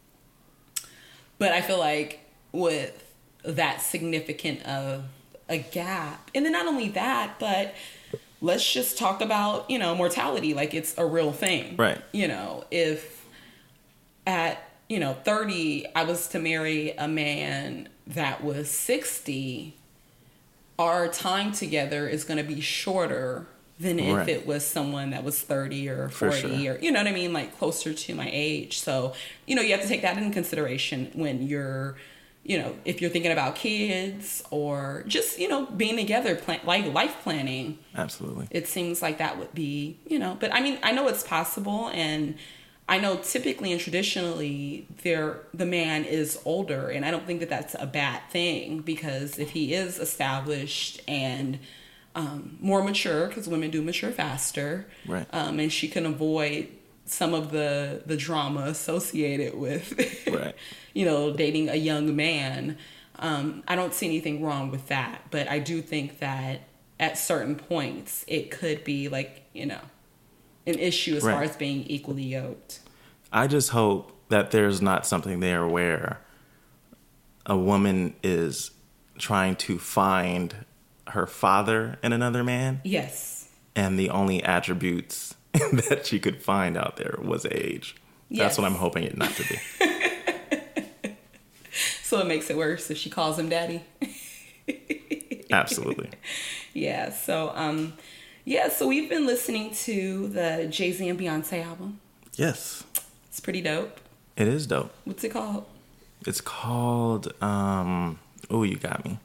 but 1.38 1.54
I 1.54 1.62
feel 1.62 1.80
like 1.80 2.20
with 2.52 3.02
that 3.44 3.82
significant 3.82 4.62
of 4.66 5.06
a 5.50 5.58
gap, 5.58 6.30
and 6.34 6.46
then 6.46 6.52
not 6.54 6.68
only 6.68 6.90
that, 6.90 7.36
but 7.40 7.74
let's 8.42 8.72
just 8.72 8.98
talk 8.98 9.20
about 9.22 9.70
you 9.70 9.78
know 9.78 9.94
mortality 9.96 10.54
like 10.54 10.74
it's 10.74 10.98
a 10.98 11.06
real 11.06 11.32
thing, 11.34 11.76
Right. 11.76 12.02
You 12.14 12.28
know, 12.28 12.64
if 12.72 13.26
at 14.26 14.64
you 14.88 15.00
know 15.00 15.14
30 15.14 15.88
I 15.96 16.04
was 16.04 16.28
to 16.30 16.40
marry 16.40 16.92
a 16.92 17.08
man 17.08 17.90
that 18.08 18.44
was 18.44 18.70
60, 18.72 19.76
our 20.78 21.08
time 21.08 21.52
together 21.52 22.08
is 22.08 22.24
going 22.24 22.38
to 22.38 22.44
be 22.44 22.62
shorter 22.62 23.46
than 23.80 24.00
if 24.00 24.18
Right. 24.18 24.30
it 24.30 24.46
was 24.48 24.66
someone 24.66 25.12
that 25.12 25.24
was 25.24 25.40
30 25.42 25.90
or 25.90 26.10
40 26.10 26.38
sure. 26.66 26.74
or 26.76 26.80
you 26.80 26.92
know 26.92 27.00
what 27.00 27.08
I 27.08 27.12
mean 27.14 27.34
like 27.34 27.58
closer 27.58 27.94
to 27.94 28.16
my 28.16 28.30
age. 28.32 28.80
So, 28.80 29.14
you 29.48 29.56
know, 29.56 29.62
you 29.62 29.72
have 29.72 29.82
to 29.82 29.88
take 29.88 30.02
that 30.02 30.18
into 30.18 30.32
consideration 30.32 31.12
when 31.14 31.48
you're 31.48 31.96
you 32.44 32.58
know, 32.58 32.76
if 32.86 33.00
you're 33.02 33.10
thinking 33.12 33.32
about 33.32 33.56
kids 33.56 34.42
or 34.50 35.04
just, 35.08 35.38
you 35.40 35.48
know, 35.48 35.66
being 35.68 35.98
together, 35.98 36.36
plan- 36.36 36.62
like 36.66 36.92
life 36.94 37.16
planning, 37.22 37.78
Absolutely. 37.96 38.48
it 38.50 38.68
seems 38.68 39.02
like 39.02 39.18
that 39.20 39.38
would 39.38 39.54
be, 39.54 40.00
you 40.08 40.18
know, 40.18 40.36
but 40.40 40.52
I 40.54 40.62
mean, 40.62 40.80
I 40.82 40.92
know 40.92 41.08
it's 41.08 41.22
possible 41.24 41.90
and 41.94 42.36
I 42.88 42.98
know 42.98 43.18
typically 43.18 43.72
and 43.72 43.80
traditionally 43.80 44.88
there 45.04 45.42
the 45.54 45.66
man 45.68 46.06
is 46.06 46.40
older 46.44 46.90
and 46.90 47.06
I 47.06 47.12
don't 47.12 47.28
think 47.28 47.40
that 47.42 47.50
that's 47.50 47.76
a 47.78 47.86
bad 47.86 48.22
thing 48.32 48.80
because 48.80 49.38
if 49.38 49.52
he 49.52 49.76
is 49.76 50.00
established 50.00 51.00
and 51.08 51.60
um, 52.16 52.58
more 52.60 52.84
mature 52.84 53.28
because 53.28 53.48
women 53.48 53.70
do 53.70 53.84
mature 53.84 54.10
faster 54.12 54.88
Right. 55.06 55.28
um, 55.32 55.60
and 55.60 55.72
she 55.72 55.88
can 55.88 56.08
avoid 56.08 56.68
some 57.10 57.34
of 57.34 57.52
the 57.52 58.02
the 58.06 58.18
drama 58.18 58.62
associated 58.62 59.58
with 59.58 60.28
Right. 60.32 60.56
you 60.94 61.06
know 61.06 61.34
dating 61.34 61.70
a 61.70 61.76
young 61.76 62.16
man. 62.16 62.78
Um, 63.22 63.64
i 63.68 63.76
don't 63.76 63.94
see 63.94 64.06
anything 64.06 64.42
wrong 64.42 64.72
with 64.72 64.88
that 64.88 65.24
but 65.30 65.50
i 65.50 65.60
do 65.60 65.82
think 65.82 66.20
that 66.20 66.62
at 67.02 67.18
certain 67.18 67.56
points 67.58 68.24
it 68.30 68.50
could 68.50 68.86
be 68.86 69.10
like 69.10 69.44
you 69.52 69.66
know 69.66 69.82
an 70.70 70.80
issue 70.80 71.16
as 71.16 71.24
far 71.24 71.44
as 71.44 71.56
being 71.56 71.84
equally 71.88 72.24
yoked. 72.24 72.80
I 73.32 73.48
just 73.48 73.70
hope 73.70 74.14
that 74.30 74.52
there's 74.52 74.82
not 74.82 75.06
something 75.06 75.40
there 75.40 75.68
where 75.68 76.22
a 77.46 77.58
woman 77.58 78.16
is 78.24 78.72
trying 79.18 79.56
to 79.56 79.80
find 79.80 80.66
her 81.08 81.26
father 81.26 81.98
in 82.04 82.14
another 82.14 82.44
man, 82.44 82.82
yes. 82.84 83.48
And 83.76 83.98
the 83.98 84.10
only 84.10 84.44
attributes 84.44 85.36
that 85.90 86.06
she 86.06 86.20
could 86.20 86.42
find 86.42 86.78
out 86.78 86.98
there 86.98 87.18
was 87.22 87.46
age. 87.46 87.96
That's 88.32 88.58
what 88.58 88.66
I'm 88.66 88.76
hoping 88.76 89.04
it 89.04 89.18
not 89.18 89.32
to 89.32 89.44
be. 89.48 89.60
so 92.04 92.20
it 92.20 92.28
makes 92.28 92.50
it 92.50 92.58
worse 92.58 92.90
if 92.90 92.98
she 92.98 93.10
calls 93.10 93.38
him 93.38 93.50
daddy 93.50 93.84
Absolutely. 95.52 96.10
yeah 96.74 97.12
so 97.12 97.52
um 97.56 97.94
yeah 98.46 98.68
so 98.70 98.88
we've 98.88 99.10
been 99.10 99.26
listening 99.28 99.72
to 99.74 100.28
the 100.30 100.68
jay-z 100.70 101.08
and 101.08 101.20
beyonce 101.20 101.64
album 101.64 102.00
Yes, 102.36 102.84
it's 103.28 103.40
pretty 103.40 103.62
dope 103.62 104.00
it 104.36 104.48
is 104.48 104.66
dope. 104.66 104.92
what's 105.06 105.24
it 105.24 105.30
called 105.30 105.66
It's 106.26 106.42
called 106.42 107.32
um 107.44 108.18
oh 108.50 108.64
you 108.64 108.78
got 108.78 109.06
me. 109.06 109.20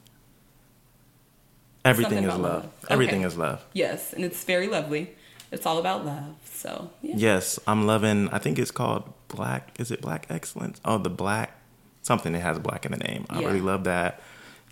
Everything 1.83 2.23
Something 2.23 2.31
is 2.31 2.39
love. 2.39 2.63
love. 2.63 2.71
Everything 2.89 3.19
Okay. 3.19 3.27
is 3.27 3.37
love. 3.37 3.65
yes 3.73 4.13
and 4.13 4.23
it's 4.23 4.43
very 4.43 4.67
lovely 4.67 5.09
it's 5.51 5.65
all 5.65 5.77
about 5.77 6.05
love 6.05 6.35
so 6.45 6.89
yeah 7.01 7.15
Yes, 7.17 7.59
I'm 7.67 7.85
loving 7.87 8.29
I 8.29 8.39
think 8.39 8.57
it's 8.59 8.71
called 8.71 9.11
Black 9.27 9.75
is 9.79 9.91
it 9.91 10.01
Black 10.01 10.27
Excellence? 10.29 10.79
Oh, 10.85 10.97
the 10.97 11.09
Black 11.09 11.51
something 12.01 12.33
that 12.33 12.39
has 12.41 12.59
black 12.59 12.85
in 12.85 12.91
the 12.91 12.97
name. 12.99 13.25
I 13.29 13.39
Yeah. 13.41 13.47
really 13.47 13.61
love 13.61 13.83
that. 13.85 14.21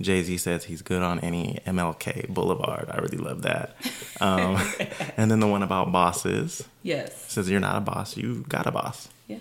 Jay-Z 0.01 0.37
says 0.37 0.65
he's 0.65 0.81
good 0.81 1.01
on 1.03 1.19
any 1.19 1.59
MLK 1.67 2.27
Boulevard. 2.27 2.89
I 2.91 2.97
really 2.97 3.17
love 3.17 3.43
that. 3.43 3.75
Um, 4.21 4.57
and 5.17 5.29
then 5.31 5.39
the 5.39 5.47
one 5.47 5.63
about 5.63 5.91
bosses 5.91 6.67
yes 6.83 7.25
says 7.31 7.49
you're 7.49 7.59
not 7.59 7.77
a 7.77 7.81
boss, 7.81 8.17
you 8.17 8.45
got 8.49 8.65
a 8.67 8.71
boss. 8.71 9.09
yeah 9.27 9.37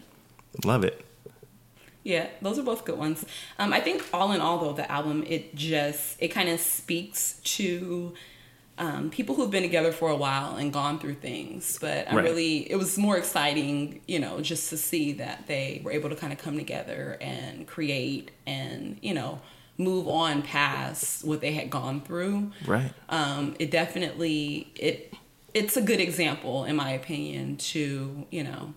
Love 0.64 0.84
it. 0.84 1.04
Yeah, 2.04 2.26
those 2.40 2.58
are 2.58 2.62
both 2.64 2.84
good 2.84 2.98
ones. 2.98 3.24
Um, 3.60 3.72
I 3.72 3.78
think 3.80 4.04
all 4.12 4.32
in 4.32 4.40
all, 4.40 4.58
though, 4.58 4.72
the 4.72 4.90
album 4.90 5.22
it 5.28 5.54
just 5.54 6.16
it 6.20 6.28
kind 6.28 6.48
of 6.48 6.58
speaks 6.60 7.34
to 7.44 8.12
um, 8.78 9.10
people 9.10 9.34
who've 9.34 9.50
been 9.50 9.62
together 9.62 9.92
for 9.92 10.08
a 10.08 10.16
while 10.16 10.56
and 10.56 10.72
gone 10.72 10.98
through 10.98 11.14
things. 11.14 11.78
But 11.80 12.08
I'm 12.08 12.16
Right. 12.16 12.24
really 12.24 12.70
it 12.70 12.76
was 12.76 12.96
more 12.98 13.16
exciting, 13.18 14.00
you 14.06 14.18
know, 14.18 14.40
just 14.40 14.70
to 14.70 14.76
see 14.76 15.12
that 15.14 15.46
they 15.46 15.80
were 15.84 15.92
able 15.92 16.08
to 16.08 16.16
kind 16.16 16.32
of 16.32 16.38
come 16.38 16.56
together 16.56 17.18
and 17.20 17.66
create 17.66 18.30
and 18.46 18.98
you 19.02 19.14
know 19.14 19.40
move 19.78 20.06
on 20.08 20.42
past 20.42 21.24
what 21.24 21.40
they 21.40 21.52
had 21.52 21.70
gone 21.70 22.00
through. 22.00 22.50
Right. 22.66 22.92
Um, 23.08 23.54
it 23.58 23.70
definitely 23.70 24.72
it 24.76 25.12
it's 25.54 25.76
a 25.76 25.82
good 25.82 26.00
example, 26.00 26.64
in 26.64 26.76
my 26.76 26.90
opinion, 26.90 27.56
to 27.58 28.26
you 28.30 28.42
know 28.44 28.74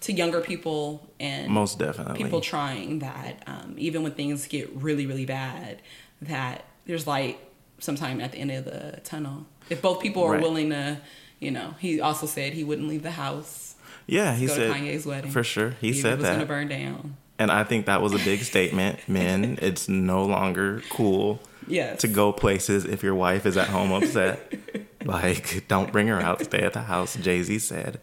to 0.00 0.12
younger 0.12 0.40
people 0.40 1.06
and 1.20 1.50
Most 1.50 1.78
definitely. 1.78 2.22
people 2.22 2.40
trying 2.42 2.98
that 3.00 3.42
um, 3.46 3.74
even 3.78 4.02
when 4.02 4.12
things 4.12 4.46
get 4.46 4.70
really 4.74 5.06
really 5.06 5.24
bad 5.26 5.80
that 6.22 6.64
there's 6.86 7.06
light 7.06 7.38
sometime 7.84 8.20
at 8.20 8.32
the 8.32 8.38
end 8.38 8.50
of 8.50 8.64
the 8.64 9.00
tunnel 9.04 9.46
if 9.70 9.80
both 9.82 10.00
people 10.00 10.22
are 10.24 10.32
Right. 10.32 10.42
willing 10.42 10.70
to 10.70 10.98
you 11.40 11.50
know 11.50 11.74
he 11.78 12.00
also 12.00 12.26
said 12.26 12.52
he 12.54 12.64
wouldn't 12.64 12.88
leave 12.88 13.02
the 13.02 13.12
house 13.12 13.74
yeah, 14.06 14.34
he 14.34 14.46
go 14.46 14.54
said 14.54 14.72
to 14.74 14.78
kanye's 14.78 15.06
wedding 15.06 15.30
for 15.30 15.42
sure. 15.42 15.70
He 15.80 15.92
said 15.94 16.14
it 16.14 16.18
was 16.18 16.26
gonna 16.26 16.38
that. 16.40 16.48
burn 16.48 16.68
down 16.68 17.16
And 17.38 17.50
I 17.50 17.64
think 17.64 17.86
that 17.86 18.02
was 18.02 18.12
a 18.12 18.18
big 18.18 18.42
statement. 18.44 18.98
Men, 19.08 19.58
it's 19.62 19.88
no 19.88 20.24
longer 20.26 20.82
cool 20.90 21.40
yes 21.66 22.00
to 22.02 22.08
go 22.08 22.30
places 22.32 22.84
if 22.84 23.02
your 23.02 23.14
wife 23.14 23.46
is 23.46 23.56
at 23.56 23.68
home 23.68 23.92
upset. 23.92 24.52
like, 25.04 25.66
don't 25.68 25.90
bring 25.90 26.08
her 26.08 26.20
out. 26.20 26.42
Stay 26.44 26.60
at 26.62 26.74
the 26.74 26.82
house. 26.82 27.16
Jay 27.16 27.42
Z 27.42 27.58
said. 27.60 27.98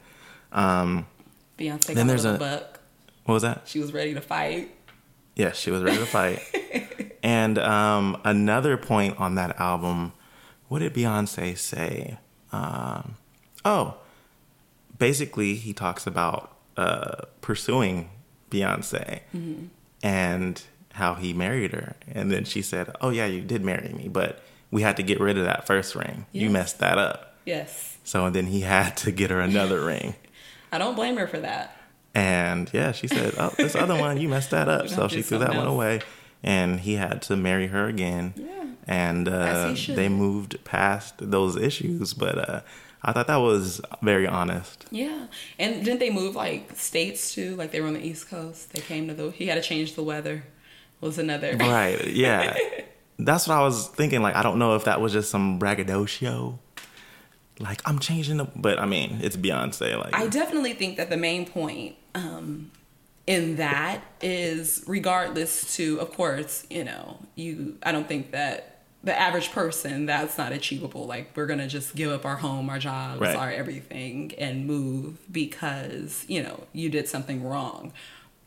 Um, 0.52 1.06
beyonce 1.60 1.94
Then 1.94 1.96
got 1.98 2.08
there's 2.08 2.26
a 2.26 2.38
buck 2.38 2.80
what 3.26 3.36
was 3.36 3.44
that? 3.44 3.62
she 3.66 3.80
was 3.80 3.94
ready 3.94 4.14
to 4.16 4.22
fight 4.22 4.72
Yes, 5.36 5.56
she 5.58 5.70
was 5.72 5.82
ready 5.84 5.98
to 6.00 6.06
fight. 6.08 6.40
and 7.24 7.58
um, 7.58 8.20
another 8.24 8.78
point 8.78 9.20
on 9.20 9.36
that 9.36 9.60
album, 9.60 10.14
what 10.68 10.80
did 10.80 10.94
Beyonce 10.94 11.58
say? 11.58 12.18
Um, 12.52 13.16
oh, 13.64 13.96
basically, 14.98 15.56
he 15.56 15.74
talks 15.74 16.08
about 16.08 16.56
uh, 16.78 17.24
pursuing 17.42 18.10
Beyonce 18.50 19.22
and 20.04 20.62
how 20.94 21.14
he 21.16 21.34
married 21.34 21.74
her. 21.74 21.96
And 22.12 22.32
then 22.32 22.44
she 22.44 22.62
said, 22.62 22.94
Oh, 23.02 23.10
yeah, 23.10 23.26
you 23.26 23.42
did 23.42 23.64
marry 23.64 23.90
me, 23.94 24.08
but 24.10 24.42
we 24.72 24.82
had 24.82 24.98
to 24.98 25.04
get 25.04 25.20
rid 25.20 25.38
of 25.38 25.46
that 25.46 25.66
first 25.68 25.96
ring. 25.96 26.26
You 26.32 26.50
messed 26.50 26.80
that 26.80 26.98
up. 26.98 27.36
yes 27.46 27.98
So 28.04 28.30
then 28.30 28.48
he 28.48 28.62
had 28.62 28.98
to 28.98 29.12
get 29.12 29.30
her 29.30 29.40
another 29.40 29.84
ring. 29.86 30.16
i 30.72 30.78
don't 30.78 30.96
blame 30.96 31.18
her 31.18 31.28
for 31.28 31.40
that 31.40 31.76
And 32.14 32.70
yeah, 32.74 32.92
she 32.92 33.08
said, 33.08 33.36
"Oh, 33.38 33.54
this 33.58 33.74
other 33.76 33.96
one, 33.98 34.20
you 34.20 34.28
messed 34.28 34.52
that 34.52 34.68
up." 34.68 34.90
So 34.90 35.08
she 35.08 35.22
threw 35.22 35.38
that 35.40 35.48
something 35.56 35.58
one 35.60 35.68
away, 35.68 36.02
and 36.44 36.80
he 36.82 36.96
had 36.96 37.22
to 37.24 37.36
marry 37.38 37.68
her 37.68 37.88
again. 37.88 38.34
Yeah. 38.36 38.66
And 38.88 39.28
uh, 39.30 39.32
As 39.32 39.70
he 39.72 39.76
should. 39.76 39.96
they 39.96 40.10
moved 40.10 40.64
past 40.64 41.16
those 41.20 41.56
issues, 41.56 42.14
but 42.14 42.38
uh, 42.50 42.62
I 43.04 43.12
thought 43.14 43.28
that 43.28 43.38
was 43.38 43.82
very 44.02 44.28
honest. 44.28 44.86
yeah 44.92 45.28
and 45.58 45.84
didn't 45.86 46.00
they 46.00 46.10
move 46.12 46.36
like 46.36 46.76
states 46.78 47.34
too 47.34 47.56
like 47.56 47.72
they 47.72 47.82
were 47.82 47.88
on 47.88 47.94
the 47.94 48.06
east 48.06 48.30
coast 48.30 48.74
they 48.74 48.82
came 48.82 49.08
to 49.08 49.14
the 49.16 49.32
he 49.32 49.48
had 49.48 49.56
to 49.56 49.62
change 49.62 49.96
the 49.96 50.04
weather 50.04 50.44
was 51.00 51.18
another 51.18 51.56
Right? 51.60 52.06
Yeah, 52.08 52.56
that's 53.18 53.48
what 53.48 53.56
I 53.58 53.62
was 53.62 53.88
thinking. 53.88 54.22
Like, 54.22 54.36
I 54.36 54.44
don't 54.44 54.60
know 54.60 54.76
if 54.76 54.84
that 54.86 55.02
was 55.02 55.14
just 55.14 55.30
some 55.32 55.58
braggadocio. 55.60 56.60
Like, 57.60 57.82
I'm 57.86 57.98
changing 58.00 58.38
the, 58.38 58.46
but 58.56 58.78
I 58.80 58.86
mean, 58.86 59.20
it's 59.22 59.36
Beyonce. 59.38 59.98
Like, 60.04 60.14
I 60.16 60.28
definitely 60.28 60.74
think 60.74 60.98
that 60.98 61.10
the 61.10 61.18
main 61.18 61.46
point 61.48 61.96
um, 62.16 62.72
in 63.28 63.58
that 63.58 64.02
is 64.22 64.84
regardless 64.88 65.76
to, 65.76 66.00
of 66.00 66.12
course, 66.12 66.66
you 66.70 66.84
know, 66.84 67.20
you. 67.36 67.78
I 67.84 67.92
don't 67.92 68.08
think 68.08 68.32
that 68.32 68.68
the 69.04 69.20
average 69.20 69.52
person, 69.52 70.06
that's 70.06 70.38
not 70.38 70.52
achievable. 70.52 71.06
Like 71.08 71.32
we're 71.36 71.48
gonna 71.48 71.68
just 71.68 71.96
give 71.96 72.12
up 72.12 72.26
our 72.26 72.36
home, 72.38 72.70
our 72.70 72.80
jobs, 72.80 73.20
Right. 73.22 73.36
our 73.36 73.50
everything, 73.52 74.34
and 74.38 74.66
move 74.68 75.18
because 75.32 76.26
you 76.28 76.42
know 76.44 76.64
you 76.74 76.90
did 76.90 77.08
something 77.08 77.44
wrong. 77.44 77.94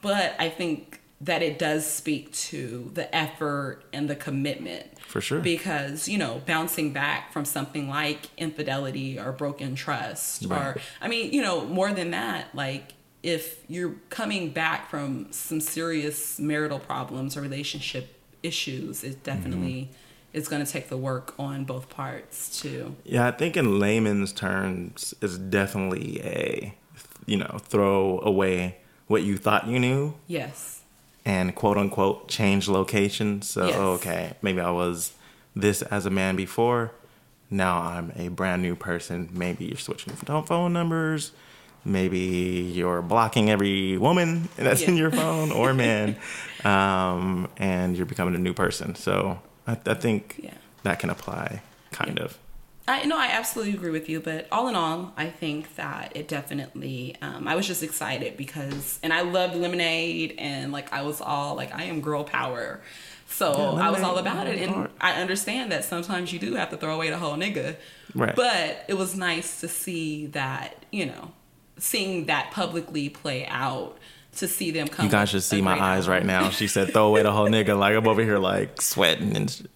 But 0.03 0.35
I 0.39 0.49
think 0.51 1.01
that 1.21 1.43
it 1.43 1.59
does 1.59 1.87
speak 1.87 2.33
to 2.33 2.91
the 2.93 3.13
effort 3.15 3.83
and 3.93 4.11
the 4.11 4.17
commitment 4.17 4.85
For 5.07 5.21
sure. 5.21 5.41
because 5.41 6.07
you 6.09 6.19
know 6.19 6.43
bouncing 6.45 6.93
back 6.93 7.33
from 7.33 7.45
something 7.45 7.89
like 7.89 8.29
infidelity 8.37 9.19
or 9.19 9.33
broken 9.33 9.75
trust 9.77 10.45
Right. 10.47 10.61
or 10.61 10.77
i 11.01 11.09
mean 11.09 11.33
you 11.33 11.41
know 11.41 11.65
more 11.65 11.93
than 11.95 12.11
that 12.11 12.49
like 12.55 12.93
if 13.25 13.65
you're 13.69 13.95
coming 14.11 14.51
back 14.51 14.91
from 14.91 15.27
some 15.33 15.61
serious 15.61 16.39
marital 16.39 16.79
problems 16.79 17.37
or 17.37 17.41
relationship 17.41 18.05
issues 18.43 19.03
it 19.03 19.23
definitely 19.25 19.89
Mm-hmm. 19.91 20.39
is 20.39 20.49
going 20.49 20.65
to 20.67 20.71
take 20.71 20.89
the 20.89 20.97
work 20.99 21.33
on 21.39 21.65
both 21.65 21.89
parts 21.89 22.61
too 22.61 22.95
Yeah, 23.05 23.27
I 23.27 23.31
think 23.31 23.57
in 23.57 23.79
layman's 23.81 24.33
terms, 24.33 25.15
it's 25.23 25.39
definitely 25.39 26.21
a, 26.23 26.75
you 27.27 27.37
know, 27.39 27.59
throw 27.63 28.21
away 28.21 28.79
what 29.07 29.23
you 29.23 29.37
thought 29.39 29.67
you 29.67 29.79
knew 29.79 30.15
yes 30.27 30.83
and 31.25 31.55
quote 31.55 31.79
unquote 31.79 32.29
change 32.29 32.69
location. 32.69 33.41
So, 33.41 33.67
Yes. 33.67 33.77
okay, 33.97 34.35
maybe 34.43 34.61
I 34.61 34.71
was 34.71 35.13
this 35.57 35.81
as 35.97 36.05
a 36.05 36.11
man 36.11 36.37
before. 36.37 36.91
Now 37.49 37.79
I'm 37.81 38.13
a 38.17 38.29
brand 38.29 38.61
new 38.61 38.77
person. 38.77 39.31
Maybe 39.33 39.65
you're 39.65 39.79
switching 39.79 40.13
phone 40.15 40.45
phone 40.45 40.73
numbers. 40.75 41.33
Maybe 41.85 42.19
you're 42.19 43.03
blocking 43.03 43.51
every 43.51 43.99
woman 43.99 44.49
that's 44.57 44.83
in 44.83 44.97
your 44.97 45.11
phone 45.11 45.53
or 45.53 45.75
man, 45.85 46.17
um, 46.65 47.49
and 47.57 47.97
you're 47.97 48.07
becoming 48.07 48.35
a 48.35 48.39
new 48.39 48.55
person. 48.55 48.95
So 48.95 49.39
I, 49.67 49.79
I 49.87 49.95
think 49.95 50.41
Yeah. 50.43 50.55
that 50.83 50.99
can 50.99 51.11
apply, 51.11 51.63
kind 51.93 52.19
of. 52.19 52.39
I 52.87 53.05
no, 53.07 53.19
I 53.19 53.27
absolutely 53.29 53.73
agree 53.75 53.91
with 53.91 54.09
you. 54.11 54.21
But 54.21 54.47
all 54.53 54.69
in 54.69 54.75
all, 54.75 55.13
I 55.17 55.31
think 55.31 55.77
that 55.77 56.13
it 56.15 56.29
definitely. 56.29 57.17
Um, 57.23 57.49
I 57.49 57.55
was 57.57 57.67
just 57.67 57.83
excited 57.83 58.37
because, 58.37 58.99
and 59.03 59.13
I 59.13 59.23
loved 59.23 59.55
lemonade, 59.57 60.35
and 60.39 60.71
like 60.73 60.93
I 60.93 61.03
was 61.03 61.21
all 61.21 61.55
like, 61.55 61.75
I 61.75 61.85
am 61.85 62.01
girl 62.03 62.25
power. 62.25 62.81
So 63.27 63.53
Yeah, 63.77 63.87
I 63.87 63.91
was 63.91 64.03
all 64.03 64.19
about 64.19 64.47
it, 64.47 64.59
and. 64.69 64.89
I 65.01 65.21
understand 65.21 65.73
that 65.73 65.85
sometimes 65.85 66.33
you 66.33 66.39
do 66.39 66.55
have 66.55 66.71
to 66.71 66.77
throw 66.79 66.95
away 66.95 67.11
the 67.11 67.19
whole 67.19 67.35
nigga. 67.37 67.77
Right. 68.15 68.35
But 68.37 68.85
it 68.89 68.95
was 68.95 69.17
nice 69.17 69.61
to 69.61 69.69
see 69.69 70.27
that 70.29 70.85
you 70.93 71.07
know, 71.07 71.33
seeing 71.79 72.27
that 72.27 72.51
publicly 72.51 73.09
play 73.09 73.47
out. 73.47 73.99
To 74.39 74.49
see 74.49 74.73
them 74.73 74.89
come. 74.89 75.07
You 75.07 75.13
guys 75.13 75.29
should 75.29 75.45
see 75.45 75.63
my 75.63 75.81
eyes 75.81 76.09
right 76.09 76.25
now. 76.27 76.51
She 76.51 76.67
said, 76.67 76.93
"Throw 76.93 77.07
away 77.07 77.23
the 77.23 77.31
whole 77.31 77.47
nigga." 77.47 77.79
Like 77.79 77.95
I'm 77.95 78.09
over 78.09 78.21
here, 78.21 78.39
like 78.39 78.83
sweating 78.83 79.37
and. 79.37 79.49
shit. 79.49 79.71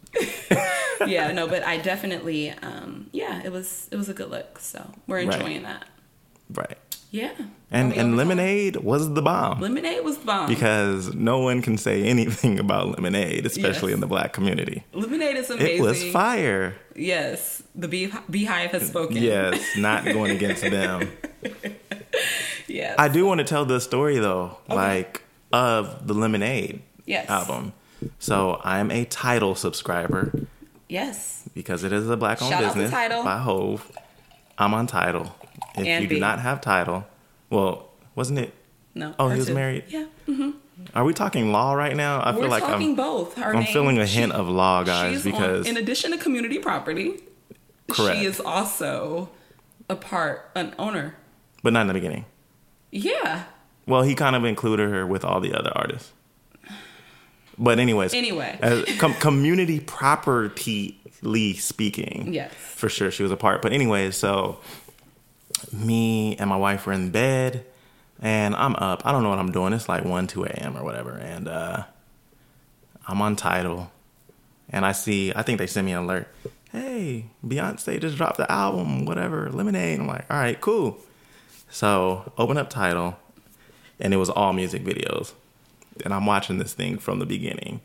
yeah, 1.06 1.30
no, 1.30 1.46
but 1.46 1.62
I 1.62 1.76
definitely, 1.76 2.50
um, 2.50 3.08
yeah, 3.12 3.40
it 3.44 3.52
was 3.52 3.86
it 3.92 3.96
was 3.96 4.08
a 4.08 4.14
good 4.14 4.30
look. 4.30 4.58
So 4.58 4.84
we're 5.06 5.18
Right. 5.24 5.32
enjoying 5.32 5.62
that. 5.62 5.84
Right. 6.52 6.76
Yeah. 7.12 7.34
And 7.70 7.92
and 7.92 8.16
lemonade 8.16 8.78
was 8.78 9.14
the 9.14 9.22
bomb? 9.22 9.60
Lemonade 9.60 10.02
was 10.04 10.18
the 10.18 10.26
bomb. 10.26 10.48
because 10.48 11.14
no 11.14 11.38
one 11.38 11.62
can 11.62 11.78
say 11.78 12.02
anything 12.02 12.58
about 12.66 12.88
lemonade, 12.96 13.46
especially 13.46 13.90
Yes. 13.92 13.94
in 13.94 14.00
the 14.00 14.08
black 14.08 14.32
community. 14.32 14.82
Lemonade 14.92 15.36
is 15.36 15.50
amazing. 15.50 15.76
It 15.78 15.82
was 15.82 16.02
fire. 16.10 16.74
Yes, 16.96 17.62
the 17.76 17.86
bee, 17.86 18.08
BeyHive 18.08 18.70
has 18.72 18.88
spoken. 18.88 19.18
Yes, 19.18 19.62
not 19.76 20.04
going 20.04 20.32
against 20.32 20.62
them. 20.62 21.12
Yes. 22.66 22.96
I 22.98 23.08
do 23.08 23.24
want 23.24 23.38
to 23.38 23.44
tell 23.44 23.64
the 23.64 23.80
story 23.80 24.18
though, 24.18 24.58
like 24.68 25.22
of 25.52 26.06
the 26.06 26.12
Lemonade 26.14 26.82
Yes. 27.06 27.28
album. 27.30 27.72
So 28.18 28.60
I'm 28.62 28.90
a 28.90 29.06
Tidal 29.06 29.54
subscriber 29.54 30.32
yes. 30.88 31.48
because 31.54 31.82
it 31.82 31.92
is 31.92 32.08
a 32.10 32.16
black 32.16 32.42
owned 32.42 32.50
Shout 32.50 32.62
out 32.64 32.68
to 32.74 32.74
business 32.74 32.90
Tidal. 32.90 33.24
by 33.24 33.38
Hov. 33.38 33.90
I'm 34.58 34.74
on 34.74 34.86
Tidal. 34.86 35.34
If 35.76 35.86
And 35.86 36.02
you 36.02 36.08
do 36.10 36.20
not 36.20 36.40
have 36.40 36.60
Tidal, 36.60 37.06
well, 37.50 37.88
wasn't 38.14 38.40
it? 38.40 38.54
No. 38.94 39.14
Oh, 39.18 39.28
he 39.30 39.38
was 39.38 39.50
married? 39.50 39.84
Yeah. 39.88 40.04
Mm-hmm. 40.28 40.50
Are 40.94 41.04
we 41.04 41.14
talking 41.14 41.50
law 41.52 41.72
right 41.72 41.96
now? 41.96 42.20
I 42.20 42.32
We're 42.32 42.42
feel 42.42 42.50
like 42.50 42.62
talking 42.64 42.90
I'm. 42.90 42.94
both. 42.96 43.34
Her 43.36 43.50
I'm 43.54 43.60
name- 43.64 43.72
feeling 43.72 43.98
a 43.98 44.06
she- 44.06 44.18
hint 44.20 44.32
of 44.32 44.48
law, 44.48 44.84
guys, 44.84 45.22
she's 45.22 45.26
on- 45.26 45.32
because 45.32 45.66
in 45.66 45.76
addition 45.78 46.10
to 46.12 46.18
community 46.18 46.58
property, 46.58 47.20
Correct. 47.90 48.18
she 48.18 48.26
is 48.26 48.40
also 48.40 49.30
a 49.88 49.96
part, 49.96 50.50
an 50.54 50.74
owner. 50.78 51.16
But 51.62 51.72
not 51.72 51.82
in 51.82 51.86
the 51.88 51.94
beginning. 51.94 52.24
Yeah. 52.90 53.44
Well, 53.86 54.02
he 54.02 54.14
kind 54.14 54.36
of 54.36 54.44
included 54.44 54.90
her 54.90 55.06
with 55.06 55.24
all 55.24 55.40
the 55.40 55.54
other 55.54 55.72
artists. 55.74 56.12
But 57.58 57.78
anyways, 57.80 58.14
Anyway. 58.14 58.56
as 58.62 58.84
com- 58.98 59.14
community 59.14 59.80
property 59.80 61.00
speaking, 61.58 62.32
Yes. 62.32 62.52
for 62.54 62.88
sure 62.88 63.10
she 63.10 63.22
was 63.24 63.32
a 63.32 63.36
part. 63.36 63.62
But 63.62 63.72
anyways, 63.72 64.16
so 64.16 64.60
me 65.72 66.36
and 66.36 66.48
my 66.48 66.56
wife 66.56 66.86
were 66.86 66.92
in 66.92 67.10
bed, 67.10 67.64
and 68.20 68.54
I'm 68.54 68.76
up. 68.76 69.02
I 69.04 69.10
don't 69.10 69.24
know 69.24 69.30
what 69.30 69.40
I'm 69.40 69.50
doing. 69.50 69.72
It's 69.72 69.88
like 69.88 70.04
one, 70.04 70.28
two 70.28 70.44
a.m. 70.44 70.76
or 70.76 70.84
whatever, 70.84 71.16
and 71.16 71.48
uh, 71.48 71.82
I'm 73.08 73.20
on 73.20 73.34
Tidal, 73.34 73.90
and 74.70 74.86
I 74.86 74.92
see. 74.92 75.32
I 75.34 75.42
think 75.42 75.58
they 75.58 75.66
sent 75.66 75.84
me 75.86 75.92
an 75.92 76.04
alert. 76.04 76.28
Hey, 76.70 77.24
Beyonce 77.44 78.00
just 78.00 78.16
dropped 78.16 78.36
the 78.36 78.50
album, 78.52 79.04
whatever, 79.04 79.50
Lemonade. 79.50 79.98
I'm 79.98 80.06
like, 80.06 80.26
all 80.30 80.36
right, 80.38 80.60
cool. 80.60 80.98
So 81.70 82.32
open 82.38 82.56
up 82.56 82.70
Tidal, 82.70 83.18
and 84.00 84.14
it 84.14 84.16
was 84.16 84.30
all 84.30 84.52
music 84.52 84.84
videos, 84.84 85.32
and 86.04 86.14
I'm 86.14 86.26
watching 86.26 86.58
this 86.58 86.74
thing 86.74 86.98
from 86.98 87.18
the 87.18 87.26
beginning, 87.26 87.80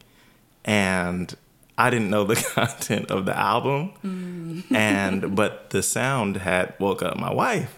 and 0.63 1.36
I 1.77 1.89
didn't 1.89 2.09
know 2.09 2.23
the 2.23 2.36
content 2.55 3.11
of 3.11 3.25
the 3.25 3.38
album, 3.38 3.93
mm. 4.03 4.75
and 4.75 5.36
but 5.36 5.71
the 5.71 5.84
sound 5.84 6.38
had 6.38 6.73
woke 6.79 7.01
up 7.03 7.17
my 7.17 7.34
wife, 7.34 7.75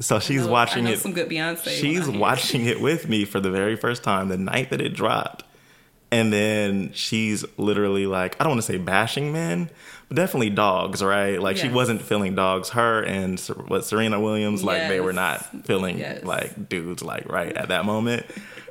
so 0.00 0.18
she's 0.18 0.46
know- 0.46 0.52
watching 0.52 0.86
it. 0.86 0.98
some 0.98 1.12
good 1.12 1.28
Beyonce. 1.28 1.68
She's 1.68 2.08
watching 2.26 2.64
it 2.66 2.80
with 2.80 3.08
me 3.08 3.24
for 3.24 3.40
the 3.40 3.50
very 3.50 3.76
first 3.76 4.02
time 4.02 4.28
the 4.28 4.36
night 4.38 4.70
that 4.70 4.80
it 4.80 4.94
dropped. 4.94 5.44
And 6.10 6.32
then 6.32 6.90
she's 6.94 7.44
literally 7.58 8.06
like, 8.06 8.34
I 8.40 8.44
don't 8.44 8.52
want 8.52 8.62
to 8.62 8.66
say 8.66 8.78
bashing 8.78 9.30
men, 9.30 9.68
definitely 10.12 10.50
dogs, 10.50 11.02
right? 11.02 11.40
Like 11.40 11.56
she 11.56 11.68
wasn't 11.68 12.02
feeling 12.02 12.34
dogs. 12.34 12.70
Her 12.70 13.02
and 13.02 13.38
what 13.66 13.84
Serena 13.84 14.20
Williams, 14.20 14.64
like 14.64 14.88
they 14.88 15.00
were 15.00 15.12
not 15.12 15.66
feeling 15.66 15.98
Yes. 15.98 16.24
like 16.24 16.68
dudes, 16.68 17.02
like 17.02 17.28
right 17.30 17.54
at 17.56 17.68
that 17.68 17.84
moment. 17.84 18.26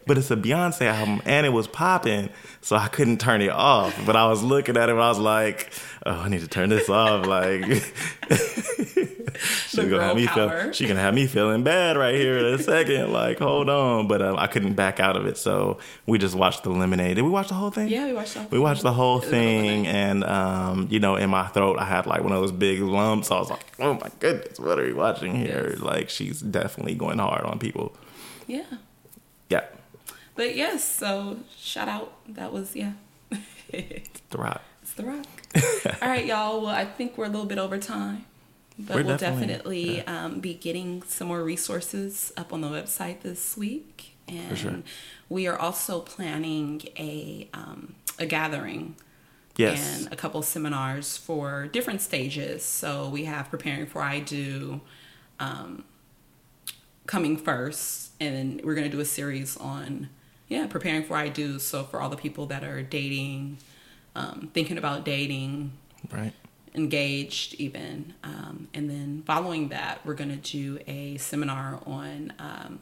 But 0.08 0.18
it's 0.18 0.32
a 0.32 0.36
Beyonce 0.38 0.84
album, 0.84 1.22
and 1.26 1.45
it 1.45 1.49
was 1.49 1.68
popping, 1.68 2.30
so 2.62 2.76
I 2.76 2.88
couldn't 2.88 3.20
turn 3.20 3.41
it 3.41 3.49
off. 3.49 3.93
But 4.05 4.16
I 4.16 4.28
was 4.28 4.41
looking 4.43 4.78
at 4.78 4.89
it, 4.89 4.93
and 4.93 5.01
I 5.01 5.10
was 5.10 5.20
like, 5.20 5.72
"Oh, 6.05 6.12
I 6.12 6.30
need 6.30 6.41
to 6.41 6.47
turn 6.47 6.70
this 6.70 6.88
off." 6.89 7.26
Like, 7.26 7.64
she's 8.30 9.76
gonna 9.89 10.01
have 10.03 10.16
me 10.16 10.28
power. 10.28 10.64
feel. 10.64 10.72
She 10.74 10.88
gonna 10.88 10.99
have 11.01 11.14
me 11.14 11.28
feeling 11.28 11.64
bad 11.64 11.97
right 11.97 12.16
here 12.16 12.38
in 12.38 12.45
a 12.45 12.58
second. 12.64 13.12
Like, 13.12 13.39
hold 13.39 13.70
on, 13.70 14.08
but 14.08 14.22
um, 14.22 14.38
I 14.38 14.47
couldn't 14.47 14.74
back 14.74 14.99
out 14.99 15.16
of 15.18 15.26
it, 15.26 15.38
so 15.38 15.78
we 16.05 16.18
just 16.18 16.36
watched 16.36 16.64
the 16.64 16.70
Lemonade. 16.70 17.16
Did 17.16 17.24
we 17.24 17.30
watch 17.30 17.49
the 17.49 17.55
whole 17.55 17.72
thing? 17.72 17.88
Yeah, 17.89 18.05
we 18.05 18.14
watched 18.14 18.34
the 18.34 18.39
whole 18.41 18.49
We 18.51 18.60
watched 18.60 18.84
the 18.84 18.93
whole 18.93 19.18
It 19.18 19.26
was 19.26 19.28
a 19.28 19.32
thing, 19.32 19.84
nights. 19.84 19.95
and 19.95 20.24
um, 20.24 20.88
you 20.89 20.99
know, 20.99 21.16
in 21.16 21.30
my 21.30 21.47
throat, 21.47 21.78
I 21.80 21.86
had 21.86 22.05
like 22.05 22.24
one 22.24 22.32
of 22.32 22.41
those 22.41 22.51
big 22.51 22.80
lumps. 22.82 23.32
I 23.32 23.39
was 23.39 23.49
like, 23.49 23.66
"Oh 23.80 23.93
my 23.95 24.10
goodness, 24.20 24.60
what 24.60 24.80
are 24.80 24.84
we 24.84 24.93
watching 24.93 25.36
here?" 25.36 25.70
Yes. 25.72 25.80
Like, 25.82 26.10
she's 26.10 26.41
definitely 26.41 26.95
going 26.95 27.20
hard 27.20 27.43
on 27.43 27.60
people. 27.60 27.95
Yeah. 28.47 28.64
Yeah, 29.49 29.64
But 30.38 30.55
yes, 30.55 30.83
so 30.83 31.39
shout 31.57 31.89
out. 31.89 32.13
That 32.29 32.53
was 32.53 32.75
yeah. 32.75 32.93
the 33.71 34.38
rock. 34.38 34.61
It's 34.83 34.93
the 34.93 35.03
rock. 35.03 35.25
All 36.01 36.07
right, 36.07 36.25
y'all. 36.25 36.61
Well, 36.61 36.69
I 36.69 36.85
think 36.85 37.17
we're 37.17 37.25
a 37.25 37.29
little 37.29 37.47
bit 37.47 37.57
over 37.57 37.77
time, 37.79 38.25
but 38.77 38.97
We're 38.97 39.03
we'll 39.03 39.17
definitely- 39.17 39.95
definitely 39.97 40.07
um, 40.07 40.39
be 40.39 40.53
getting 40.53 41.01
some 41.03 41.27
more 41.27 41.43
resources 41.43 42.31
up 42.38 42.53
on 42.53 42.61
the 42.61 42.67
website 42.67 43.21
this 43.21 43.57
week, 43.57 44.15
and 44.27 44.57
sure. 44.57 44.75
we 45.27 45.47
are 45.47 45.57
also 45.57 45.99
planning 46.01 46.83
a 46.97 47.49
um, 47.53 47.95
a 48.19 48.25
gathering. 48.25 48.95
Yes. 49.57 50.03
And 50.03 50.13
a 50.13 50.15
couple 50.15 50.43
seminars 50.43 51.17
for 51.17 51.65
different 51.65 52.01
stages. 52.01 52.63
So 52.63 53.09
we 53.09 53.25
have 53.25 53.49
preparing 53.49 53.88
for 53.88 54.03
I 54.03 54.19
do, 54.19 54.81
um, 55.39 55.83
coming 57.07 57.38
first, 57.38 58.11
and 58.19 58.35
then 58.35 58.61
we're 58.63 58.75
gonna 58.75 58.88
do 58.88 58.99
a 58.99 59.05
series 59.05 59.57
on 59.57 60.09
yeah 60.48 60.68
preparing 60.68 61.04
for 61.04 61.16
I 61.16 61.30
do. 61.30 61.60
So 61.60 61.84
for 61.84 62.02
all 62.02 62.10
the 62.10 62.18
people 62.18 62.45
that 62.48 62.64
are 62.64 62.82
dating, 62.82 63.58
um, 64.16 64.50
thinking 64.54 64.78
about 64.78 65.06
dating, 65.06 65.74
Right. 66.12 66.34
engaged 66.74 67.56
even, 67.56 68.14
um, 68.24 68.68
and 68.74 68.89
then 68.89 69.24
following 69.26 69.70
that, 69.70 70.06
we're 70.06 70.14
gonna 70.14 70.38
do 70.38 70.80
a 70.88 71.18
seminar 71.18 71.82
on 71.86 72.34
um, 72.39 72.80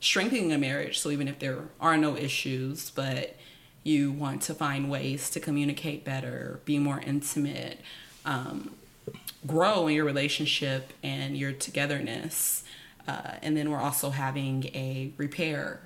strengthening 0.00 0.52
a 0.52 0.58
marriage. 0.58 0.98
So 0.98 1.10
even 1.10 1.28
if 1.28 1.38
there 1.38 1.68
are 1.80 1.96
no 1.96 2.16
issues, 2.16 2.90
but 2.90 3.36
you 3.82 4.12
want 4.12 4.42
to 4.42 4.54
find 4.54 4.90
ways 4.90 5.28
to 5.30 5.40
communicate 5.40 6.04
better, 6.04 6.60
be 6.64 6.78
more 6.78 7.00
intimate, 7.00 7.80
um, 8.24 8.74
grow 9.46 9.86
in 9.88 9.94
your 9.94 10.04
relationship 10.06 10.92
and 11.02 11.36
your 11.36 11.52
togetherness. 11.52 12.64
Uh, 13.06 13.32
and 13.42 13.54
then 13.56 13.70
we're 13.70 13.80
also 13.80 14.08
having 14.10 14.64
a 14.74 15.12
repair 15.18 15.80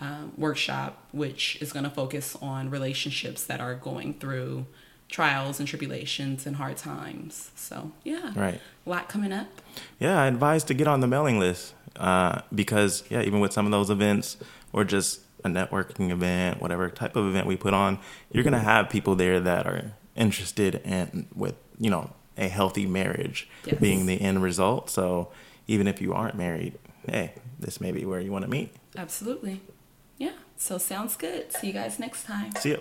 um, 0.00 0.32
workshop, 0.36 0.98
which 1.12 1.56
is 1.60 1.72
going 1.72 1.84
to 1.84 1.90
focus 1.90 2.36
on 2.42 2.70
relationships 2.70 3.44
that 3.44 3.60
are 3.60 3.74
going 3.74 4.14
through 4.14 4.66
trials 5.08 5.58
and 5.60 5.68
tribulations 5.68 6.46
and 6.46 6.56
hard 6.56 6.76
times. 6.76 7.50
So 7.54 7.92
yeah, 8.02 8.32
Right. 8.34 8.60
a 8.86 8.90
lot 8.90 9.08
coming 9.08 9.32
up. 9.32 9.46
Yeah, 10.00 10.20
I 10.20 10.26
advise 10.26 10.64
to 10.64 10.74
get 10.74 10.88
on 10.88 11.00
the 11.00 11.06
mailing 11.06 11.38
list 11.38 11.74
uh, 11.96 12.40
because 12.54 13.04
yeah, 13.10 13.22
even 13.22 13.40
with 13.40 13.52
some 13.52 13.66
of 13.66 13.72
those 13.72 13.90
events 13.90 14.36
or 14.72 14.84
just 14.84 15.20
a 15.44 15.48
networking 15.48 16.10
event, 16.10 16.60
whatever 16.60 16.88
type 16.90 17.16
of 17.16 17.26
event 17.26 17.46
we 17.46 17.56
put 17.56 17.74
on, 17.74 17.98
you're 18.32 18.42
gonna 18.44 18.58
have 18.58 18.88
people 18.88 19.14
there 19.14 19.38
that 19.40 19.66
are 19.66 19.92
interested 20.16 20.76
in 20.84 21.26
with 21.34 21.54
you 21.78 21.90
know 21.90 22.10
a 22.36 22.48
healthy 22.48 22.86
marriage 22.86 23.48
Yes. 23.64 23.78
being 23.80 24.06
the 24.06 24.20
end 24.20 24.42
result. 24.42 24.90
So 24.90 25.30
even 25.68 25.86
if 25.86 26.00
you 26.00 26.12
aren't 26.14 26.34
married, 26.36 26.74
hey, 27.08 27.34
this 27.60 27.80
may 27.80 27.92
be 27.92 28.04
where 28.04 28.20
you 28.20 28.32
want 28.32 28.44
to 28.44 28.50
meet. 28.50 28.74
Absolutely. 28.96 29.60
So 30.64 30.78
sounds 30.78 31.14
good. 31.14 31.52
See 31.52 31.66
you 31.66 31.72
guys 31.74 31.98
next 31.98 32.24
time. 32.24 32.50
See 32.56 32.70
ya. 32.70 32.78